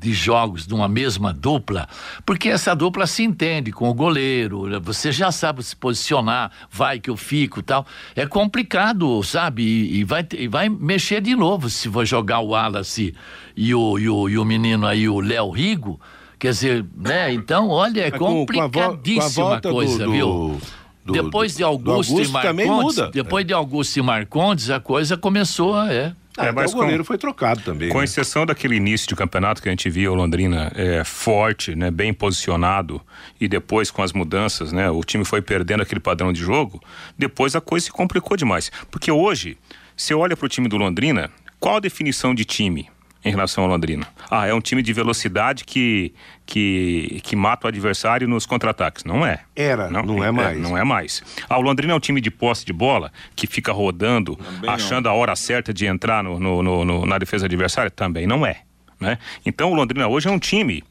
de 0.00 0.12
jogos 0.12 0.66
de 0.66 0.72
uma 0.74 0.86
mesma 0.88 1.32
dupla, 1.32 1.88
porque 2.24 2.48
essa 2.48 2.74
dupla 2.74 3.06
se 3.06 3.22
entende 3.24 3.72
com 3.72 3.88
o 3.88 3.94
goleiro, 3.94 4.80
você 4.80 5.10
já 5.10 5.32
sabe 5.32 5.62
se 5.62 5.74
posicionar, 5.74 6.50
vai 6.70 7.00
que 7.00 7.10
eu 7.10 7.16
fico 7.16 7.62
tal. 7.62 7.84
É 8.14 8.26
complicado, 8.26 9.22
sabe? 9.24 9.62
E, 9.62 9.98
e 9.98 10.04
vai, 10.04 10.26
e 10.36 10.46
vai 10.48 10.68
mexer 10.68 11.20
de 11.20 11.34
novo 11.34 11.68
se 11.68 11.88
for 11.90 12.04
jogar 12.06 12.40
o 12.40 12.48
Wallace 12.50 13.14
e 13.56 13.74
o, 13.74 13.98
e 13.98 14.08
o, 14.08 14.28
e 14.28 14.38
o 14.38 14.44
menino 14.44 14.86
aí, 14.86 15.08
o 15.08 15.20
Léo 15.20 15.50
Rigo. 15.50 16.00
Quer 16.38 16.50
dizer, 16.52 16.86
né? 16.96 17.32
Então, 17.32 17.68
olha, 17.68 18.02
é 18.02 18.04
a 18.12 18.14
a 18.14 18.18
complicadíssima 18.18 19.60
do- 19.60 19.70
coisa, 19.70 20.04
do- 20.04 20.12
viu? 20.12 20.60
do- 21.04 21.12
depois 21.12 21.56
de 21.56 21.62
Augusto, 21.64 22.12
Augusto 22.12 22.22
e 22.22 22.32
Marcondes, 22.32 23.10
depois 23.12 23.44
de 23.46 23.52
Augusto 23.54 23.96
e 23.98 24.02
Marcondes, 24.02 24.70
a 24.70 24.78
coisa 24.78 25.16
começou 25.16 25.74
a. 25.74 25.92
É. 25.92 26.12
Ah, 26.38 26.42
até 26.44 26.52
mas 26.52 26.72
o 26.72 26.76
goleiro 26.76 27.02
com- 27.02 27.08
foi 27.08 27.18
trocado 27.18 27.60
também. 27.62 27.88
Com 27.88 27.98
né? 27.98 28.04
exceção 28.04 28.46
daquele 28.46 28.76
início 28.76 29.08
de 29.08 29.16
campeonato 29.16 29.60
que 29.60 29.68
a 29.68 29.72
gente 29.72 29.90
via 29.90 30.10
o 30.10 30.14
Londrina 30.14 30.70
é, 30.74 31.02
forte, 31.04 31.74
né, 31.74 31.90
bem 31.90 32.12
posicionado, 32.14 33.00
e 33.40 33.48
depois 33.48 33.90
com 33.90 34.02
as 34.02 34.12
mudanças, 34.12 34.72
né, 34.72 34.90
o 34.90 35.02
time 35.02 35.24
foi 35.24 35.42
perdendo 35.42 35.82
aquele 35.82 36.00
padrão 36.00 36.32
de 36.32 36.40
jogo, 36.40 36.80
depois 37.16 37.54
a 37.56 37.60
coisa 37.60 37.86
se 37.86 37.92
complicou 37.92 38.36
demais. 38.36 38.70
Porque 38.90 39.10
hoje, 39.10 39.58
você 39.96 40.14
olha 40.14 40.36
para 40.36 40.46
o 40.46 40.48
time 40.48 40.68
do 40.68 40.76
Londrina, 40.76 41.30
qual 41.58 41.76
a 41.76 41.80
definição 41.80 42.34
de 42.34 42.44
time? 42.44 42.88
Em 43.24 43.30
relação 43.30 43.64
ao 43.64 43.70
Londrina. 43.70 44.06
Ah, 44.30 44.46
é 44.46 44.54
um 44.54 44.60
time 44.60 44.80
de 44.80 44.92
velocidade 44.92 45.64
que, 45.64 46.14
que, 46.46 47.20
que 47.24 47.34
mata 47.36 47.66
o 47.66 47.68
adversário 47.68 48.28
nos 48.28 48.46
contra-ataques. 48.46 49.04
Não 49.04 49.26
é. 49.26 49.40
Era, 49.56 49.90
não 49.90 50.22
é 50.24 50.30
mais. 50.30 50.58
não 50.58 50.78
é 50.78 50.84
mais. 50.84 51.22
Ah, 51.48 51.58
o 51.58 51.60
Londrina 51.60 51.92
é 51.92 51.96
um 51.96 52.00
time 52.00 52.20
de 52.20 52.30
posse 52.30 52.64
de 52.64 52.72
bola 52.72 53.12
que 53.34 53.46
fica 53.46 53.72
rodando, 53.72 54.36
Também 54.36 54.70
achando 54.70 55.08
a 55.08 55.12
hora 55.12 55.34
certa 55.34 55.74
de 55.74 55.84
entrar 55.86 56.22
no, 56.22 56.38
no- 56.38 56.62
no- 56.62 56.84
no- 56.84 57.06
na 57.06 57.18
defesa 57.18 57.46
adversária? 57.46 57.90
Também 57.90 58.26
não 58.26 58.46
é. 58.46 58.60
Né? 59.00 59.18
Então 59.44 59.70
o 59.72 59.74
Londrina 59.74 60.06
hoje 60.08 60.28
é 60.28 60.30
um 60.30 60.38
time, 60.38 60.82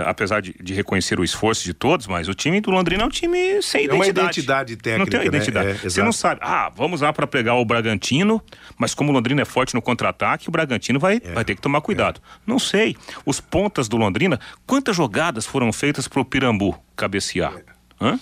apesar 0.00 0.40
de, 0.40 0.54
de 0.62 0.74
reconhecer 0.74 1.18
o 1.20 1.24
esforço 1.24 1.64
de 1.64 1.72
todos, 1.74 2.06
mas 2.06 2.28
o 2.28 2.34
time 2.34 2.60
do 2.60 2.70
Londrina 2.70 3.02
é 3.02 3.06
um 3.06 3.10
time 3.10 3.60
sem 3.62 3.86
É 3.86 3.92
uma 3.92 4.06
identidade. 4.06 4.72
identidade 4.72 4.72
Não 4.72 4.78
técnica, 5.06 5.10
tem 5.10 5.20
uma 5.20 5.30
né? 5.30 5.36
identidade. 5.36 5.68
É, 5.70 5.90
Você 5.90 6.02
não 6.02 6.12
sabe, 6.12 6.40
ah, 6.42 6.70
vamos 6.74 7.00
lá 7.00 7.12
para 7.12 7.26
pegar 7.26 7.54
o 7.54 7.64
Bragantino, 7.64 8.42
mas 8.78 8.94
como 8.94 9.10
o 9.10 9.12
Londrina 9.14 9.42
é 9.42 9.44
forte 9.44 9.74
no 9.74 9.82
contra-ataque, 9.82 10.48
o 10.48 10.52
Bragantino 10.52 10.98
vai, 10.98 11.20
É, 11.24 11.32
vai 11.32 11.44
ter 11.44 11.54
que 11.54 11.60
tomar 11.62 11.80
cuidado. 11.80 12.20
Não 12.46 12.58
sei. 12.58 12.96
Os 13.24 13.40
pontas 13.40 13.88
do 13.88 13.96
Londrina, 13.96 14.38
quantas 14.66 14.96
jogadas 14.96 15.46
foram 15.46 15.72
feitas 15.72 16.08
pro 16.08 16.24
Pirambu 16.24 16.78
cabecear? 16.96 17.54
É. 17.56 17.62
Hã? 18.04 18.18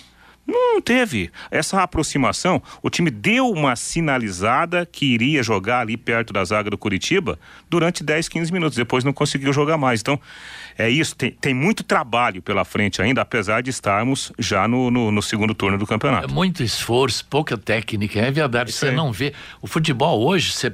Não 0.46 0.80
teve. 0.80 1.30
Essa 1.50 1.82
aproximação, 1.82 2.60
o 2.82 2.90
time 2.90 3.10
deu 3.10 3.48
uma 3.48 3.76
sinalizada 3.76 4.84
que 4.84 5.06
iria 5.06 5.42
jogar 5.42 5.80
ali 5.80 5.96
perto 5.96 6.32
da 6.32 6.44
zaga 6.44 6.68
do 6.68 6.76
Curitiba 6.76 7.38
durante 7.70 8.02
10, 8.02 8.28
15 8.28 8.52
minutos. 8.52 8.76
Depois 8.76 9.04
não 9.04 9.12
conseguiu 9.12 9.52
jogar 9.52 9.78
mais. 9.78 10.00
Então, 10.00 10.18
é 10.76 10.90
isso. 10.90 11.14
Tem, 11.14 11.30
tem 11.30 11.54
muito 11.54 11.84
trabalho 11.84 12.42
pela 12.42 12.64
frente 12.64 13.00
ainda, 13.00 13.22
apesar 13.22 13.60
de 13.62 13.70
estarmos 13.70 14.32
já 14.38 14.66
no, 14.66 14.90
no, 14.90 15.12
no 15.12 15.22
segundo 15.22 15.54
turno 15.54 15.78
do 15.78 15.84
É 15.84 15.86
campeonato. 15.86 16.32
muito 16.34 16.62
esforço, 16.62 17.24
pouca 17.26 17.56
técnica, 17.56 18.18
é 18.18 18.30
verdade. 18.30 18.72
Você 18.72 18.86
aí. 18.88 18.96
não 18.96 19.12
vê. 19.12 19.32
O 19.60 19.66
futebol 19.66 20.24
hoje, 20.26 20.52
você. 20.52 20.72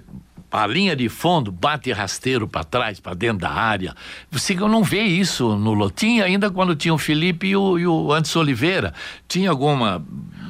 A 0.51 0.67
linha 0.67 0.97
de 0.97 1.09
fundo 1.11 1.53
bate 1.53 1.93
rasteiro 1.93 2.49
para 2.49 2.65
trás, 2.65 2.99
para 2.99 3.15
dentro 3.15 3.39
da 3.39 3.51
área. 3.51 3.95
Você 4.31 4.55
não 4.55 4.83
vê 4.83 5.03
isso 5.03 5.57
no 5.57 5.75
Lotinha, 5.75 6.25
ainda 6.25 6.51
quando 6.51 6.75
tinha 6.75 6.95
o 6.95 6.99
Felipe 6.99 7.49
e 7.49 7.57
o, 7.57 7.79
e 7.79 7.87
o 7.87 8.13
Anderson 8.13 8.41
Oliveira. 8.41 8.95
Tinha 9.29 9.51
alguma. 9.51 10.03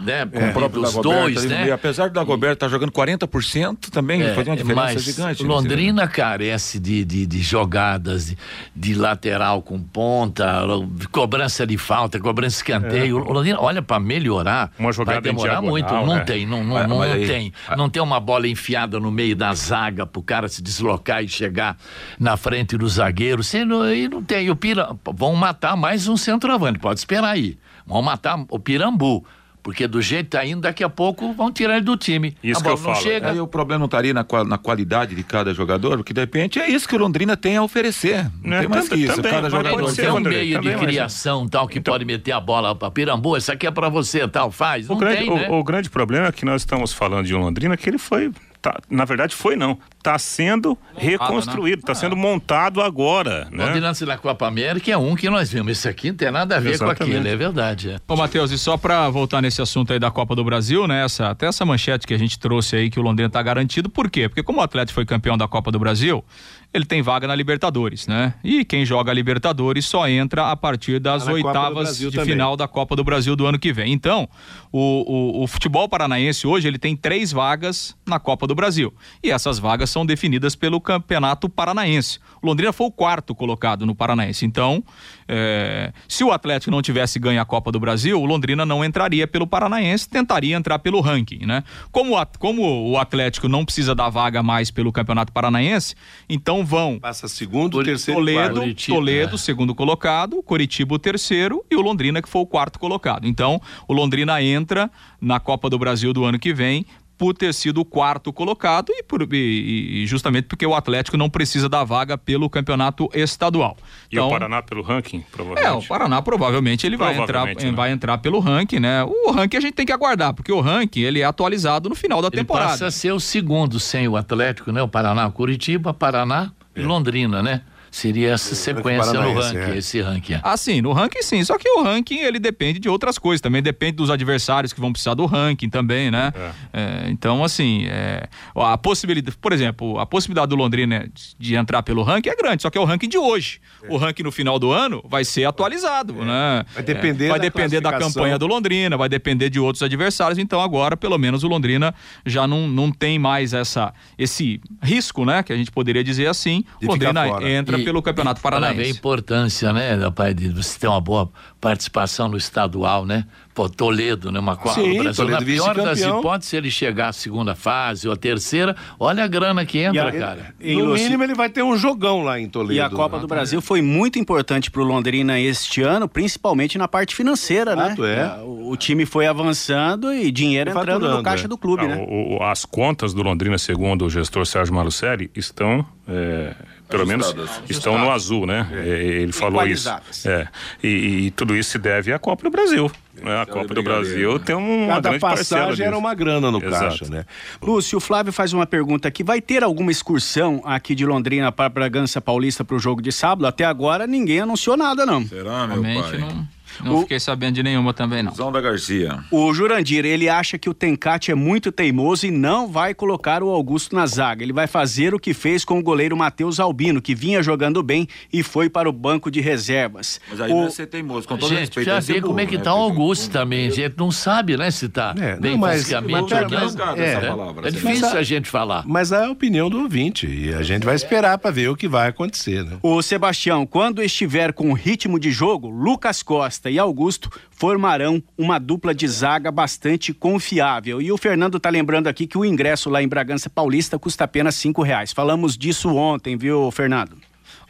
Né, 0.05 0.23
O 0.25 0.53
próprio 0.53 0.83
dos 0.83 0.95
dois, 0.95 1.45
né? 1.45 1.67
e 1.67 1.71
apesar 1.73 2.09
do 2.09 2.15
Dagoberto 2.15 2.55
estar 2.65 2.69
jogando 2.69 2.93
40%, 2.93 3.91
também 3.91 4.23
É, 4.23 4.33
fazia 4.33 4.53
uma 4.53 4.57
diferença 4.57 4.99
gigante. 5.01 5.43
né? 5.43 5.49
Londrina 5.49 6.07
carece 6.09 6.79
de, 6.79 7.05
de, 7.05 7.27
de 7.27 7.43
jogadas 7.43 8.27
de, 8.29 8.39
de 8.75 8.95
lateral 8.95 9.61
com 9.61 9.79
ponta, 9.83 10.63
cobrança 11.11 11.67
de 11.67 11.77
falta, 11.77 12.19
cobrança 12.21 12.51
de 12.57 12.63
escanteio. 12.63 13.19
O 13.19 13.33
Londrina, 13.33 13.61
olha, 13.61 13.83
para 13.83 13.99
melhorar, 14.01 14.73
Uma 14.79 14.93
jogada 14.93 15.21
vai 15.21 15.31
em 15.31 15.35
demorar 15.35 15.61
diagonal, 15.61 15.71
muito. 15.71 15.93
Não 15.93 16.15
né? 16.15 16.21
tem, 16.25 16.47
não, 16.47 16.63
não, 16.65 16.75
Mas- 16.75 16.89
não, 16.89 16.99
mas 16.99 17.09
não 17.11 17.17
aí- 17.17 17.27
tem. 17.27 17.53
Não 17.77 17.91
tem 17.91 18.01
uma 18.03 18.21
bola 18.21 18.47
enfiada 18.49 19.01
no 19.01 19.11
meio 19.11 19.35
da 19.35 19.53
zaga 19.53 19.88
pro 20.07 20.23
cara 20.23 20.49
se 20.49 20.63
deslocar 20.63 21.23
e 21.23 21.29
chegar 21.29 21.77
na 22.19 22.37
frente 22.37 22.77
do 22.77 22.89
zagueiro. 22.89 23.43
Não, 23.67 23.93
e 23.93 24.09
não 24.09 24.23
tem. 24.23 24.47
E 24.47 24.51
o 24.51 24.57
Pira, 24.57 24.97
vão 25.15 25.35
matar 25.35 25.77
mais 25.77 26.09
um 26.09 26.17
centroavante, 26.17 26.79
pode 26.79 27.01
esperar 27.01 27.31
aí. 27.31 27.59
Vão 27.87 28.03
matar 28.03 28.39
o 28.51 28.59
Pirambu. 28.59 29.25
Porque 29.61 29.87
do 29.87 30.01
jeito 30.01 30.27
que 30.27 30.31
tá 30.31 30.47
indo, 30.47 30.63
daqui 30.63 30.83
a 30.83 30.89
pouco 30.89 31.33
vão 31.35 31.53
tirar 31.53 31.75
ele 31.77 31.85
do 31.85 31.95
time. 31.95 32.35
Isso 32.43 32.61
a 32.61 32.63
que 32.63 32.69
eu 32.71 32.77
falo. 32.77 32.95
chega. 32.97 33.33
Aí 33.33 33.41
o 33.41 33.47
problema 33.47 33.81
não 33.81 33.85
estaria 33.87 34.15
na, 34.15 34.25
qual- 34.25 34.45
na 34.45 34.57
qualidade 34.57 35.15
de 35.15 35.23
cada 35.23 35.53
jogador, 35.53 35.99
porque 35.99 36.15
de 36.15 36.21
repente 36.21 36.59
é 36.59 36.71
isso 36.71 36.89
que 36.89 36.95
o 36.95 36.99
Londrina 36.99 37.37
tem 37.37 37.57
a 37.57 37.63
oferecer. 37.63 38.31
Não 38.43 38.51
Né, 38.51 38.61
tem 38.61 38.69
mais 38.69 38.89
que 38.89 38.95
isso. 38.95 39.17
também, 39.17 39.31
cada 39.33 39.51
jogador 39.51 39.93
tem 39.95 40.11
um 40.11 40.21
meio 40.21 40.61
de 40.61 40.69
mas- 40.71 40.81
criação 40.81 41.47
tal 41.47 41.69
que 41.69 41.81
pode 41.83 42.05
meter 42.07 42.33
a 42.33 42.41
bola 42.41 42.75
pra 42.75 42.91
Pirambu, 42.91 43.37
isso 43.37 43.53
aqui 43.53 43.67
é 43.67 43.71
pra 43.71 43.91
você 43.91 44.27
tal, 44.27 44.51
faz. 44.51 44.87
O 44.89 44.93
Não 44.93 45.01
grande, 45.01 45.19
tem, 45.19 45.31
o- 45.31 45.37
né? 45.37 45.49
o 45.51 45.63
grande 45.63 45.91
problema 45.91 46.29
é 46.29 46.33
que 46.33 46.47
nós 46.47 46.63
estamos 46.63 46.93
falando 46.95 47.27
de 47.27 47.35
um 47.35 47.39
Londrina 47.41 47.77
que 47.77 47.91
ele 47.91 47.99
foi 47.99 48.31
tá, 48.69 48.81
na 48.91 49.05
verdade 49.05 49.35
foi 49.35 49.57
não, 49.57 49.79
está 49.97 50.19
sendo 50.19 50.77
reconstruído, 50.95 51.81
está 51.81 51.93
né? 51.93 51.99
sendo 51.99 52.17
montado 52.17 52.83
agora, 52.83 53.49
né? 53.51 53.65
Londrinense 53.65 54.05
da 54.05 54.19
Copa 54.19 54.47
América 54.47 54.91
é 54.91 54.97
um 54.97 55.15
que 55.17 55.29
nós 55.31 55.51
vimos. 55.51 55.73
Esse 55.73 55.89
aqui 55.89 56.11
não 56.11 56.17
tem 56.17 56.31
nada 56.31 56.57
a 56.57 56.61
ver 56.61 56.71
Exatamente. 56.71 56.99
com 56.99 57.05
aquilo, 57.05 57.29
é 57.29 57.37
verdade. 57.37 57.91
É. 57.91 57.97
Ô, 58.07 58.17
Matheus, 58.17 58.51
e 58.51 58.59
só 58.59 58.77
pra 58.77 59.09
voltar 59.09 59.41
nesse 59.41 59.63
assunto 59.63 59.93
aí 59.93 59.99
da 59.99 60.11
Copa 60.11 60.35
do 60.35 60.45
Brasil, 60.45 60.87
né? 60.87 61.05
Essa, 61.05 61.31
até 61.31 61.47
essa 61.47 61.65
manchete 61.65 62.07
que 62.07 62.15
a 62.15 62.19
gente 62.19 62.39
trouxe 62.39 62.77
aí 62.77 62.91
que 62.91 63.01
o 63.01 63.03
Londrina 63.03 63.31
tá 63.31 63.43
garantido, 63.43 63.89
por 63.89 64.11
quê? 64.11 64.29
Porque 64.29 64.43
como 64.43 64.61
o 64.61 64.63
Atlético 64.63 64.95
foi 64.95 65.07
campeão 65.07 65.37
da 65.37 65.49
Copa 65.49 65.71
do 65.71 65.79
Brasil, 65.79 66.25
ele 66.73 66.85
tem 66.85 67.01
vaga 67.01 67.27
na 67.27 67.35
Libertadores, 67.35 68.07
né? 68.07 68.35
E 68.45 68.65
quem 68.65 68.85
joga 68.85 69.11
a 69.11 69.15
Libertadores 69.15 69.87
só 69.87 70.07
entra 70.09 70.51
a 70.51 70.57
partir 70.57 71.01
das 71.01 71.25
Tá 71.25 71.31
na 71.31 71.35
oitavas 71.35 71.99
de 71.99 72.11
também. 72.11 72.27
final 72.33 72.57
da 72.57 72.69
Copa 72.69 72.95
do 72.95 73.03
Brasil 73.03 73.35
do 73.35 73.47
ano 73.47 73.59
que 73.59 73.73
vem. 73.73 73.93
Então, 73.93 74.29
o, 74.71 75.41
o, 75.41 75.43
o 75.45 75.47
futebol 75.47 75.89
paranaense 75.89 76.47
hoje 76.47 76.69
ele 76.69 76.79
tem 76.79 76.95
três 76.95 77.33
vagas 77.33 77.97
na 78.07 78.21
Copa 78.21 78.47
do 78.47 78.55
Brasil. 78.55 78.93
E 79.23 79.31
essas 79.31 79.59
vagas 79.59 79.89
são 79.89 80.05
definidas 80.05 80.55
pelo 80.55 80.81
Campeonato 80.81 81.49
Paranaense. 81.49 82.19
O 82.43 82.47
Londrina 82.47 82.73
foi 82.73 82.87
o 82.87 82.93
quarto 82.93 83.35
colocado 83.35 83.87
no 83.87 83.95
Paranaense. 83.95 84.45
Então, 84.45 84.85
é, 85.29 85.93
se 86.09 86.25
o 86.25 86.33
Atlético 86.33 86.71
não 86.71 86.81
tivesse 86.81 87.19
ganho 87.19 87.41
a 87.41 87.45
Copa 87.45 87.71
do 87.71 87.79
Brasil, 87.79 88.21
o 88.21 88.25
Londrina 88.25 88.65
não 88.65 88.85
entraria 88.85 89.27
pelo 89.27 89.47
Paranaense, 89.47 90.09
tentaria 90.09 90.57
entrar 90.57 90.79
pelo 90.79 91.01
ranking, 91.01 91.45
né? 91.47 91.63
Como, 91.93 92.17
a- 92.17 92.27
como 92.39 92.91
o 92.91 92.97
Atlético 92.99 93.49
não 93.49 93.65
precisa 93.65 93.95
da 93.95 94.09
vaga 94.09 94.43
mais 94.43 94.71
pelo 94.71 94.91
Campeonato 94.91 95.33
Paranaense, 95.33 95.95
então 96.29 96.65
vão 96.65 96.99
Passa 96.99 97.29
segundo, 97.29 97.83
terceiro 97.85 98.21
e 98.21 98.25
Toledo. 98.25 98.61
Curitiba, 98.61 98.97
Toledo, 98.97 99.35
é. 99.35 99.39
segundo 99.39 99.75
colocado, 99.75 100.43
Coritiba 100.43 100.95
o 100.95 100.99
terceiro 100.99 101.65
e 101.71 101.77
o 101.77 101.81
Londrina 101.81 102.23
que 102.23 102.29
foi 102.29 102.43
o 102.43 102.47
quarto 102.47 102.79
colocado. 102.79 103.27
Então, 103.27 103.61
o 103.87 103.93
Londrina 103.93 104.43
entra 104.43 104.91
na 105.21 105.39
Copa 105.39 105.69
do 105.69 105.79
Brasil 105.79 106.13
do 106.13 106.25
ano 106.25 106.39
que 106.39 106.55
vem 106.55 106.87
por 107.19 107.35
ter 107.35 107.53
sido 107.53 107.81
o 107.81 107.85
quarto 107.85 108.33
colocado 108.33 108.91
e, 108.93 109.03
por- 109.03 109.23
e- 109.35 110.03
e 110.03 110.07
justamente 110.07 110.45
porque 110.47 110.65
o 110.65 110.73
Atlético 110.75 111.17
não 111.17 111.29
precisa 111.29 111.69
da 111.69 111.83
vaga 111.83 112.17
pelo 112.17 112.49
campeonato 112.49 113.11
estadual. 113.13 113.77
E 114.11 114.19
o 114.19 114.29
Paraná 114.31 114.63
pelo 114.63 114.83
ranking, 114.83 115.19
É, 115.19 115.21
o 115.21 115.25
provavelmente. 115.33 115.89
Paraná 115.89 116.23
provavelmente 116.23 116.87
ele 116.87 116.97
vai 116.97 117.13
entrar, 117.15 117.27
Provavelmente, 117.27 117.67
né? 117.67 117.73
vai 117.73 117.91
entrar 117.91 118.19
pelo 118.19 118.39
ranking, 118.39 118.79
né? 118.79 119.03
O 119.05 119.33
ranking 119.33 119.57
a 119.57 119.61
gente 119.61 119.75
tem 119.75 119.85
que 119.85 119.93
aguardar, 119.93 120.33
porque 120.33 120.53
o 120.53 120.61
ranking 120.61 121.01
ele 121.01 121.21
é 121.21 121.25
atualizado 121.25 121.89
no 121.89 121.97
final 121.97 122.23
da 122.23 122.29
Ele 122.29 122.37
temporada. 122.37 122.71
passa 122.71 122.87
a 122.87 122.91
ser 122.91 123.13
o 123.13 123.19
segundo 123.19 123.81
sem 123.81 124.07
o 124.07 124.17
Atlético, 124.17 124.71
né? 124.71 124.81
O 124.81 124.89
Paraná, 124.89 125.29
Curitiba, 125.31 125.93
Paraná 125.93 126.53
e 126.77 126.83
Londrina, 126.83 127.43
né? 127.43 127.63
Seria 127.91 128.33
essa 128.33 128.55
sequência 128.55 129.13
no 129.13 129.35
ranking, 129.41 129.57
é. 129.59 129.77
esse 129.79 130.01
ranking. 130.01 130.35
é. 130.35 130.41
Ah, 130.43 130.57
sim, 130.57 130.81
no 130.81 130.93
ranking 130.93 131.23
sim. 131.23 131.43
Só 131.45 131.57
que 131.59 131.69
o 131.69 131.83
ranking 131.83 132.19
ele 132.19 132.39
depende 132.39 132.79
de 132.79 132.89
outras 132.89 133.19
coisas. 133.19 133.41
Também 133.41 133.63
depende 133.63 133.93
dos 133.93 134.11
adversários 134.11 134.73
que 134.73 134.81
vão 134.81 134.93
precisar 134.93 135.15
do 135.15 135.27
ranking 135.27 135.69
também, 135.69 136.11
né? 136.11 136.33
É, 136.73 137.09
então, 137.11 137.43
assim, 137.43 137.87
é, 137.89 138.29
a 138.55 138.77
possibilidade, 138.79 139.37
por 139.39 139.53
exemplo, 139.53 139.99
a 139.99 140.07
possibilidade 140.07 140.49
do 140.51 140.57
Londrina 140.57 141.09
de, 141.13 141.35
de 141.39 141.55
entrar 141.55 141.83
pelo 141.83 142.03
ranking 142.03 142.29
é 142.31 142.37
grande, 142.37 142.63
só 142.63 142.71
que 142.71 142.77
é 142.79 142.81
o 142.81 142.85
ranking 142.85 143.09
de 143.09 143.19
hoje. 143.19 143.61
O 143.89 143.97
ranking 143.97 144.23
no 144.23 144.33
final 144.33 144.59
do 144.59 144.71
ano 144.71 145.03
vai 145.09 145.25
ser 145.25 145.45
atualizado, 145.45 146.13
né? 146.13 146.65
Vai 146.75 146.83
depender 146.83 147.27
É, 147.27 147.29
vai 147.31 147.39
da 147.39 147.43
depender 147.45 147.81
da 147.81 147.99
campanha 147.99 148.39
do 148.39 148.47
Londrina, 148.47 148.97
vai 148.97 149.09
depender 149.09 149.49
de 149.51 149.59
outros 149.59 149.83
adversários. 149.83 150.39
Então, 150.39 150.61
agora, 150.61 150.97
pelo 150.97 151.17
menos, 151.19 151.43
o 151.45 151.49
Londrina 151.49 151.95
já 152.27 152.47
não, 152.47 152.69
não 152.69 152.91
tem 152.93 153.19
mais 153.19 153.53
essa, 153.55 153.93
esse 154.19 154.61
risco, 154.83 155.25
né? 155.25 155.43
Que 155.43 155.53
a 155.53 155.57
gente 155.57 155.71
poderia 155.71 156.05
dizer 156.05 156.27
assim. 156.27 156.65
De 156.81 156.87
O 156.87 156.91
Londrina 156.91 157.27
entra 157.49 157.79
E- 157.79 157.85
pelo 157.89 158.03
Campeonato 158.03 158.39
e 158.41 158.43
Para 158.43 158.57
a 158.59 158.61
Paranaense. 158.61 158.91
importância, 158.91 159.73
né, 159.73 159.95
rapaz, 159.95 160.35
de 160.35 160.51
você 160.51 160.79
ter 160.79 160.87
uma 160.89 161.01
boa 161.01 161.31
participação 161.59 162.29
no 162.29 162.37
estadual, 162.37 163.07
né? 163.07 163.25
Pô, 163.55 163.69
Toledo, 163.69 164.31
né? 164.31 164.39
Uma 164.39 164.57
Copa 164.57 164.75
Sim, 164.75 164.99
do 164.99 165.03
Brasil. 165.03 165.15
Toledo 165.25 165.41
Na 165.41 165.45
pior 165.47 165.75
das 165.75 166.01
hipóteses, 166.01 166.51
se 166.51 166.57
ele 166.57 166.71
chegar 166.71 167.09
à 167.09 167.13
segunda 167.13 167.57
fase 167.57 168.07
ou 168.07 168.15
à 168.15 168.17
terceira, 168.17 168.77
olha 169.01 169.25
a 169.25 169.27
grana 169.27 169.67
que 169.67 169.79
entra, 169.79 170.11
a- 170.11 170.13
cara. 170.13 170.55
E, 170.61 170.75
No 170.77 170.85
Lúcio, 170.85 171.05
mínimo 171.07 171.25
ele 171.25 171.35
vai 171.35 171.49
ter 171.49 171.65
um 171.65 171.77
jogão 171.77 172.23
lá 172.23 172.39
em 172.39 172.49
Toledo. 172.49 172.75
E 172.75 172.81
a 172.81 172.89
Copa 172.89 173.17
né? 173.17 173.23
do 173.23 173.27
Brasil 173.27 173.61
foi 173.61 173.83
muito 173.83 174.17
importante 174.19 174.71
para 174.71 174.81
o 174.81 174.85
Londrina 174.85 175.41
este 175.41 175.83
ano, 175.83 176.09
principalmente 176.09 176.79
na 176.79 176.87
parte 176.87 177.17
financeira, 177.17 177.75
né? 177.75 177.89
Fato 177.91 178.05
é. 178.05 178.39
O, 178.45 178.71
o 178.71 178.77
time 178.77 179.05
foi 179.05 179.27
avançando 179.27 180.13
e 180.13 180.31
dinheiro 180.31 180.71
Foi 180.71 180.81
entrando 180.83 181.09
no 181.09 181.23
caixa 181.23 181.47
é. 181.47 181.49
do 181.49 181.59
clube, 181.59 181.83
Ah, 181.85 181.89
né? 181.89 182.07
o- 182.09 182.41
as 182.45 182.65
contas 182.65 183.13
do 183.13 183.23
Londrina, 183.25 183.59
segundo 183.59 184.05
o 184.05 184.11
gestor 184.11 184.47
Sérgio 184.47 184.73
Malucelli, 184.73 185.33
estão, 185.35 185.85
é, 186.07 186.55
pelo 186.89 187.07
menos, 187.07 187.35
estão 187.69 187.99
no 187.99 188.11
azul, 188.11 188.47
né? 188.47 188.67
É, 188.73 188.89
Ele 189.23 189.33
falou 189.33 189.67
isso. 189.67 189.89
É. 190.27 190.49
E, 190.83 191.27
e 191.27 191.31
tudo 191.33 191.55
isso 191.57 191.71
se 191.71 191.79
deve 191.79 192.13
à 192.13 192.19
Copa 192.19 192.43
do 192.45 192.51
Brasil. 192.51 192.91
né? 193.23 193.41
A 193.43 193.47
Copa 193.47 193.75
do 193.75 193.83
Brasil 193.83 194.39
tem 194.39 194.55
um- 194.57 194.85
uma 194.85 194.95
Cada 194.95 195.09
grande 195.11 195.21
passagem 195.21 195.87
era 195.87 195.99
uma 195.99 196.15
grana 196.15 196.51
no 196.51 196.59
Exato. 196.65 196.85
caixa, 196.85 197.05
né? 197.09 197.25
Lúcio, 197.61 197.99
o 197.99 198.01
Flávio 198.01 198.33
faz 198.33 198.53
uma 198.53 198.65
pergunta 198.67 199.09
aqui. 199.09 199.23
Vai 199.25 199.41
ter 199.41 199.63
alguma 199.65 199.91
excursão 199.91 200.63
aqui 200.65 200.95
de 200.95 201.05
Londrina 201.05 201.51
para 201.51 201.69
Bragança 201.69 202.21
Paulista 202.21 202.65
para 202.65 202.77
o 202.77 202.79
jogo 202.79 203.03
de 203.03 203.11
sábado? 203.13 203.47
Até 203.47 203.65
agora 203.65 204.07
ninguém 204.07 204.41
anunciou 204.41 204.77
nada, 204.77 205.05
não. 205.05 205.27
Será, 205.27 205.67
meu 205.67 205.83
Realmente 205.83 206.11
pai? 206.11 206.19
não, 206.21 206.49
não 206.85 206.97
O- 206.97 207.01
fiquei 207.03 207.21
sabendo 207.21 207.55
de 207.55 207.63
nenhuma 207.63 207.93
também, 207.95 208.23
não. 208.23 208.35
Zão 208.35 208.51
da 208.53 208.61
Garcia. 208.61 209.19
O 209.31 209.53
Jurandir, 209.53 210.05
ele 210.05 210.29
acha 210.29 210.59
que 210.59 210.69
o 210.69 210.75
Tencate 210.75 211.31
é 211.31 211.35
muito 211.35 211.71
teimoso 211.73 212.27
e 212.27 212.31
não 212.31 212.69
vai 212.69 212.95
colocar 212.95 213.43
o 213.43 213.49
Augusto 213.51 213.95
na 213.95 214.07
zaga. 214.07 214.43
Ele 214.43 214.53
vai 214.53 214.67
fazer 214.67 215.15
o 215.15 215.19
que 215.19 215.33
fez 215.35 215.65
com 215.65 215.79
o 215.79 215.83
goleiro 215.83 216.17
Matheus 216.17 216.59
Albino, 216.61 217.01
que 217.03 217.15
vinha 217.15 217.43
jogando 217.43 217.83
bem 217.83 218.07
e 218.33 218.43
foi 218.43 218.69
para 218.69 218.89
o 218.89 218.93
banco 218.93 219.31
de 219.31 219.41
reservas. 219.41 220.21
Mas 220.31 220.41
aí 220.41 220.53
O- 220.53 220.57
não 220.57 220.67
é 220.67 220.71
ser 220.71 220.87
teimoso, 220.87 221.27
com 221.29 221.37
todo 221.37 221.49
Gente, 221.51 221.61
respeito. 221.61 221.87
já 221.87 221.97
é 221.97 222.01
ver 222.01 222.21
como 222.23 222.41
é 222.41 222.47
que 222.47 222.57
né, 222.57 222.63
tá 222.63 222.75
o? 222.75 222.79
Augusto 222.79 223.31
também. 223.31 223.67
A 223.69 223.71
gente 223.71 223.95
não 223.99 224.11
sabe, 224.11 224.57
né, 224.57 224.71
se 224.71 224.89
tá 224.89 225.15
É, 225.19 225.35
não, 225.35 225.41
bem 225.41 225.57
mas- 225.59 225.79
fisicamente 225.83 226.33
mas- 226.35 226.75
não. 226.75 226.87
mas- 226.87 226.99
é, 226.99 227.13
essa 227.15 227.27
palavra, 227.27 227.69
É 227.69 227.71
você 227.71 227.77
difícil 227.77 228.01
Mas 228.07 228.15
a 228.17 228.23
gente 228.23 228.49
falar. 228.49 228.85
Mas 228.87 229.13
é 229.13 229.25
a 229.25 229.31
opinião 229.31 229.69
do 229.69 229.81
ouvinte 229.83 230.27
e 230.27 230.53
a 230.55 230.63
gente 230.63 230.85
vai 230.85 230.95
esperar 230.95 231.39
para 231.39 231.51
ver 231.51 231.69
o 231.69 231.77
que 231.77 231.89
vai 231.89 232.09
acontecer, 232.09 232.65
né? 232.65 232.79
O 232.83 233.01
Sebastião, 233.03 233.67
quando 233.67 234.03
estiver 234.03 234.53
com 234.53 234.73
ritmo 234.73 235.19
de 235.19 235.31
jogo, 235.31 235.69
Lucas 235.69 236.23
Costa 236.23 236.68
e 236.71 236.79
Augusto 236.79 237.31
formarão 237.51 238.23
uma 238.37 238.59
dupla 238.59 238.95
de 238.95 239.07
zaga 239.07 239.51
bastante 239.51 240.13
confiável. 240.13 241.01
E 241.01 241.11
o 241.11 241.17
Fernando 241.17 241.59
tá 241.59 241.71
lembrando 241.71 242.07
aqui 242.07 242.27
que 242.27 242.39
o 242.39 242.45
ingresso 242.45 242.91
lá 242.91 243.03
em 243.03 243.09
Bragança 243.09 243.51
Paulista 243.51 243.99
custa 243.99 244.25
apenas 244.25 244.55
cinco 244.55 244.83
reais. 244.83 245.13
Falamos 245.13 245.57
disso 245.57 245.95
ontem, 245.95 246.37
viu, 246.37 246.71
Fernando? 246.71 247.17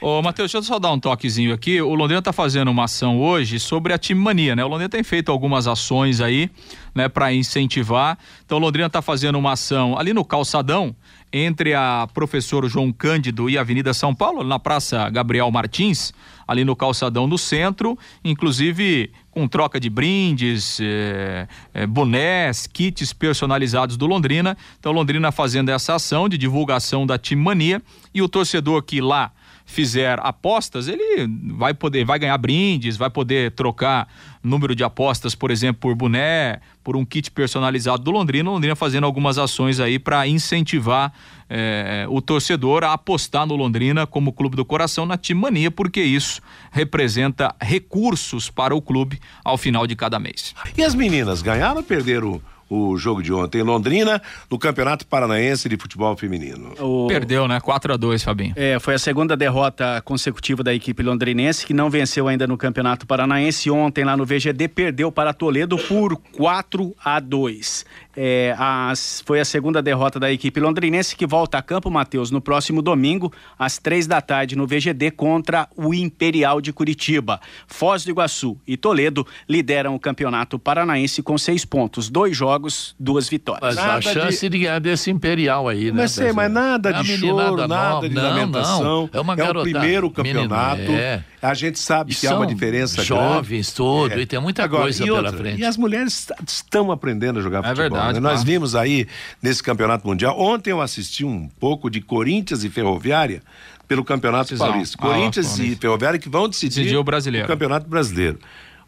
Ô, 0.00 0.22
Matheus, 0.22 0.52
deixa 0.52 0.58
eu 0.58 0.62
só 0.62 0.78
dar 0.78 0.92
um 0.92 1.00
toquezinho 1.00 1.52
aqui. 1.52 1.80
O 1.82 1.92
Londrina 1.92 2.22
tá 2.22 2.32
fazendo 2.32 2.70
uma 2.70 2.84
ação 2.84 3.20
hoje 3.20 3.58
sobre 3.58 3.92
a 3.92 3.98
time 3.98 4.20
mania, 4.20 4.54
né? 4.54 4.64
O 4.64 4.68
Londrina 4.68 4.88
tem 4.88 5.02
feito 5.02 5.32
algumas 5.32 5.66
ações 5.66 6.20
aí, 6.20 6.48
né, 6.94 7.08
para 7.08 7.32
incentivar. 7.32 8.16
Então, 8.44 8.58
o 8.58 8.60
Londrina 8.60 8.88
tá 8.88 9.02
fazendo 9.02 9.36
uma 9.36 9.52
ação 9.52 9.98
ali 9.98 10.12
no 10.12 10.24
calçadão 10.24 10.94
entre 11.32 11.74
a 11.74 12.08
Professor 12.12 12.66
João 12.68 12.92
Cândido 12.92 13.50
e 13.50 13.58
a 13.58 13.60
Avenida 13.60 13.92
São 13.92 14.14
Paulo, 14.14 14.42
na 14.42 14.58
Praça 14.58 15.08
Gabriel 15.10 15.50
Martins, 15.50 16.12
ali 16.46 16.64
no 16.64 16.74
calçadão 16.74 17.28
do 17.28 17.36
centro, 17.36 17.98
inclusive 18.24 19.10
com 19.30 19.46
troca 19.46 19.78
de 19.78 19.90
brindes, 19.90 20.78
eh, 20.80 21.46
eh, 21.74 21.86
bonés, 21.86 22.66
kits 22.66 23.12
personalizados 23.12 23.96
do 23.96 24.06
Londrina. 24.06 24.56
Então, 24.80 24.90
Londrina 24.90 25.30
fazendo 25.30 25.68
essa 25.68 25.94
ação 25.94 26.28
de 26.28 26.38
divulgação 26.38 27.06
da 27.06 27.18
time 27.18 27.42
mania 27.42 27.82
e 28.14 28.22
o 28.22 28.28
torcedor 28.28 28.82
que 28.82 29.00
lá 29.00 29.30
fizer 29.68 30.18
apostas, 30.22 30.88
ele 30.88 31.28
vai 31.52 31.74
poder, 31.74 32.02
vai 32.02 32.18
ganhar 32.18 32.38
brindes, 32.38 32.96
vai 32.96 33.10
poder 33.10 33.52
trocar 33.52 34.08
número 34.42 34.74
de 34.74 34.82
apostas, 34.82 35.34
por 35.34 35.50
exemplo, 35.50 35.78
por 35.78 35.94
boné, 35.94 36.58
por 36.82 36.96
um 36.96 37.04
kit 37.04 37.30
personalizado 37.30 38.02
do 38.02 38.10
Londrina. 38.10 38.48
O 38.48 38.54
Londrina 38.54 38.74
fazendo 38.74 39.04
algumas 39.04 39.36
ações 39.36 39.78
aí 39.78 39.98
para 39.98 40.26
incentivar 40.26 41.12
eh, 41.50 42.06
o 42.08 42.22
torcedor 42.22 42.82
a 42.82 42.94
apostar 42.94 43.46
no 43.46 43.56
Londrina 43.56 44.06
como 44.06 44.32
clube 44.32 44.56
do 44.56 44.64
coração 44.64 45.04
na 45.04 45.18
Time 45.18 45.42
Mania, 45.42 45.70
porque 45.70 46.00
isso 46.00 46.40
representa 46.72 47.54
recursos 47.60 48.48
para 48.48 48.74
o 48.74 48.80
clube 48.80 49.20
ao 49.44 49.58
final 49.58 49.86
de 49.86 49.94
cada 49.94 50.18
mês. 50.18 50.54
E 50.78 50.82
as 50.82 50.94
meninas 50.94 51.42
ganharam 51.42 51.76
ou 51.76 51.82
perderam 51.82 52.40
o, 52.68 52.96
jogo 52.96 53.22
de 53.22 53.32
ontem 53.32 53.58
em 53.60 53.62
Londrina, 53.64 54.20
no 54.50 54.58
Campeonato 54.58 55.06
Paranaense 55.06 55.68
de 55.68 55.76
Futebol 55.76 56.16
Feminino? 56.16 56.74
O- 56.78 57.06
Perdeu, 57.08 57.46
né? 57.48 57.60
4 57.60 57.92
a 57.92 57.96
2 57.96 58.22
Fabinho. 58.22 58.52
É, 58.56 58.78
foi 58.78 58.94
a 58.94 58.98
segunda 58.98 59.36
derrota 59.36 60.00
consecutiva 60.04 60.62
da 60.62 60.74
equipe 60.74 61.02
londrinense, 61.02 61.66
que 61.66 61.72
não 61.74 61.88
venceu 61.90 62.28
ainda 62.28 62.46
no 62.46 62.56
Campeonato 62.56 63.06
Paranaense. 63.06 63.70
Ontem, 63.70 64.04
lá 64.04 64.16
no 64.16 64.24
VGD, 64.26 64.68
perdeu 64.68 65.10
para 65.12 65.32
Toledo 65.32 65.78
por 65.78 66.16
4 66.36 66.94
a 67.04 67.20
2. 67.20 67.84
É, 68.20 68.52
as- 68.58 69.22
foi 69.24 69.38
a 69.38 69.44
segunda 69.44 69.80
derrota 69.80 70.18
da 70.18 70.30
equipe 70.32 70.58
londrinense, 70.58 71.14
que 71.14 71.24
volta 71.26 71.56
a 71.58 71.62
campo, 71.62 71.88
Matheus, 71.90 72.30
no 72.32 72.40
próximo 72.40 72.82
domingo, 72.82 73.32
às 73.56 73.78
três 73.78 74.06
da 74.08 74.20
tarde, 74.20 74.56
no 74.56 74.66
VGD, 74.66 75.12
contra 75.12 75.68
o 75.76 75.94
Imperial 75.94 76.60
de 76.60 76.72
Curitiba. 76.72 77.40
Foz 77.68 78.04
do 78.04 78.10
Iguaçu 78.10 78.58
e 78.66 78.76
Toledo 78.76 79.24
lideram 79.48 79.94
o 79.94 80.00
Campeonato 80.00 80.58
Paranaense 80.58 81.22
com 81.22 81.38
seis 81.38 81.64
pontos. 81.64 82.10
Dois 82.10 82.36
jogos 82.36 82.57
jogos, 82.58 82.94
duas 82.98 83.28
vitórias. 83.28 83.76
Mas 83.76 83.78
a 83.78 84.00
chance 84.00 84.48
de... 84.48 84.58
ganhar 84.58 84.80
desse 84.80 85.10
Imperial 85.10 85.68
aí, 85.68 85.86
né? 85.86 86.02
Mas 86.02 86.12
sei, 86.12 86.32
mas 86.32 86.50
nada 86.50 86.92
de 86.92 87.16
choro, 87.16 87.66
nada 87.68 88.08
de 88.08 88.14
não, 88.14 88.22
lamentação. 88.22 88.82
Não. 88.82 89.10
É 89.12 89.20
uma 89.20 89.34
garota. 89.36 89.68
É 89.68 89.70
o 89.70 89.72
primeiro 89.72 90.10
campeonato. 90.10 90.82
Menino, 90.82 90.98
é. 90.98 91.24
A 91.40 91.54
gente 91.54 91.78
sabe 91.78 92.12
e 92.12 92.14
que 92.14 92.26
há 92.26 92.36
uma 92.36 92.46
diferença 92.46 93.02
jovens, 93.04 93.68
grande. 93.68 93.74
tudo, 93.74 94.14
é. 94.14 94.22
e 94.22 94.26
tem 94.26 94.40
muita 94.40 94.64
Agora, 94.64 94.82
coisa 94.82 95.04
outra, 95.04 95.30
pela 95.30 95.36
frente. 95.36 95.60
E 95.60 95.64
as 95.64 95.76
mulheres 95.76 96.28
estão 96.46 96.90
aprendendo 96.90 97.38
a 97.38 97.42
jogar 97.42 97.60
é 97.60 97.62
futebol. 97.68 97.90
Verdade, 97.90 98.20
né? 98.20 98.20
Nós 98.20 98.42
vimos 98.42 98.74
aí 98.74 99.06
nesse 99.40 99.62
campeonato 99.62 100.06
mundial. 100.06 100.38
Ontem 100.38 100.70
eu 100.70 100.80
assisti 100.80 101.24
um 101.24 101.48
pouco 101.60 101.88
de 101.88 102.00
Corinthians 102.00 102.64
e 102.64 102.68
Ferroviária 102.68 103.40
pelo 103.86 104.04
Campeonato. 104.04 104.56
Paulista. 104.56 104.98
Corinthians 104.98 105.58
ah, 105.58 105.64
e 105.64 105.76
Ferroviária 105.76 106.18
que 106.18 106.28
vão 106.28 106.48
decidir 106.48 106.80
Decidiu 106.80 107.00
o 107.00 107.04
brasileiro. 107.04 107.46
o 107.46 107.48
Campeonato 107.48 107.88
Brasileiro. 107.88 108.38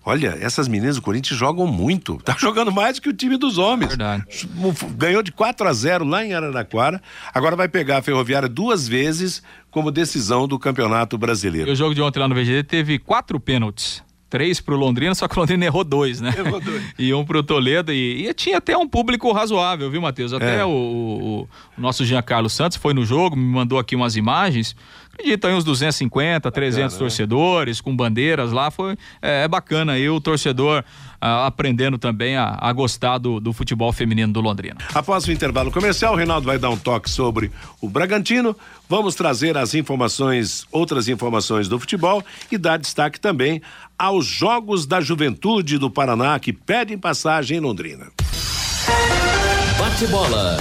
Olha, 0.04 0.36
essas 0.40 0.66
meninas 0.66 0.96
do 0.96 1.02
Corinthians 1.02 1.38
jogam 1.38 1.66
muito. 1.66 2.16
Tá 2.24 2.34
jogando 2.38 2.72
mais 2.72 2.98
que 2.98 3.08
o 3.08 3.12
time 3.12 3.36
dos 3.36 3.58
homens. 3.58 3.88
Verdade. 3.88 4.24
Ganhou 4.96 5.22
de 5.22 5.32
4 5.32 5.68
a 5.68 5.72
0 5.72 6.04
lá 6.04 6.24
em 6.24 6.32
Araraquara. 6.32 7.00
Agora 7.34 7.54
vai 7.54 7.68
pegar 7.68 7.98
a 7.98 8.02
Ferroviária 8.02 8.48
duas 8.48 8.88
vezes 8.88 9.42
como 9.70 9.90
decisão 9.90 10.48
do 10.48 10.58
Campeonato 10.58 11.18
Brasileiro. 11.18 11.68
E 11.68 11.72
o 11.72 11.76
jogo 11.76 11.94
de 11.94 12.02
ontem 12.02 12.18
lá 12.18 12.26
no 12.26 12.34
VGD 12.34 12.64
teve 12.64 12.98
quatro 12.98 13.38
pênaltis 13.38 14.02
três 14.30 14.60
pro 14.60 14.76
Londrina, 14.76 15.12
só 15.14 15.26
que 15.26 15.36
o 15.36 15.40
Londrina 15.40 15.64
errou 15.64 15.82
dois, 15.82 16.20
né? 16.20 16.32
Errou 16.38 16.60
dois. 16.60 16.82
e 16.96 17.12
um 17.12 17.24
pro 17.24 17.42
Toledo. 17.42 17.92
E, 17.92 18.28
e 18.28 18.32
tinha 18.32 18.58
até 18.58 18.76
um 18.78 18.88
público 18.88 19.30
razoável, 19.32 19.90
viu, 19.90 20.00
Matheus? 20.00 20.32
Até 20.32 20.60
é. 20.60 20.64
o, 20.64 20.68
o, 20.68 21.48
o, 21.76 21.80
nosso 21.80 22.04
Giancarlo 22.04 22.48
Santos 22.48 22.78
foi 22.78 22.94
no 22.94 23.04
jogo, 23.04 23.36
me 23.36 23.42
mandou 23.42 23.78
aqui 23.78 23.96
umas 23.96 24.14
imagens 24.14 24.76
acredito 25.12 25.46
aí 25.46 25.54
uns 25.54 25.64
250, 25.64 26.50
300 26.50 26.82
bacana, 26.82 26.98
torcedores, 26.98 27.78
né? 27.78 27.82
com 27.84 27.94
bandeiras 27.94 28.52
lá, 28.52 28.70
foi 28.70 28.96
é, 29.20 29.44
é 29.44 29.48
bacana 29.48 29.92
aí 29.92 30.08
o 30.08 30.20
torcedor 30.20 30.84
ah, 31.20 31.46
aprendendo 31.46 31.98
também 31.98 32.36
a, 32.36 32.56
a 32.58 32.72
gostar 32.72 33.18
do, 33.18 33.38
do, 33.38 33.52
futebol 33.52 33.92
feminino 33.92 34.32
do 34.32 34.40
Londrina. 34.40 34.78
Após 34.94 35.26
o 35.26 35.32
intervalo 35.32 35.70
comercial, 35.70 36.14
o 36.14 36.16
Reinaldo 36.16 36.46
vai 36.46 36.58
dar 36.58 36.70
um 36.70 36.76
toque 36.76 37.10
sobre 37.10 37.50
o 37.80 37.88
Bragantino, 37.88 38.56
vamos 38.88 39.14
trazer 39.14 39.56
as 39.58 39.74
informações, 39.74 40.66
outras 40.72 41.08
informações 41.08 41.68
do 41.68 41.78
futebol 41.78 42.24
e 42.50 42.56
dar 42.56 42.78
destaque 42.78 43.20
também 43.20 43.60
aos 43.98 44.24
Jogos 44.24 44.86
da 44.86 45.00
Juventude 45.00 45.76
do 45.76 45.90
Paraná 45.90 46.38
que 46.38 46.52
pedem 46.52 46.96
passagem 46.96 47.58
em 47.58 47.60
Londrina. 47.60 48.06
Bate 49.78 50.06
bola. 50.06 50.56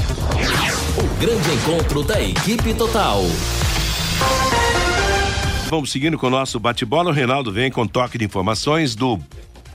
O 0.98 1.22
grande 1.22 1.50
encontro 1.52 2.04
da 2.04 2.22
equipe 2.22 2.74
total. 2.74 3.24
Vamos 5.70 5.92
seguindo 5.92 6.18
com 6.18 6.26
o 6.26 6.32
nosso 6.32 6.60
bate-bola. 6.60 7.12
O 7.12 7.14
Reinaldo 7.14 7.52
vem 7.52 7.70
com 7.70 7.86
toque 7.86 8.18
de 8.18 8.26
informações 8.26 8.96
do 8.96 9.20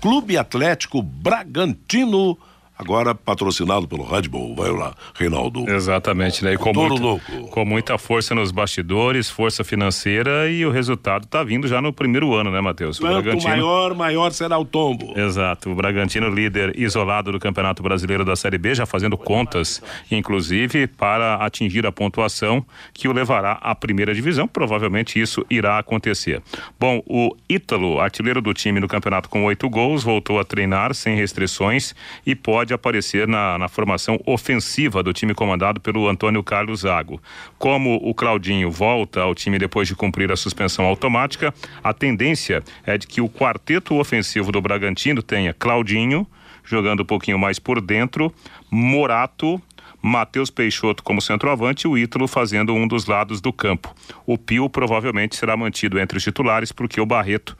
Clube 0.00 0.36
Atlético 0.36 1.00
Bragantino 1.00 2.36
agora 2.78 3.14
patrocinado 3.14 3.86
pelo 3.86 4.04
Red 4.04 4.28
Bull. 4.28 4.54
Vai 4.54 4.70
lá, 4.70 4.94
Reinaldo. 5.14 5.68
Exatamente, 5.70 6.44
né? 6.44 6.54
E 6.54 6.58
com, 6.58 6.72
muito, 6.72 7.00
louco. 7.00 7.48
com 7.48 7.64
muita 7.64 7.96
força 7.98 8.34
nos 8.34 8.50
bastidores, 8.50 9.30
força 9.30 9.62
financeira 9.62 10.50
e 10.50 10.64
o 10.66 10.70
resultado 10.70 11.24
está 11.24 11.42
vindo 11.42 11.68
já 11.68 11.80
no 11.80 11.92
primeiro 11.92 12.34
ano, 12.34 12.50
né, 12.50 12.60
Matheus? 12.60 12.98
Quanto 12.98 13.22
Bragantino... 13.22 13.50
maior, 13.50 13.94
maior 13.94 14.32
será 14.32 14.58
o 14.58 14.64
tombo. 14.64 15.18
Exato. 15.18 15.70
O 15.70 15.74
Bragantino, 15.74 16.28
líder 16.28 16.78
isolado 16.78 17.32
do 17.32 17.38
Campeonato 17.38 17.82
Brasileiro 17.82 18.24
da 18.24 18.36
Série 18.36 18.58
B, 18.58 18.74
já 18.74 18.86
fazendo 18.86 19.16
contas, 19.16 19.82
inclusive, 20.10 20.86
para 20.86 21.36
atingir 21.36 21.86
a 21.86 21.92
pontuação 21.92 22.64
que 22.92 23.08
o 23.08 23.12
levará 23.12 23.52
à 23.60 23.74
primeira 23.74 24.14
divisão. 24.14 24.48
Provavelmente 24.48 25.20
isso 25.20 25.44
irá 25.48 25.78
acontecer. 25.78 26.42
Bom, 26.78 27.02
o 27.06 27.34
Ítalo, 27.48 28.00
artilheiro 28.00 28.40
do 28.40 28.52
time 28.52 28.80
no 28.80 28.88
campeonato 28.88 29.28
com 29.28 29.44
oito 29.44 29.68
gols, 29.68 30.02
voltou 30.02 30.40
a 30.40 30.44
treinar 30.44 30.94
sem 30.94 31.16
restrições 31.16 31.94
e 32.26 32.34
pode 32.34 32.63
pode 32.64 32.72
aparecer 32.72 33.28
na, 33.28 33.58
na 33.58 33.68
formação 33.68 34.18
ofensiva 34.24 35.02
do 35.02 35.12
time 35.12 35.34
comandado 35.34 35.82
pelo 35.82 36.08
Antônio 36.08 36.42
Carlos 36.42 36.80
Zago. 36.80 37.20
Como 37.58 37.96
o 37.96 38.14
Claudinho 38.14 38.70
volta 38.70 39.20
ao 39.20 39.34
time 39.34 39.58
depois 39.58 39.86
de 39.86 39.94
cumprir 39.94 40.32
a 40.32 40.36
suspensão 40.36 40.86
automática, 40.86 41.52
a 41.82 41.92
tendência 41.92 42.62
é 42.86 42.96
de 42.96 43.06
que 43.06 43.20
o 43.20 43.28
quarteto 43.28 43.96
ofensivo 43.96 44.50
do 44.50 44.62
Bragantino 44.62 45.22
tenha 45.22 45.52
Claudinho 45.52 46.26
jogando 46.64 47.02
um 47.02 47.04
pouquinho 47.06 47.38
mais 47.38 47.58
por 47.58 47.78
dentro, 47.82 48.32
Morato, 48.70 49.60
Matheus 50.06 50.50
Peixoto 50.50 51.02
como 51.02 51.22
centroavante 51.22 51.86
e 51.86 51.88
o 51.88 51.96
Ítalo 51.96 52.28
fazendo 52.28 52.74
um 52.74 52.86
dos 52.86 53.06
lados 53.06 53.40
do 53.40 53.50
campo. 53.50 53.94
O 54.26 54.36
Pio 54.36 54.68
provavelmente 54.68 55.34
será 55.34 55.56
mantido 55.56 55.98
entre 55.98 56.18
os 56.18 56.22
titulares 56.22 56.70
porque 56.72 57.00
o 57.00 57.06
Barreto 57.06 57.56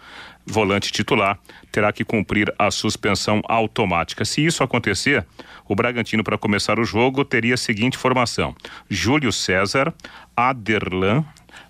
volante 0.47 0.93
titular, 0.93 1.39
terá 1.73 1.91
que 1.91 2.05
cumprir 2.05 2.55
a 2.59 2.71
suspensão 2.71 3.41
automática. 3.49 4.27
Se 4.27 4.45
isso 4.45 4.63
acontecer, 4.63 5.27
o 5.67 5.75
Bragantino, 5.75 6.23
para 6.23 6.37
começar 6.37 6.79
o 6.79 6.85
jogo, 6.85 7.25
teria 7.25 7.55
a 7.55 7.57
seguinte 7.57 7.97
formação: 7.97 8.55
Júlio 8.91 9.33
César, 9.33 9.95
Aderlan, 10.37 11.25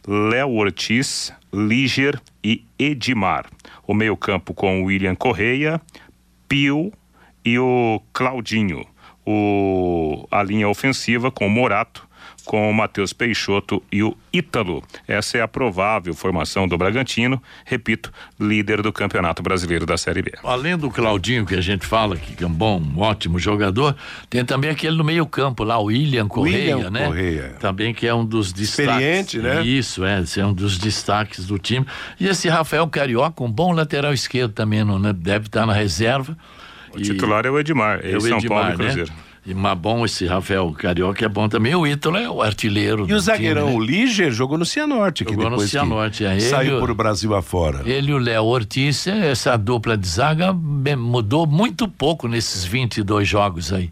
Léo 0.09 0.55
Ortiz, 0.55 1.33
Líger 1.53 2.21
e 2.43 2.65
Edmar. 2.77 3.47
O 3.87 3.95
meio-campo 3.95 4.53
com 4.53 4.83
William 4.83 5.15
Correia, 5.15 5.81
Pio 6.49 6.93
e 7.45 7.61
o 7.61 8.03
Claudinho. 8.13 8.94
O, 9.27 10.27
a 10.31 10.43
linha 10.43 10.69
ofensiva 10.69 11.31
com 11.31 11.49
Morato, 11.49 12.07
com 12.45 12.71
o 12.71 12.75
Matheus 12.75 13.13
Peixoto 13.13 13.83
e 13.91 14.03
o 14.03 14.17
Ítalo. 14.33 14.83
Essa 15.09 15.39
é 15.39 15.41
a 15.41 15.49
provável 15.49 16.15
formação 16.15 16.69
do 16.69 16.77
Bragantino, 16.77 17.43
repito, 17.65 18.13
líder 18.39 18.83
do 18.83 18.93
Campeonato 18.93 19.43
Brasileiro 19.43 19.87
da 19.87 19.97
Série 19.97 20.23
B. 20.23 20.33
Além 20.43 20.77
do 20.77 20.91
Claudinho, 20.91 21.47
que 21.47 21.55
a 21.55 21.61
gente 21.61 21.87
fala 21.87 22.17
que 22.17 22.43
é 22.43 22.47
um 22.47 22.53
bom, 22.53 22.81
um 22.81 23.01
ótimo 23.01 23.39
jogador, 23.39 23.97
tem 24.29 24.45
também 24.45 24.71
aquele 24.71 24.97
no 24.97 25.05
meio-campo 25.05 25.65
lá, 25.65 25.79
o 25.79 25.85
William 25.85 26.29
Correia, 26.29 26.77
William 26.77 26.91
né? 26.91 27.07
Correia. 27.07 27.57
Também 27.61 27.95
que 27.95 28.07
é 28.07 28.15
um 28.15 28.25
dos 28.25 28.53
destaques. 28.53 28.95
Experiente, 28.95 29.39
né? 29.39 29.65
Isso, 29.65 30.05
é, 30.05 30.23
é 30.37 30.47
um 30.47 30.53
dos 30.53 30.79
destaques 30.79 31.47
do 31.47 31.59
time. 31.59 31.87
E 32.21 32.29
esse 32.29 32.49
Rafael 32.49 32.87
Carioca, 32.89 33.43
um 33.43 33.51
bom 33.51 33.73
lateral 33.73 34.13
esquerdo 34.13 34.53
também, 34.53 34.85
não, 34.85 34.99
né? 34.99 35.13
deve 35.13 35.47
estar 35.47 35.67
na 35.67 35.73
reserva. 35.73 36.37
O 36.95 36.99
e... 36.99 37.03
titular 37.03 37.45
é 37.47 37.51
o 37.51 37.59
Edmar, 37.59 38.01
é 38.03 38.17
o 38.17 38.21
São 38.21 38.39
Edmar, 38.39 38.49
Paulo 38.49 38.67
e 38.67 38.71
né? 38.71 38.85
Cruzeiro. 38.85 39.11
Né? 39.11 39.17
E 39.47 39.53
mas 39.53 39.77
bom 39.77 40.07
esse 40.07 40.25
Rafael 40.25 40.73
Carioca 40.73 41.23
é 41.23 41.29
bom 41.29 41.49
também. 41.49 41.75
O 41.75 41.87
Ítalo 41.87 42.17
é 42.17 42.29
o 42.29 42.41
artilheiro. 42.41 43.07
E 43.07 43.13
o 43.13 43.21
zagueirão, 43.21 43.67
time, 43.67 43.77
né? 43.77 43.83
o 43.83 43.85
Liger, 43.85 44.33
jogou 44.33 44.57
no 44.57 44.65
Cianorte. 44.65 45.23
Jogou 45.23 45.51
no 45.51 45.61
Cianorte, 45.61 46.25
é. 46.25 46.41
Saiu 46.41 46.81
por 46.81 46.91
o 46.91 46.95
Brasil 46.95 47.35
afora. 47.35 47.83
Ele 47.85 48.11
e 48.11 48.15
o 48.15 48.19
Léo 48.19 48.45
Ortiz, 48.45 49.07
essa 49.07 49.57
dupla 49.59 49.99
de 49.99 50.09
zaga 50.09 50.51
mudou 50.53 51.47
muito 51.47 51.87
pouco 51.87 52.27
nesses 52.27 52.65
22 52.65 53.29
jogos 53.29 53.71
aí. 53.71 53.91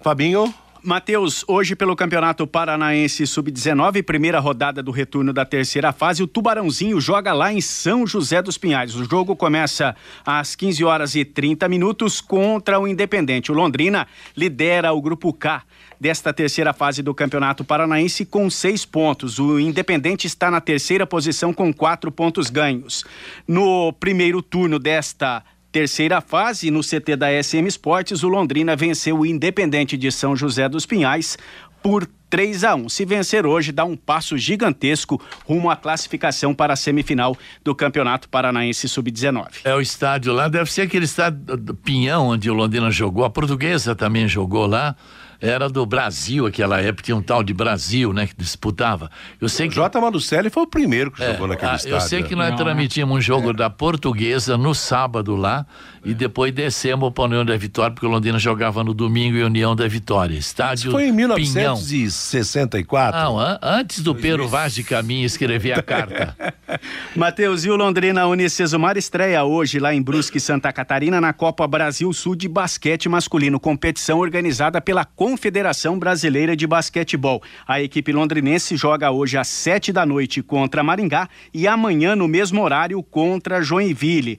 Fabinho? 0.00 0.54
Matheus, 0.82 1.44
hoje 1.48 1.74
pelo 1.74 1.96
Campeonato 1.96 2.46
Paranaense 2.46 3.26
Sub-19, 3.26 4.02
primeira 4.02 4.38
rodada 4.38 4.82
do 4.82 4.92
retorno 4.92 5.32
da 5.32 5.44
terceira 5.44 5.92
fase, 5.92 6.22
o 6.22 6.26
Tubarãozinho 6.26 7.00
joga 7.00 7.32
lá 7.32 7.52
em 7.52 7.60
São 7.60 8.06
José 8.06 8.40
dos 8.40 8.56
Pinhais. 8.56 8.94
O 8.94 9.04
jogo 9.04 9.34
começa 9.34 9.96
às 10.24 10.54
15 10.54 10.84
horas 10.84 11.14
e 11.14 11.24
30 11.24 11.68
minutos 11.68 12.20
contra 12.20 12.78
o 12.78 12.86
Independente. 12.86 13.50
O 13.50 13.54
Londrina 13.54 14.06
lidera 14.36 14.92
o 14.92 15.02
grupo 15.02 15.32
K 15.32 15.62
desta 16.00 16.32
terceira 16.32 16.72
fase 16.72 17.02
do 17.02 17.12
Campeonato 17.12 17.64
Paranaense 17.64 18.24
com 18.24 18.48
seis 18.48 18.84
pontos. 18.84 19.38
O 19.38 19.58
Independente 19.58 20.26
está 20.26 20.50
na 20.50 20.60
terceira 20.60 21.06
posição 21.06 21.52
com 21.52 21.72
quatro 21.72 22.12
pontos 22.12 22.50
ganhos. 22.50 23.04
No 23.46 23.92
primeiro 23.94 24.40
turno 24.40 24.78
desta 24.78 25.42
Terceira 25.70 26.20
fase, 26.22 26.70
no 26.70 26.80
CT 26.80 27.14
da 27.16 27.42
SM 27.42 27.66
Esportes, 27.66 28.22
o 28.22 28.28
Londrina 28.28 28.74
venceu 28.74 29.18
o 29.18 29.26
Independente 29.26 29.98
de 29.98 30.10
São 30.10 30.34
José 30.34 30.66
dos 30.68 30.86
Pinhais 30.86 31.36
por 31.82 32.08
3 32.30 32.64
a 32.64 32.74
1. 32.74 32.88
Se 32.88 33.04
vencer 33.04 33.46
hoje, 33.46 33.70
dá 33.70 33.84
um 33.84 33.96
passo 33.96 34.36
gigantesco 34.38 35.20
rumo 35.44 35.70
à 35.70 35.76
classificação 35.76 36.54
para 36.54 36.72
a 36.72 36.76
semifinal 36.76 37.36
do 37.62 37.74
Campeonato 37.74 38.28
Paranaense 38.28 38.88
Sub-19. 38.88 39.46
É 39.64 39.74
o 39.74 39.80
estádio 39.80 40.32
lá, 40.32 40.48
deve 40.48 40.72
ser 40.72 40.82
aquele 40.82 41.04
estádio 41.04 41.56
do 41.56 41.74
Pinhão, 41.74 42.28
onde 42.28 42.50
o 42.50 42.54
Londrina 42.54 42.90
jogou. 42.90 43.24
A 43.24 43.30
portuguesa 43.30 43.94
também 43.94 44.26
jogou 44.26 44.66
lá 44.66 44.96
era 45.40 45.68
do 45.68 45.86
Brasil, 45.86 46.46
aquela 46.46 46.80
época, 46.80 47.04
tinha 47.04 47.16
um 47.16 47.22
tal 47.22 47.42
de 47.42 47.54
Brasil, 47.54 48.12
né, 48.12 48.26
que 48.26 48.34
disputava. 48.36 49.10
Eu 49.40 49.48
sei 49.48 49.68
que... 49.68 49.74
J. 49.74 50.00
Malucelli 50.00 50.50
foi 50.50 50.64
o 50.64 50.66
primeiro 50.66 51.10
que 51.10 51.22
é, 51.22 51.32
jogou 51.32 51.46
naquele 51.46 51.70
a, 51.70 51.74
estádio. 51.76 51.96
Eu 51.96 52.00
sei 52.00 52.22
que 52.22 52.34
nós 52.34 52.50
Não, 52.50 52.56
transmitimos 52.56 53.16
um 53.16 53.20
jogo 53.20 53.50
é. 53.50 53.52
da 53.52 53.70
Portuguesa 53.70 54.58
no 54.58 54.74
sábado 54.74 55.36
lá, 55.36 55.64
e 56.04 56.14
depois 56.14 56.52
descemos 56.52 57.12
para 57.12 57.24
a 57.24 57.26
União 57.26 57.44
da 57.44 57.56
Vitória, 57.56 57.92
porque 57.92 58.06
o 58.06 58.08
Londrina 58.08 58.38
jogava 58.38 58.82
no 58.82 58.94
domingo 58.94 59.36
e 59.36 59.42
União 59.42 59.76
da 59.76 59.86
Vitória. 59.86 60.36
Estádio 60.36 60.88
Isso 60.88 60.90
foi 60.90 61.08
em 61.08 61.12
1964? 61.12 63.20
Não, 63.20 63.38
an 63.38 63.58
antes 63.62 64.02
do 64.02 64.14
Pedro 64.14 64.48
Vaz 64.48 64.74
de 64.74 64.82
Caminho 64.82 65.26
escrever 65.26 65.72
a 65.72 65.82
carta. 65.82 66.34
Matheus, 67.14 67.64
e 67.64 67.70
o 67.70 67.76
Londrina 67.76 68.26
Unicesumar 68.26 68.96
estreia 68.96 69.44
hoje 69.44 69.78
lá 69.78 69.94
em 69.94 70.02
Brusque, 70.02 70.40
Santa 70.40 70.72
Catarina, 70.72 71.20
na 71.20 71.32
Copa 71.32 71.66
Brasil 71.66 72.12
Sul 72.12 72.34
de 72.34 72.48
Basquete 72.48 73.08
Masculino, 73.08 73.60
competição 73.60 74.18
organizada 74.18 74.80
pela 74.80 75.04
Confederação 75.28 75.98
Brasileira 75.98 76.56
de 76.56 76.66
Basquetebol. 76.66 77.42
A 77.66 77.82
equipe 77.82 78.12
londrinense 78.12 78.78
joga 78.78 79.10
hoje 79.10 79.36
às 79.36 79.46
sete 79.46 79.92
da 79.92 80.06
noite 80.06 80.42
contra 80.42 80.82
Maringá 80.82 81.28
e 81.52 81.68
amanhã 81.68 82.16
no 82.16 82.26
mesmo 82.26 82.62
horário 82.62 83.02
contra 83.02 83.60
Joinville. 83.60 84.38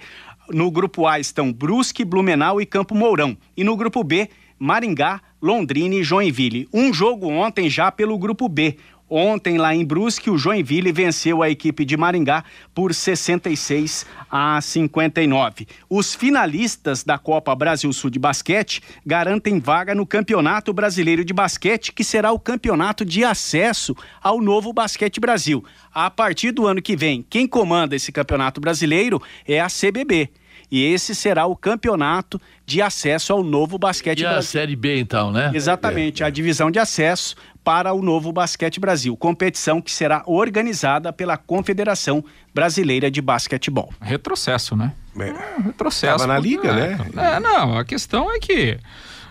No 0.49 0.71
grupo 0.71 1.05
A 1.05 1.19
estão 1.19 1.53
Brusque, 1.53 2.03
Blumenau 2.03 2.59
e 2.59 2.65
Campo 2.65 2.95
Mourão. 2.95 3.37
E 3.55 3.63
no 3.63 3.77
grupo 3.77 4.03
B, 4.03 4.29
Maringá, 4.57 5.21
Londrina 5.39 5.93
e 5.93 6.03
Joinville. 6.03 6.67
Um 6.73 6.91
jogo 6.91 7.27
ontem 7.27 7.69
já 7.69 7.91
pelo 7.91 8.17
grupo 8.17 8.49
B. 8.49 8.75
Ontem, 9.09 9.57
lá 9.57 9.73
em 9.73 9.83
Brusque, 9.83 10.29
o 10.29 10.37
Joinville 10.37 10.91
venceu 10.91 11.41
a 11.41 11.49
equipe 11.49 11.83
de 11.83 11.97
Maringá 11.97 12.43
por 12.75 12.93
66 12.93 14.05
a 14.29 14.61
59. 14.61 15.67
Os 15.89 16.13
finalistas 16.13 17.03
da 17.03 17.17
Copa 17.17 17.55
Brasil 17.55 17.91
Sul 17.91 18.11
de 18.11 18.19
Basquete 18.19 18.81
garantem 19.03 19.59
vaga 19.59 19.95
no 19.95 20.05
Campeonato 20.05 20.71
Brasileiro 20.71 21.25
de 21.25 21.33
Basquete, 21.33 21.91
que 21.91 22.03
será 22.03 22.31
o 22.31 22.39
campeonato 22.39 23.03
de 23.03 23.23
acesso 23.23 23.95
ao 24.21 24.39
novo 24.39 24.71
Basquete 24.71 25.19
Brasil. 25.19 25.63
A 25.91 26.11
partir 26.11 26.51
do 26.51 26.67
ano 26.67 26.81
que 26.81 26.95
vem, 26.95 27.25
quem 27.27 27.47
comanda 27.47 27.95
esse 27.95 28.11
campeonato 28.11 28.61
brasileiro 28.61 29.19
é 29.47 29.59
a 29.59 29.67
CBB. 29.67 30.29
E 30.71 30.85
esse 30.85 31.15
será 31.15 31.47
o 31.47 31.55
campeonato 31.55 32.39
de 32.65 32.81
acesso 32.81 33.33
ao 33.33 33.43
novo 33.43 33.77
basquete 33.79 34.19
e 34.19 34.21
Brasil. 34.21 34.39
a 34.39 34.43
Série 34.43 34.75
B, 34.75 34.99
então, 34.99 35.31
né? 35.31 35.51
Exatamente, 35.53 36.23
a 36.23 36.29
divisão 36.29 36.69
de 36.69 36.77
acesso 36.77 37.35
para 37.69 37.93
o 37.93 38.01
novo 38.01 38.31
Basquete 38.31 38.79
Brasil, 38.79 39.15
competição 39.15 39.79
que 39.79 39.91
será 39.91 40.23
organizada 40.25 41.13
pela 41.13 41.37
Confederação 41.37 42.25
Brasileira 42.51 43.11
de 43.11 43.21
Basquetebol. 43.21 43.93
Retrocesso, 44.01 44.75
né? 44.75 44.91
É. 45.19 45.61
Retrocesso. 45.61 46.17
Tava 46.17 46.25
na 46.25 46.39
liga, 46.39 46.69
é, 46.69 46.73
né? 46.73 47.35
É, 47.35 47.39
não, 47.39 47.77
a 47.77 47.85
questão 47.85 48.31
é 48.31 48.39
que 48.39 48.79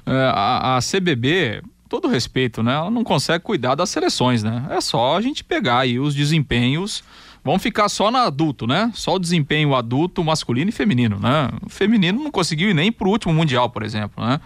é, 0.06 0.32
a, 0.32 0.76
a 0.76 0.78
CBB, 0.80 1.64
todo 1.88 2.06
respeito, 2.06 2.62
né? 2.62 2.74
Ela 2.74 2.92
não 2.92 3.02
consegue 3.02 3.42
cuidar 3.42 3.74
das 3.74 3.90
seleções, 3.90 4.44
né? 4.44 4.68
É 4.70 4.80
só 4.80 5.16
a 5.16 5.20
gente 5.20 5.42
pegar 5.42 5.80
aí 5.80 5.98
os 5.98 6.14
desempenhos. 6.14 7.02
Vamos 7.42 7.60
ficar 7.60 7.88
só 7.88 8.08
no 8.08 8.18
adulto, 8.18 8.68
né? 8.68 8.92
Só 8.94 9.16
o 9.16 9.18
desempenho 9.18 9.74
adulto, 9.74 10.22
masculino 10.22 10.68
e 10.68 10.72
feminino, 10.72 11.18
né? 11.18 11.48
O 11.66 11.68
feminino 11.68 12.22
não 12.22 12.30
conseguiu 12.30 12.70
ir 12.70 12.74
nem 12.74 12.92
pro 12.92 13.10
último 13.10 13.34
mundial, 13.34 13.68
por 13.68 13.82
exemplo, 13.82 14.24
né? 14.24 14.40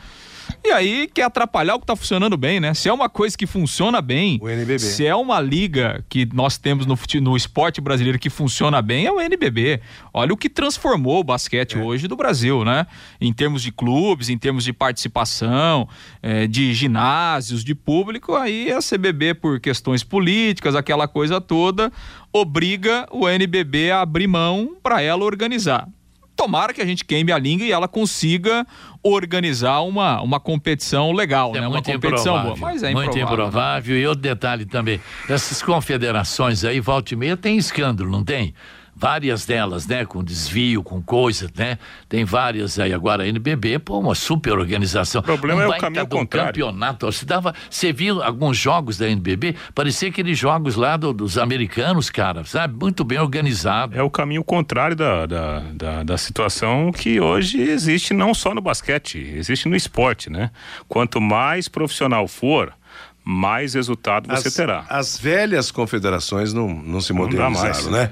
E 0.65 0.71
aí 0.71 1.09
quer 1.13 1.25
atrapalhar 1.25 1.75
o 1.75 1.79
que 1.79 1.85
está 1.85 1.97
funcionando 1.97 2.37
bem, 2.37 2.61
né? 2.61 2.75
Se 2.75 2.89
é 2.89 2.93
uma 2.93 3.09
coisa 3.09 3.37
que 3.37 3.47
funciona 3.47 4.01
bem, 4.01 4.39
se 4.79 5.07
é 5.07 5.15
uma 5.15 5.41
liga 5.41 6.05
que 6.09 6.29
nós 6.33 6.57
temos 6.57 6.87
no, 6.87 6.97
no 7.21 7.37
esporte 7.37 7.81
brasileiro 7.81 8.19
que 8.19 8.31
funciona 8.31 8.81
bem, 8.81 9.07
é 9.07 9.13
o 9.13 9.21
NBB. 9.21 9.81
Olha 10.13 10.33
o 10.33 10.37
que 10.37 10.49
transformou 10.49 11.21
o 11.21 11.25
basquete 11.25 11.77
hoje 11.79 12.07
do 12.07 12.17
Brasil, 12.17 12.65
né? 12.65 12.87
Em 13.21 13.33
termos 13.33 13.63
de 13.63 13.73
clubes, 13.73 14.29
em 14.29 14.39
termos 14.39 14.65
de 14.65 14.73
participação, 14.73 15.89
eh, 16.23 16.47
de 16.47 16.73
ginásios, 16.75 17.65
de 17.65 17.75
público, 17.75 18.35
aí 18.35 18.71
a 18.73 18.79
CBB, 18.79 19.35
por 19.35 19.61
questões 19.61 20.05
políticas, 20.05 20.75
aquela 20.75 21.09
coisa 21.09 21.41
toda, 21.41 21.93
obriga 22.33 23.07
o 23.11 23.29
NBB 23.29 23.91
a 23.91 24.01
abrir 24.01 24.27
mão 24.27 24.77
para 24.83 25.03
ela 25.03 25.25
organizar. 25.25 25.89
Tomara 26.37 26.73
que 26.73 26.81
a 26.81 26.87
gente 26.87 27.05
queime 27.05 27.31
a 27.31 27.39
língua 27.39 27.67
e 27.67 27.73
ela 27.73 27.87
consiga 27.87 28.67
organizar 29.03 29.81
uma, 29.83 30.21
uma 30.23 30.41
competição 30.41 31.13
legal, 31.13 31.51
É 31.55 31.61
né? 31.61 31.69
muito 31.69 31.87
uma 31.89 31.95
competição 31.95 32.35
improvável. 32.37 32.57
boa. 32.61 32.73
Mas 32.73 32.83
é 32.83 32.93
muito 32.93 33.09
improvável. 33.11 33.35
improvável. 33.47 33.99
E 33.99 34.07
outro 34.07 34.23
detalhe 34.23 34.65
também: 34.65 35.01
essas 35.29 35.63
confederações 35.63 36.65
aí, 36.65 36.81
volta 36.81 37.15
e 37.15 37.17
meia, 37.17 37.37
tem 37.37 37.57
escândalo, 37.57 38.11
não 38.11 38.25
tem? 38.25 38.55
Várias 39.03 39.45
delas, 39.45 39.85
né? 39.89 40.05
Com 40.07 40.23
desvio, 40.23 40.81
com 40.81 41.03
coisa, 41.03 41.51
né? 41.57 41.77
Tem 42.09 42.25
várias 42.25 42.79
aí. 42.79 42.93
Agora, 42.93 43.25
a 43.25 43.27
NBB, 43.27 43.81
pô, 43.81 43.99
uma 43.99 44.15
super 44.15 44.53
organização. 44.57 45.21
O 45.21 45.25
problema 45.25 45.65
é 45.65 45.67
o 45.67 45.77
caminho 45.77 46.07
contrário. 46.07 46.47
campeonato. 46.53 47.07
Você, 47.07 47.27
dava, 47.27 47.53
você 47.69 47.93
viu 47.93 48.23
alguns 48.23 48.57
jogos 48.57 48.97
da 48.97 49.09
NBB? 49.11 49.57
Parecia 49.75 50.09
aqueles 50.09 50.39
jogos 50.39 50.77
lá 50.77 50.97
do- 50.97 51.13
dos 51.13 51.37
americanos, 51.37 52.11
cara, 52.11 52.45
sabe? 52.45 52.79
Muito 52.79 53.03
bem 53.03 53.19
organizado. 53.19 53.99
É 53.99 54.03
o 54.05 54.09
caminho 54.09 54.45
contrário 54.45 54.95
da, 54.95 55.27
da, 55.27 55.59
da, 55.75 56.03
da 56.05 56.17
situação 56.17 56.93
que 56.93 57.21
hoje 57.21 57.61
existe 57.61 58.15
não 58.15 58.33
só 58.33 58.55
no 58.55 58.61
basquete, 58.61 59.19
existe 59.19 59.69
no 59.69 59.75
esporte, 59.75 60.31
né? 60.31 60.53
Quanto 60.87 61.21
mais 61.21 61.67
profissional 61.67 62.29
for, 62.29 62.73
mais 63.25 63.75
resultado 63.75 64.29
você 64.29 64.49
as, 64.49 64.55
terá. 64.55 64.85
As 64.89 65.19
velhas 65.19 65.71
confederações 65.71 66.53
não, 66.53 66.69
não 66.69 67.01
se 67.01 67.13
modernizaram, 67.13 67.71
mais. 67.73 67.87
né? 67.87 68.11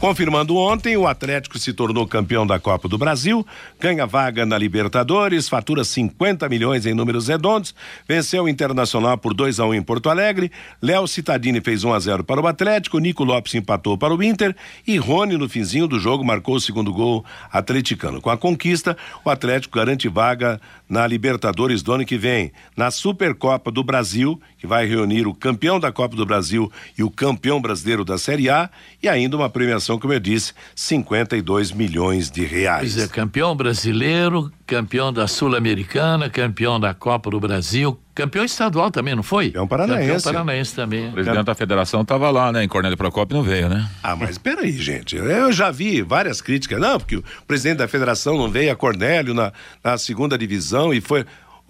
Confirmando 0.00 0.56
ontem, 0.56 0.96
o 0.96 1.06
Atlético 1.06 1.58
se 1.58 1.72
tornou 1.72 2.06
campeão 2.06 2.46
da 2.46 2.58
Copa 2.58 2.88
do 2.88 2.98
Brasil, 2.98 3.46
ganha 3.78 4.04
vaga 4.04 4.44
na 4.44 4.58
Libertadores, 4.58 5.48
fatura 5.48 5.84
50 5.84 6.48
milhões 6.48 6.86
em 6.86 6.94
números 6.94 7.28
redondos, 7.28 7.74
venceu 8.08 8.44
o 8.44 8.48
Internacional 8.48 9.16
por 9.16 9.32
2 9.32 9.60
a 9.60 9.66
1 9.66 9.74
em 9.74 9.82
Porto 9.82 10.10
Alegre, 10.10 10.50
Léo 10.80 11.06
Cittadini 11.06 11.60
fez 11.60 11.84
1 11.84 11.92
a 11.92 12.00
0 12.00 12.24
para 12.24 12.40
o 12.40 12.46
Atlético, 12.46 12.98
Nico 12.98 13.22
Lopes 13.22 13.54
empatou 13.54 13.96
para 13.96 14.14
o 14.14 14.22
Inter 14.22 14.56
e 14.86 14.96
Rony 14.96 15.36
no 15.36 15.48
finzinho 15.48 15.86
do 15.86 16.00
jogo 16.00 16.24
marcou 16.24 16.56
o 16.56 16.60
segundo 16.60 16.92
gol 16.92 17.24
atleticano. 17.52 18.20
Com 18.20 18.30
a 18.30 18.36
conquista, 18.36 18.96
o 19.24 19.30
Atlético 19.30 19.76
garante 19.76 20.08
vaga 20.08 20.60
na 20.92 21.06
Libertadores 21.06 21.82
do 21.82 21.90
ano 21.90 22.04
que 22.04 22.18
vem, 22.18 22.52
na 22.76 22.90
Supercopa 22.90 23.70
do 23.70 23.82
Brasil, 23.82 24.38
que 24.58 24.66
vai 24.66 24.86
reunir 24.86 25.26
o 25.26 25.32
campeão 25.32 25.80
da 25.80 25.90
Copa 25.90 26.14
do 26.14 26.26
Brasil 26.26 26.70
e 26.98 27.02
o 27.02 27.10
campeão 27.10 27.62
brasileiro 27.62 28.04
da 28.04 28.18
Série 28.18 28.50
A, 28.50 28.68
e 29.02 29.08
ainda 29.08 29.34
uma 29.34 29.48
premiação, 29.48 29.98
como 29.98 30.12
eu 30.12 30.20
disse, 30.20 30.52
52 30.76 31.72
milhões 31.72 32.30
de 32.30 32.44
reais. 32.44 32.92
Pois 32.92 33.04
é, 33.04 33.08
campeão 33.08 33.56
brasileiro, 33.56 34.52
campeão 34.72 35.12
da 35.12 35.28
Sul-Americana, 35.28 36.30
campeão 36.30 36.80
da 36.80 36.94
Copa 36.94 37.30
do 37.30 37.38
Brasil, 37.38 38.00
campeão 38.14 38.42
estadual 38.42 38.90
também, 38.90 39.14
não 39.14 39.22
foi? 39.22 39.48
Campeão 39.48 39.68
paranaense. 39.68 40.06
Campeão 40.06 40.32
paranaense 40.32 40.74
também. 40.74 41.08
O 41.10 41.12
presidente 41.12 41.44
da 41.44 41.54
federação 41.54 42.00
estava 42.00 42.30
lá, 42.30 42.50
né? 42.50 42.64
Em 42.64 42.68
Cornélio 42.68 42.96
Procópio 42.96 43.36
não 43.36 43.44
veio, 43.44 43.68
né? 43.68 43.86
Ah, 44.02 44.16
mas 44.16 44.38
peraí, 44.38 44.72
gente. 44.72 45.14
Eu 45.14 45.52
já 45.52 45.70
vi 45.70 46.00
várias 46.00 46.40
críticas. 46.40 46.80
Não, 46.80 46.98
porque 46.98 47.16
o 47.16 47.24
presidente 47.46 47.78
da 47.78 47.88
federação 47.88 48.38
não 48.38 48.48
veio 48.48 48.72
a 48.72 48.74
Cornélio 48.76 49.34
na, 49.34 49.52
na 49.84 49.98
segunda 49.98 50.38
divisão 50.38 50.94
e 50.94 51.02
foi. 51.02 51.26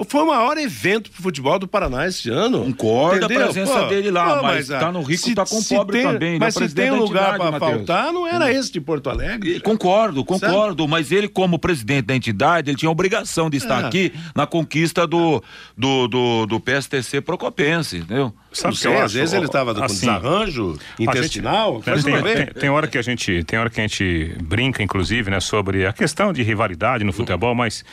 Foi 0.08 0.22
o 0.22 0.26
maior 0.26 0.58
evento 0.58 1.10
pro 1.12 1.22
futebol 1.22 1.58
do 1.60 1.68
Paraná 1.68 2.08
esse 2.08 2.28
ano. 2.28 2.64
Concordo 2.64 3.24
a 3.24 3.26
Entendeu? 3.26 3.44
presença 3.44 3.86
dele 3.86 4.10
lá, 4.10 4.42
mas 4.42 4.68
ah, 4.68 4.80
tá 4.80 4.90
no 4.90 5.00
rico, 5.02 5.22
se- 5.22 5.34
tá 5.34 5.46
com 5.46 5.58
o 5.58 5.64
pobre 5.64 5.98
tem- 6.02 6.12
também, 6.12 6.38
Mas 6.40 6.56
o 6.56 6.68
se 6.68 6.74
tem 6.74 6.90
da 6.90 6.96
lugar 6.96 7.38
Matheus. 7.38 7.58
faltar, 7.60 8.12
não 8.12 8.26
era 8.26 8.50
esse 8.52 8.72
de 8.72 8.80
Porto 8.80 9.08
Alegre. 9.08 9.56
E 9.56 9.60
Concordo, 9.60 10.24
concordo, 10.24 10.88
mas 10.88 11.12
ele 11.12 11.28
como 11.28 11.56
presidente 11.56 12.06
da 12.06 12.16
entidade, 12.16 12.70
ele 12.70 12.76
tinha 12.76 12.88
a 12.88 12.92
obrigação 12.92 13.48
de 13.48 13.58
estar 13.58 13.84
É. 13.84 13.86
aqui 13.86 14.12
na 14.34 14.44
conquista 14.44 15.06
do 15.06 15.40
do, 15.76 16.08
do, 16.08 16.46
do 16.46 16.58
PSTC 16.60 17.20
Procopense, 17.20 17.98
entendeu? 17.98 18.32
Não 18.64 18.70
o 18.70 18.72
que 18.72 18.78
sei, 18.80 18.90
eu 18.92 18.98
às 18.98 19.04
acho? 19.04 19.14
vezes 19.14 19.34
ele 19.34 19.46
estava 19.46 19.72
com 19.74 19.84
Assim, 19.84 20.00
desarranjo 20.00 20.70
A 20.98 21.02
gente- 21.02 21.16
intestinal. 21.18 21.80
tem, 21.80 21.94
tem- 22.02 22.46
tem 22.46 22.70
hora 22.70 22.86
que 22.88 22.98
a 22.98 23.02
gente 23.02 23.44
tem 23.44 23.58
hora 23.58 23.70
que 23.70 23.80
a 23.80 23.86
gente 23.86 24.36
brinca 24.42 24.82
inclusive 24.82 25.30
né 25.30 25.38
sobre 25.38 25.86
a 25.86 25.92
questão 25.92 26.32
de 26.32 26.42
rivalidade 26.42 27.04
no 27.04 27.12
futebol 27.12 27.54
mas 27.54 27.84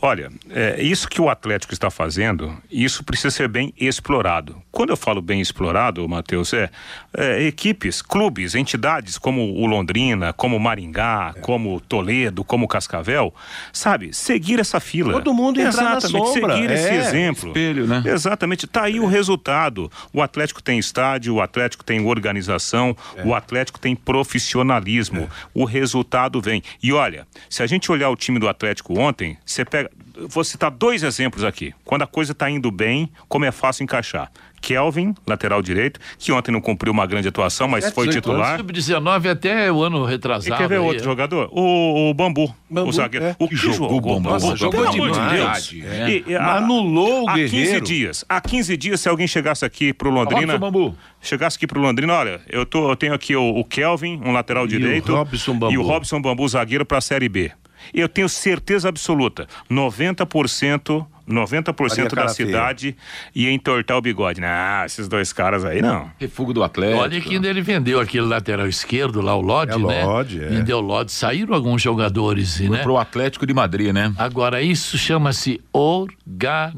Olha, 0.00 0.30
é, 0.50 0.80
isso 0.80 1.08
que 1.08 1.20
o 1.20 1.28
Atlético 1.28 1.72
está 1.72 1.90
fazendo, 1.90 2.56
isso 2.70 3.02
precisa 3.02 3.30
ser 3.30 3.48
bem 3.48 3.74
explorado. 3.78 4.62
Quando 4.70 4.90
eu 4.90 4.96
falo 4.96 5.20
bem 5.20 5.40
explorado, 5.40 6.08
Matheus, 6.08 6.52
é, 6.52 6.70
é, 7.16 7.42
equipes, 7.42 8.00
clubes, 8.00 8.54
entidades 8.54 9.18
como 9.18 9.42
o 9.42 9.66
Londrina, 9.66 10.32
como 10.32 10.56
o 10.56 10.60
Maringá, 10.60 11.34
como 11.40 11.80
Toledo, 11.80 12.44
como 12.44 12.66
o 12.66 12.68
Cascavel, 12.68 13.34
sabe, 13.72 14.14
seguir 14.14 14.60
essa 14.60 14.78
fila. 14.78 15.12
Todo 15.12 15.34
mundo 15.34 15.60
entrar 15.60 15.82
na 15.82 15.96
Exatamente, 15.96 16.28
sombra, 16.28 16.54
seguir 16.54 16.70
esse 16.70 16.88
é, 16.88 16.96
exemplo. 16.96 17.48
espelho, 17.48 17.86
né? 17.86 18.02
Exatamente, 18.06 18.66
tá 18.68 18.84
aí 18.84 19.00
o 19.00 19.06
resultado. 19.06 19.90
O 20.12 20.22
Atlético 20.22 20.62
tem 20.62 20.78
estádio, 20.78 21.34
o 21.34 21.40
Atlético 21.40 21.84
tem 21.84 22.04
organização, 22.06 22.96
o 23.24 23.34
Atlético 23.34 23.80
tem 23.80 23.96
profissionalismo. 23.96 25.28
O 25.52 25.64
resultado 25.64 26.40
vem. 26.40 26.62
E 26.82 26.92
olha, 26.92 27.26
se 27.50 27.62
a 27.62 27.66
gente 27.66 27.90
olhar 27.90 28.10
o 28.10 28.16
time 28.16 28.38
do 28.38 28.48
Atlético 28.48 28.98
ontem, 28.98 29.36
você 29.44 29.64
pega. 29.64 29.87
Vou 30.28 30.42
citar 30.42 30.70
dois 30.70 31.04
exemplos 31.04 31.44
aqui. 31.44 31.72
Quando 31.84 32.02
a 32.02 32.06
coisa 32.06 32.34
tá 32.34 32.50
indo 32.50 32.70
bem, 32.72 33.08
como 33.28 33.44
é 33.44 33.52
fácil 33.52 33.84
encaixar. 33.84 34.30
Kelvin, 34.60 35.14
lateral 35.24 35.62
direito, 35.62 36.00
que 36.18 36.32
ontem 36.32 36.50
não 36.50 36.60
cumpriu 36.60 36.92
uma 36.92 37.06
grande 37.06 37.28
atuação, 37.28 37.68
mas 37.68 37.84
foi 37.90 38.08
18 38.08 38.24
titular. 38.24 38.56
Sub-19 38.58 39.30
até 39.30 39.70
o 39.70 39.80
ano 39.84 40.04
E 40.04 40.10
retrasado. 40.10 40.56
quer 40.60 40.68
ver 40.68 40.74
aí, 40.74 40.80
outro 40.80 41.00
é. 41.00 41.04
jogador? 41.04 41.48
O, 41.52 42.10
o 42.10 42.14
Bambu, 42.14 42.52
Bambu, 42.68 42.88
o 42.88 42.92
zagueiro. 42.92 43.26
é. 43.26 43.36
O 43.38 43.48
Que 43.48 43.54
jogou 43.54 43.88
jogou, 43.88 43.96
o 43.98 44.14
Bambu, 44.16 44.30
Nossa, 44.30 44.56
jogou 44.56 44.82
pelo 44.82 44.92
amor 45.04 45.10
de 45.12 45.36
Deus. 45.36 45.74
é. 45.88 46.10
E- 46.10 46.24
e 46.26 46.34
a- 46.34 46.56
Anulou 46.56 47.22
o 47.26 47.30
há 47.30 47.34
15 47.34 47.50
Guerreiro. 47.56 47.84
dias. 47.86 48.24
Há 48.28 48.40
15 48.40 48.76
dias, 48.76 49.00
se 49.00 49.08
alguém 49.08 49.28
chegasse 49.28 49.64
aqui 49.64 49.92
pro 49.92 50.10
Londrina. 50.10 50.54
Robson 50.54 50.58
Bambu. 50.58 50.96
Chegasse 51.20 51.56
aqui 51.56 51.66
pro 51.68 51.80
Londrina, 51.80 52.12
olha, 52.14 52.40
eu, 52.48 52.66
tô, 52.66 52.90
eu 52.90 52.96
tenho 52.96 53.14
aqui 53.14 53.36
o, 53.36 53.60
o 53.60 53.64
Kelvin, 53.64 54.20
um 54.24 54.32
lateral 54.32 54.66
direito. 54.66 55.14
Robson 55.14 55.56
Bambu. 55.56 55.72
E 55.72 55.78
o 55.78 55.82
Robson 55.82 56.20
Bambu, 56.20 56.48
zagueiro 56.48 56.84
pra 56.84 57.00
Série 57.00 57.28
B. 57.28 57.52
Eu 57.92 58.08
tenho 58.08 58.28
certeza 58.28 58.88
absoluta, 58.88 59.46
90%. 59.70 61.06
90% 61.28 61.76
Faria 61.76 62.04
da 62.08 62.08
feia. 62.08 62.28
cidade 62.30 62.96
ia 63.34 63.52
entortar 63.52 63.98
o 63.98 64.00
bigode. 64.00 64.40
Não, 64.40 64.84
esses 64.86 65.06
dois 65.08 65.30
caras 65.30 65.62
aí 65.62 65.82
não. 65.82 66.10
Refugo 66.18 66.54
do 66.54 66.62
Atlético. 66.64 67.02
Olha 67.02 67.20
que 67.20 67.34
ainda 67.34 67.46
ele 67.48 67.60
vendeu 67.60 68.00
aquele 68.00 68.24
lateral 68.24 68.66
esquerdo 68.66 69.20
lá, 69.20 69.36
o 69.36 69.42
Lodge, 69.42 69.74
É, 69.74 69.78
né? 69.78 70.04
Lodge, 70.06 70.42
é. 70.42 70.46
Vendeu 70.48 70.78
o 70.78 70.80
Lodge. 70.80 71.12
Saíram 71.12 71.52
alguns 71.54 71.82
jogadores, 71.82 72.56
Foi 72.56 72.70
né? 72.70 72.78
pro 72.82 72.96
Atlético 72.96 73.46
de 73.46 73.52
Madrid, 73.52 73.92
né? 73.92 74.10
Agora, 74.16 74.62
isso 74.62 74.96
chama-se 74.96 75.60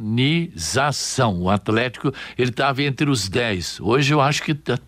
organização. 0.01 1.41
O 1.43 1.49
Atlético, 1.51 2.13
ele 2.37 2.51
estava 2.51 2.83
entre 2.83 3.09
os 3.09 3.29
10. 3.29 3.79
Hoje 3.81 4.13
eu 4.13 4.21
acho 4.21 4.43
que 4.43 4.53
tá, 4.55 4.79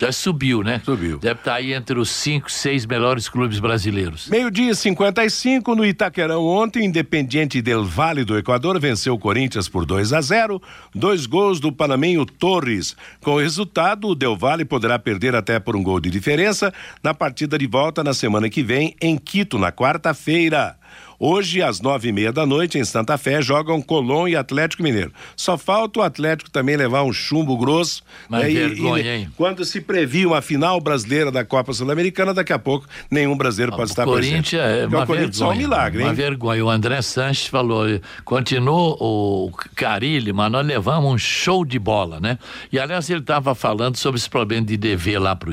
já 0.00 0.10
subiu, 0.10 0.62
né? 0.62 0.80
Subiu. 0.84 1.18
Deve 1.18 1.40
estar 1.40 1.54
aí 1.54 1.72
entre 1.72 1.98
os 1.98 2.10
cinco, 2.10 2.50
seis 2.50 2.84
melhores 2.84 3.28
clubes 3.28 3.60
brasileiros. 3.60 4.28
Meio-dia 4.28 4.74
55 4.74 5.74
no 5.74 5.86
Itaquerão 5.86 6.44
ontem, 6.44 6.84
Independiente 6.84 7.62
del 7.62 7.84
Vale 7.84 8.24
do 8.24 8.36
Equador 8.36 8.80
venceu 8.80 9.14
o 9.14 9.18
Corinthians 9.18 9.68
por 9.68 9.86
2 9.86 10.12
a 10.12 10.20
0, 10.20 10.60
dois 10.94 11.26
gols 11.26 11.60
do 11.60 11.72
panamenho 11.72 12.26
Torres. 12.26 12.96
Com 13.20 13.32
o 13.34 13.40
resultado, 13.40 14.08
o 14.08 14.14
Del 14.14 14.36
Valle 14.36 14.64
poderá 14.64 14.98
perder 14.98 15.34
até 15.34 15.60
por 15.60 15.76
um 15.76 15.82
gol 15.82 16.00
de 16.00 16.10
diferença 16.10 16.72
na 17.02 17.14
partida 17.14 17.58
de 17.58 17.66
volta 17.66 18.02
na 18.02 18.12
semana 18.12 18.50
que 18.50 18.62
vem 18.62 18.96
em 19.00 19.16
Quito, 19.16 19.58
na 19.58 19.70
quarta-feira. 19.70 20.76
Hoje, 21.24 21.62
às 21.62 21.80
nove 21.80 22.08
e 22.08 22.12
meia 22.12 22.32
da 22.32 22.44
noite, 22.44 22.78
em 22.78 22.84
Santa 22.84 23.16
Fé, 23.16 23.40
jogam 23.40 23.80
Colón 23.80 24.26
e 24.26 24.34
Atlético 24.34 24.82
Mineiro. 24.82 25.12
Só 25.36 25.56
falta 25.56 26.00
o 26.00 26.02
Atlético 26.02 26.50
também 26.50 26.76
levar 26.76 27.04
um 27.04 27.12
chumbo 27.12 27.56
grosso. 27.56 28.02
Mas 28.28 28.42
né? 28.42 28.50
E- 28.50 28.54
vergonha, 28.54 29.02
e- 29.04 29.08
hein? 29.20 29.28
Quando 29.36 29.64
se 29.64 29.80
previa 29.80 30.26
uma 30.26 30.42
final 30.42 30.80
brasileira 30.80 31.30
da 31.30 31.44
Copa 31.44 31.72
Sul-Americana, 31.72 32.34
daqui 32.34 32.52
a 32.52 32.58
pouco 32.58 32.88
nenhum 33.08 33.36
brasileiro 33.36 33.70
pode 33.76 33.90
estar 33.90 34.02
o 34.02 34.10
Corinthians 34.10 34.48
presente. 34.50 34.56
é 34.56 34.86
uma 34.88 35.04
o 35.04 35.06
Corinthians 35.06 35.40
é 35.40 35.44
um 35.44 35.48
vergonha. 35.50 35.68
milagre, 35.68 36.02
Uma 36.02 36.08
hein? 36.08 36.14
vergonha. 36.16 36.64
O 36.64 36.68
André 36.68 37.00
Sanches 37.02 37.46
falou, 37.46 37.86
continua 38.24 38.96
o 38.98 39.48
Carilli, 39.76 40.32
mas 40.32 40.50
nós 40.50 40.66
levamos 40.66 41.08
um 41.08 41.16
show 41.16 41.64
de 41.64 41.78
bola, 41.78 42.18
né? 42.18 42.36
E 42.72 42.80
aliás, 42.80 43.08
ele 43.08 43.20
estava 43.20 43.54
falando 43.54 43.96
sobre 43.96 44.18
esse 44.18 44.28
problema 44.28 44.66
de 44.66 44.76
dever 44.76 45.20
lá 45.20 45.36
para 45.36 45.52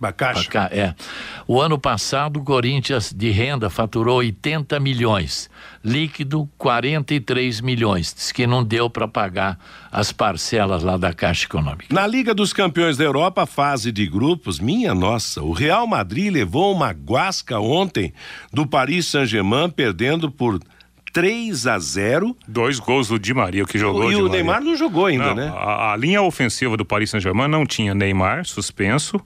Pra 0.00 0.10
caixa. 0.10 0.70
É. 0.72 0.94
O 1.46 1.60
ano 1.60 1.78
passado, 1.78 2.40
o 2.40 2.42
Corinthians 2.42 3.12
de 3.14 3.30
renda 3.30 3.68
faturou 3.68 4.16
80 4.16 4.80
milhões. 4.80 5.01
Líquido, 5.84 6.48
43 6.58 7.60
milhões. 7.60 8.14
Diz 8.14 8.30
que 8.30 8.46
não 8.46 8.62
deu 8.62 8.88
para 8.88 9.08
pagar 9.08 9.58
as 9.90 10.12
parcelas 10.12 10.82
lá 10.82 10.96
da 10.96 11.12
Caixa 11.12 11.44
Econômica. 11.46 11.86
Na 11.92 12.06
Liga 12.06 12.32
dos 12.34 12.52
Campeões 12.52 12.96
da 12.96 13.04
Europa, 13.04 13.44
fase 13.46 13.90
de 13.90 14.06
grupos, 14.06 14.60
minha 14.60 14.94
nossa, 14.94 15.42
o 15.42 15.52
Real 15.52 15.86
Madrid 15.86 16.32
levou 16.32 16.72
uma 16.72 16.90
guasca 16.90 17.58
ontem 17.58 18.12
do 18.52 18.66
Paris 18.66 19.06
Saint-Germain, 19.06 19.70
perdendo 19.70 20.30
por 20.30 20.60
3 21.12 21.66
a 21.66 21.78
0. 21.78 22.36
Dois 22.48 22.78
gols 22.78 23.08
do 23.08 23.18
Di 23.18 23.34
Maria, 23.34 23.64
que 23.64 23.78
jogou 23.78 24.10
e 24.10 24.16
o. 24.16 24.28
Neymar 24.28 24.62
não 24.62 24.76
jogou 24.76 25.06
ainda, 25.06 25.26
Não, 25.26 25.34
né? 25.34 25.52
a, 25.54 25.92
a 25.92 25.96
linha 25.96 26.22
ofensiva 26.22 26.76
do 26.76 26.84
Paris 26.84 27.10
Saint-Germain 27.10 27.48
não 27.48 27.66
tinha 27.66 27.94
Neymar, 27.94 28.46
suspenso, 28.46 29.20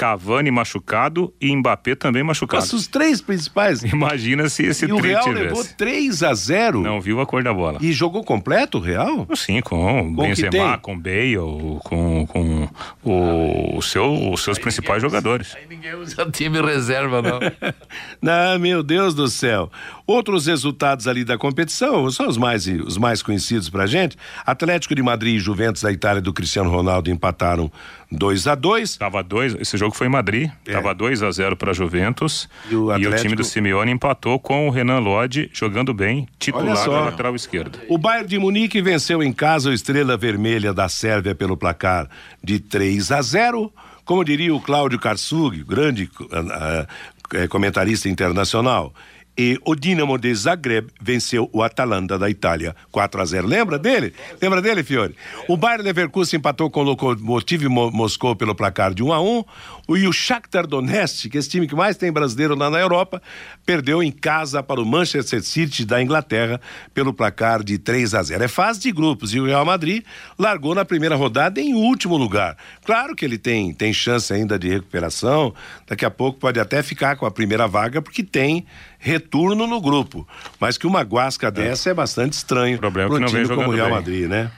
Cavani 0.00 0.50
machucado 0.50 1.30
e 1.38 1.54
Mbappé 1.54 1.94
também 1.94 2.22
machucado. 2.22 2.62
Nossa, 2.62 2.74
os 2.74 2.86
três 2.86 3.20
principais. 3.20 3.82
Imagina 3.84 4.48
se 4.48 4.64
esse 4.64 4.86
E 4.86 4.92
o 4.94 4.96
Real 4.98 5.24
tivesse. 5.24 5.44
levou 5.44 5.62
3 5.76 6.22
a 6.22 6.32
0. 6.32 6.80
Não 6.80 7.02
viu 7.02 7.20
a 7.20 7.26
cor 7.26 7.42
da 7.42 7.52
bola. 7.52 7.76
E 7.82 7.92
jogou 7.92 8.24
completo 8.24 8.78
o 8.78 8.80
Real? 8.80 9.28
Sim, 9.36 9.60
com 9.60 10.14
Com 10.14 10.22
Benzema, 10.22 10.78
com 10.78 10.98
Bale, 10.98 11.36
com, 11.84 12.26
com 12.26 12.68
o, 13.04 13.76
o 13.76 13.82
seu, 13.82 14.32
os 14.32 14.42
seus 14.42 14.58
principais 14.58 15.02
jogadores. 15.02 15.54
Aí 15.54 15.66
ninguém 15.68 15.94
usa 15.94 16.24
time 16.30 16.62
reserva, 16.62 17.20
não. 17.20 17.38
Não, 18.22 18.58
meu 18.58 18.82
Deus 18.82 19.14
do 19.14 19.28
céu. 19.28 19.70
Outros 20.10 20.46
resultados 20.46 21.06
ali 21.06 21.22
da 21.24 21.38
competição, 21.38 22.10
são 22.10 22.26
os 22.26 22.36
mais, 22.36 22.66
os 22.66 22.98
mais 22.98 23.22
conhecidos 23.22 23.68
pra 23.70 23.86
gente. 23.86 24.16
Atlético 24.44 24.92
de 24.94 25.02
Madrid 25.02 25.36
e 25.36 25.38
Juventus 25.38 25.82
da 25.82 25.92
Itália 25.92 26.20
do 26.20 26.32
Cristiano 26.32 26.68
Ronaldo 26.68 27.10
empataram 27.10 27.70
2 28.10 28.48
a 28.48 28.56
2 28.56 28.96
Tava 28.96 29.22
dois, 29.22 29.54
esse 29.60 29.76
jogo 29.76 29.94
foi 29.94 30.08
em 30.08 30.10
Madrid, 30.10 30.50
É. 30.66 30.72
tava 30.72 30.92
2 30.92 31.22
a 31.22 31.30
0 31.30 31.56
para 31.56 31.72
Juventus 31.72 32.48
E 32.68 32.74
o 32.74 32.78
e 32.78 32.84
o 32.86 32.90
Atlético- 32.90 33.22
time 33.22 33.36
do 33.36 33.44
Simeone 33.44 33.92
empatou 33.92 34.40
com 34.40 34.66
o 34.66 34.70
Renan 34.70 34.98
Lodge 34.98 35.48
jogando 35.52 35.94
bem, 35.94 36.26
titular 36.40 36.76
só. 36.76 36.90
da 36.90 37.00
lateral 37.04 37.36
esquerda. 37.36 37.78
O 37.88 37.96
Bayern 37.96 38.26
de 38.28 38.36
Munique 38.36 38.82
venceu 38.82 39.22
em 39.22 39.32
casa 39.32 39.70
o 39.70 39.72
Estrela 39.72 40.16
Vermelha 40.16 40.74
da 40.74 40.88
Sérvia 40.88 41.36
pelo 41.36 41.56
placar 41.56 42.08
de 42.42 42.58
3 42.58 43.12
a 43.12 43.22
0. 43.22 43.72
Como 44.04 44.24
diria 44.24 44.52
o 44.52 44.60
Cláudio 44.60 44.98
Karsug, 44.98 45.62
grande 45.62 46.10
ah, 46.32 46.84
eh, 47.32 47.46
comentarista 47.46 48.08
internacional. 48.08 48.92
E 49.38 49.58
o 49.64 49.74
Dinamo 49.74 50.18
de 50.18 50.34
Zagreb 50.34 50.88
venceu 51.00 51.48
o 51.52 51.62
Atalanta 51.62 52.18
da 52.18 52.28
Itália 52.28 52.76
4 52.90 53.22
a 53.22 53.24
0. 53.24 53.46
Lembra 53.46 53.78
dele? 53.78 54.12
Lembra 54.42 54.60
dele, 54.60 54.82
Fiore? 54.82 55.14
O 55.48 55.56
Bayern 55.56 55.82
Leverkusen 55.84 56.38
empatou 56.38 56.68
com 56.70 56.80
o 56.80 56.82
Lokomotiv 56.82 57.64
Mo- 57.68 57.90
Moscou 57.90 58.36
pelo 58.36 58.54
placar 58.54 58.92
de 58.92 59.02
1 59.02 59.12
a 59.12 59.20
1. 59.22 59.44
O- 59.88 59.96
E 59.96 60.06
o 60.06 60.12
Shakhtar 60.12 60.66
Donetsk, 60.66 61.30
que 61.30 61.36
é 61.36 61.40
esse 61.40 61.48
time 61.48 61.66
que 61.66 61.74
mais 61.74 61.96
tem 61.96 62.12
brasileiro 62.12 62.54
lá 62.54 62.68
na 62.70 62.78
Europa, 62.78 63.22
perdeu 63.64 64.02
em 64.02 64.12
casa 64.12 64.62
para 64.62 64.80
o 64.80 64.84
Manchester 64.86 65.42
City 65.42 65.84
da 65.86 66.02
Inglaterra 66.02 66.60
pelo 66.92 67.12
placar 67.14 67.62
de 67.64 67.78
3 67.78 68.14
a 68.14 68.22
0. 68.22 68.44
É 68.44 68.48
fase 68.48 68.80
de 68.80 68.92
grupos 68.92 69.32
e 69.34 69.40
o 69.40 69.46
Real 69.46 69.64
Madrid 69.64 70.04
largou 70.38 70.74
na 70.74 70.84
primeira 70.84 71.16
rodada 71.16 71.60
em 71.60 71.72
último 71.74 72.16
lugar. 72.16 72.56
Claro 72.84 73.16
que 73.16 73.24
ele 73.24 73.38
tem, 73.38 73.72
tem 73.72 73.92
chance 73.92 74.32
ainda 74.32 74.58
de 74.58 74.68
recuperação, 74.68 75.54
daqui 75.88 76.04
a 76.04 76.10
pouco 76.10 76.38
pode 76.38 76.60
até 76.60 76.82
ficar 76.82 77.16
com 77.16 77.24
a 77.26 77.30
primeira 77.30 77.66
vaga 77.66 78.02
porque 78.02 78.22
tem 78.22 78.66
retorno 79.00 79.66
no 79.66 79.80
grupo. 79.80 80.28
Mas 80.60 80.78
que 80.78 80.86
uma 80.86 81.00
guasca 81.00 81.50
dessa 81.50 81.90
é 81.90 81.94
bastante 81.94 82.34
estranho 82.34 82.76
O 82.76 82.80
problema 82.80 83.08
é 83.08 83.10
para 83.10 83.16
um 83.16 83.20
não 83.20 83.28
vem 83.28 83.42
time 83.42 83.56
como 83.56 83.70
o 83.70 83.74
Real 83.74 83.88
bem. 83.88 83.96
Madrid, 83.96 84.28
né? 84.28 84.50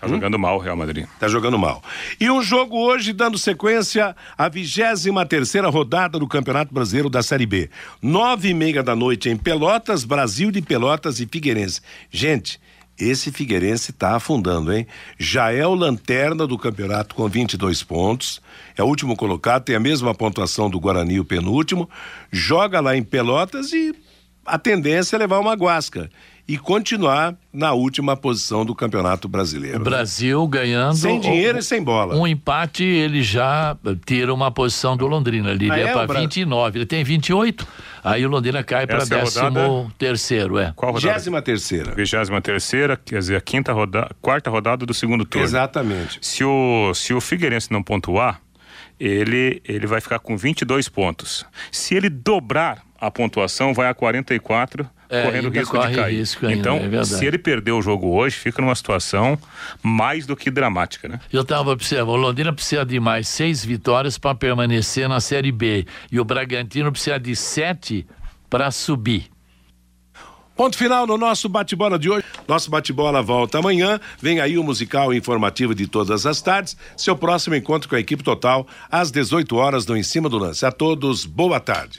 Tá 0.00 0.08
jogando 0.08 0.38
mal 0.38 0.56
o 0.56 0.58
Real 0.58 0.76
Madrid. 0.76 1.06
Tá 1.18 1.28
jogando 1.28 1.58
mal. 1.58 1.82
E 2.18 2.30
um 2.30 2.42
jogo 2.42 2.74
hoje 2.78 3.12
dando 3.12 3.36
sequência 3.36 4.16
à 4.36 4.48
23 4.48 5.28
terceira 5.28 5.68
rodada 5.68 6.18
do 6.18 6.26
Campeonato 6.26 6.72
Brasileiro 6.72 7.10
da 7.10 7.22
Série 7.22 7.44
B. 7.44 7.68
Nove 8.00 8.48
e 8.48 8.54
meia 8.54 8.82
da 8.82 8.96
noite 8.96 9.28
em 9.28 9.36
Pelotas, 9.36 10.02
Brasil 10.02 10.50
de 10.50 10.62
Pelotas 10.62 11.20
e 11.20 11.28
Figueirense. 11.30 11.82
Gente, 12.10 12.58
esse 13.00 13.32
Figueirense 13.32 13.92
tá 13.92 14.16
afundando, 14.16 14.72
hein? 14.72 14.86
Já 15.18 15.52
é 15.52 15.66
o 15.66 15.74
lanterna 15.74 16.46
do 16.46 16.58
campeonato 16.58 17.14
com 17.14 17.28
22 17.28 17.82
pontos. 17.82 18.40
É 18.76 18.82
o 18.82 18.86
último 18.86 19.16
colocado, 19.16 19.64
tem 19.64 19.76
a 19.76 19.80
mesma 19.80 20.14
pontuação 20.14 20.68
do 20.68 20.78
Guarani, 20.78 21.18
o 21.18 21.24
penúltimo. 21.24 21.88
Joga 22.30 22.80
lá 22.80 22.96
em 22.96 23.02
Pelotas 23.02 23.72
e 23.72 23.94
a 24.44 24.58
tendência 24.58 25.16
é 25.16 25.18
levar 25.18 25.38
uma 25.38 25.54
guasca 25.54 26.10
e 26.52 26.58
continuar 26.58 27.36
na 27.52 27.72
última 27.72 28.16
posição 28.16 28.64
do 28.64 28.74
Campeonato 28.74 29.28
Brasileiro. 29.28 29.80
O 29.80 29.84
Brasil 29.84 30.46
ganhando. 30.48 30.96
Sem 30.96 31.20
dinheiro 31.20 31.56
um- 31.56 31.60
e 31.60 31.62
sem 31.62 31.82
bola. 31.82 32.16
Um 32.16 32.26
empate, 32.26 32.82
ele 32.82 33.22
já 33.22 33.76
tira 34.04 34.34
uma 34.34 34.50
posição 34.50 34.96
do 34.96 35.06
Londrina. 35.06 35.50
Ele 35.50 35.70
Ah, 35.70 35.78
é, 35.78 35.82
é, 35.82 35.92
para 35.92 36.06
Bra- 36.08 36.20
29. 36.20 36.78
Ele 36.78 36.86
tem 36.86 37.04
28. 37.04 37.66
Aí 38.02 38.24
o 38.26 38.28
Londrina 38.28 38.64
cai 38.64 38.86
para 38.86 38.98
Essa 38.98 39.14
é 39.16 39.22
rodada? 39.22 39.86
terceiro, 39.98 40.58
é. 40.58 40.72
Qual 40.74 40.92
rodada? 40.92 41.14
23 41.18 41.42
terceira. 41.44 41.94
23 41.94 42.40
terceira, 42.42 42.96
quer 42.96 43.18
dizer, 43.18 43.36
a 43.36 43.40
quinta 43.40 43.72
rodada, 43.72 44.10
quarta 44.20 44.50
rodada 44.50 44.84
do 44.86 44.92
segundo 44.94 45.24
turno. 45.24 45.46
Exatamente. 45.46 46.18
Se 46.20 46.42
o, 46.42 46.92
se 46.94 47.12
o 47.14 47.20
Figueirense 47.20 47.70
não 47.70 47.82
pontuar, 47.82 48.40
ele, 48.98 49.62
ele 49.64 49.86
vai 49.86 50.00
ficar 50.00 50.18
com 50.18 50.36
22 50.36 50.88
pontos. 50.88 51.44
Se 51.70 51.94
ele 51.94 52.08
dobrar 52.08 52.82
a 53.00 53.10
pontuação, 53.10 53.72
vai 53.72 53.88
a 53.88 53.94
44, 53.94 54.88
É, 55.10 55.24
correndo 55.24 55.50
risco 55.50 55.76
corre 55.76 55.90
de 55.90 55.96
cair. 55.96 56.18
risco 56.18 56.46
ainda, 56.46 56.58
então, 56.58 57.00
é 57.00 57.04
se 57.04 57.26
ele 57.26 57.36
perder 57.36 57.72
o 57.72 57.82
jogo 57.82 58.14
hoje, 58.14 58.36
fica 58.36 58.62
numa 58.62 58.74
situação 58.74 59.36
mais 59.82 60.24
do 60.24 60.36
que 60.36 60.50
dramática, 60.50 61.08
né? 61.08 61.18
Eu 61.32 61.42
estava 61.42 61.70
observando, 61.70 62.14
o 62.14 62.16
Londrina 62.16 62.52
precisa 62.52 62.84
de 62.84 63.00
mais 63.00 63.26
seis 63.26 63.64
vitórias 63.64 64.16
para 64.16 64.34
permanecer 64.36 65.08
na 65.08 65.20
Série 65.20 65.50
B. 65.50 65.84
E 66.12 66.20
o 66.20 66.24
Bragantino 66.24 66.92
precisa 66.92 67.18
de 67.18 67.34
sete 67.34 68.06
para 68.48 68.70
subir. 68.70 69.30
Ponto 70.60 70.76
final 70.76 71.06
no 71.06 71.16
nosso 71.16 71.48
bate-bola 71.48 71.98
de 71.98 72.10
hoje. 72.10 72.26
Nosso 72.46 72.70
bate-bola 72.70 73.22
volta 73.22 73.58
amanhã. 73.58 73.98
Vem 74.20 74.40
aí 74.40 74.58
o 74.58 74.62
musical 74.62 75.10
informativo 75.14 75.74
de 75.74 75.86
todas 75.86 76.26
as 76.26 76.42
tardes. 76.42 76.76
Seu 76.98 77.16
próximo 77.16 77.54
encontro 77.54 77.88
com 77.88 77.94
a 77.94 77.98
equipe 77.98 78.22
total 78.22 78.66
às 78.90 79.10
18 79.10 79.56
horas 79.56 79.86
no 79.86 79.96
Em 79.96 80.02
Cima 80.02 80.28
do 80.28 80.36
Lance. 80.36 80.66
A 80.66 80.70
todos, 80.70 81.24
boa 81.24 81.58
tarde. 81.58 81.98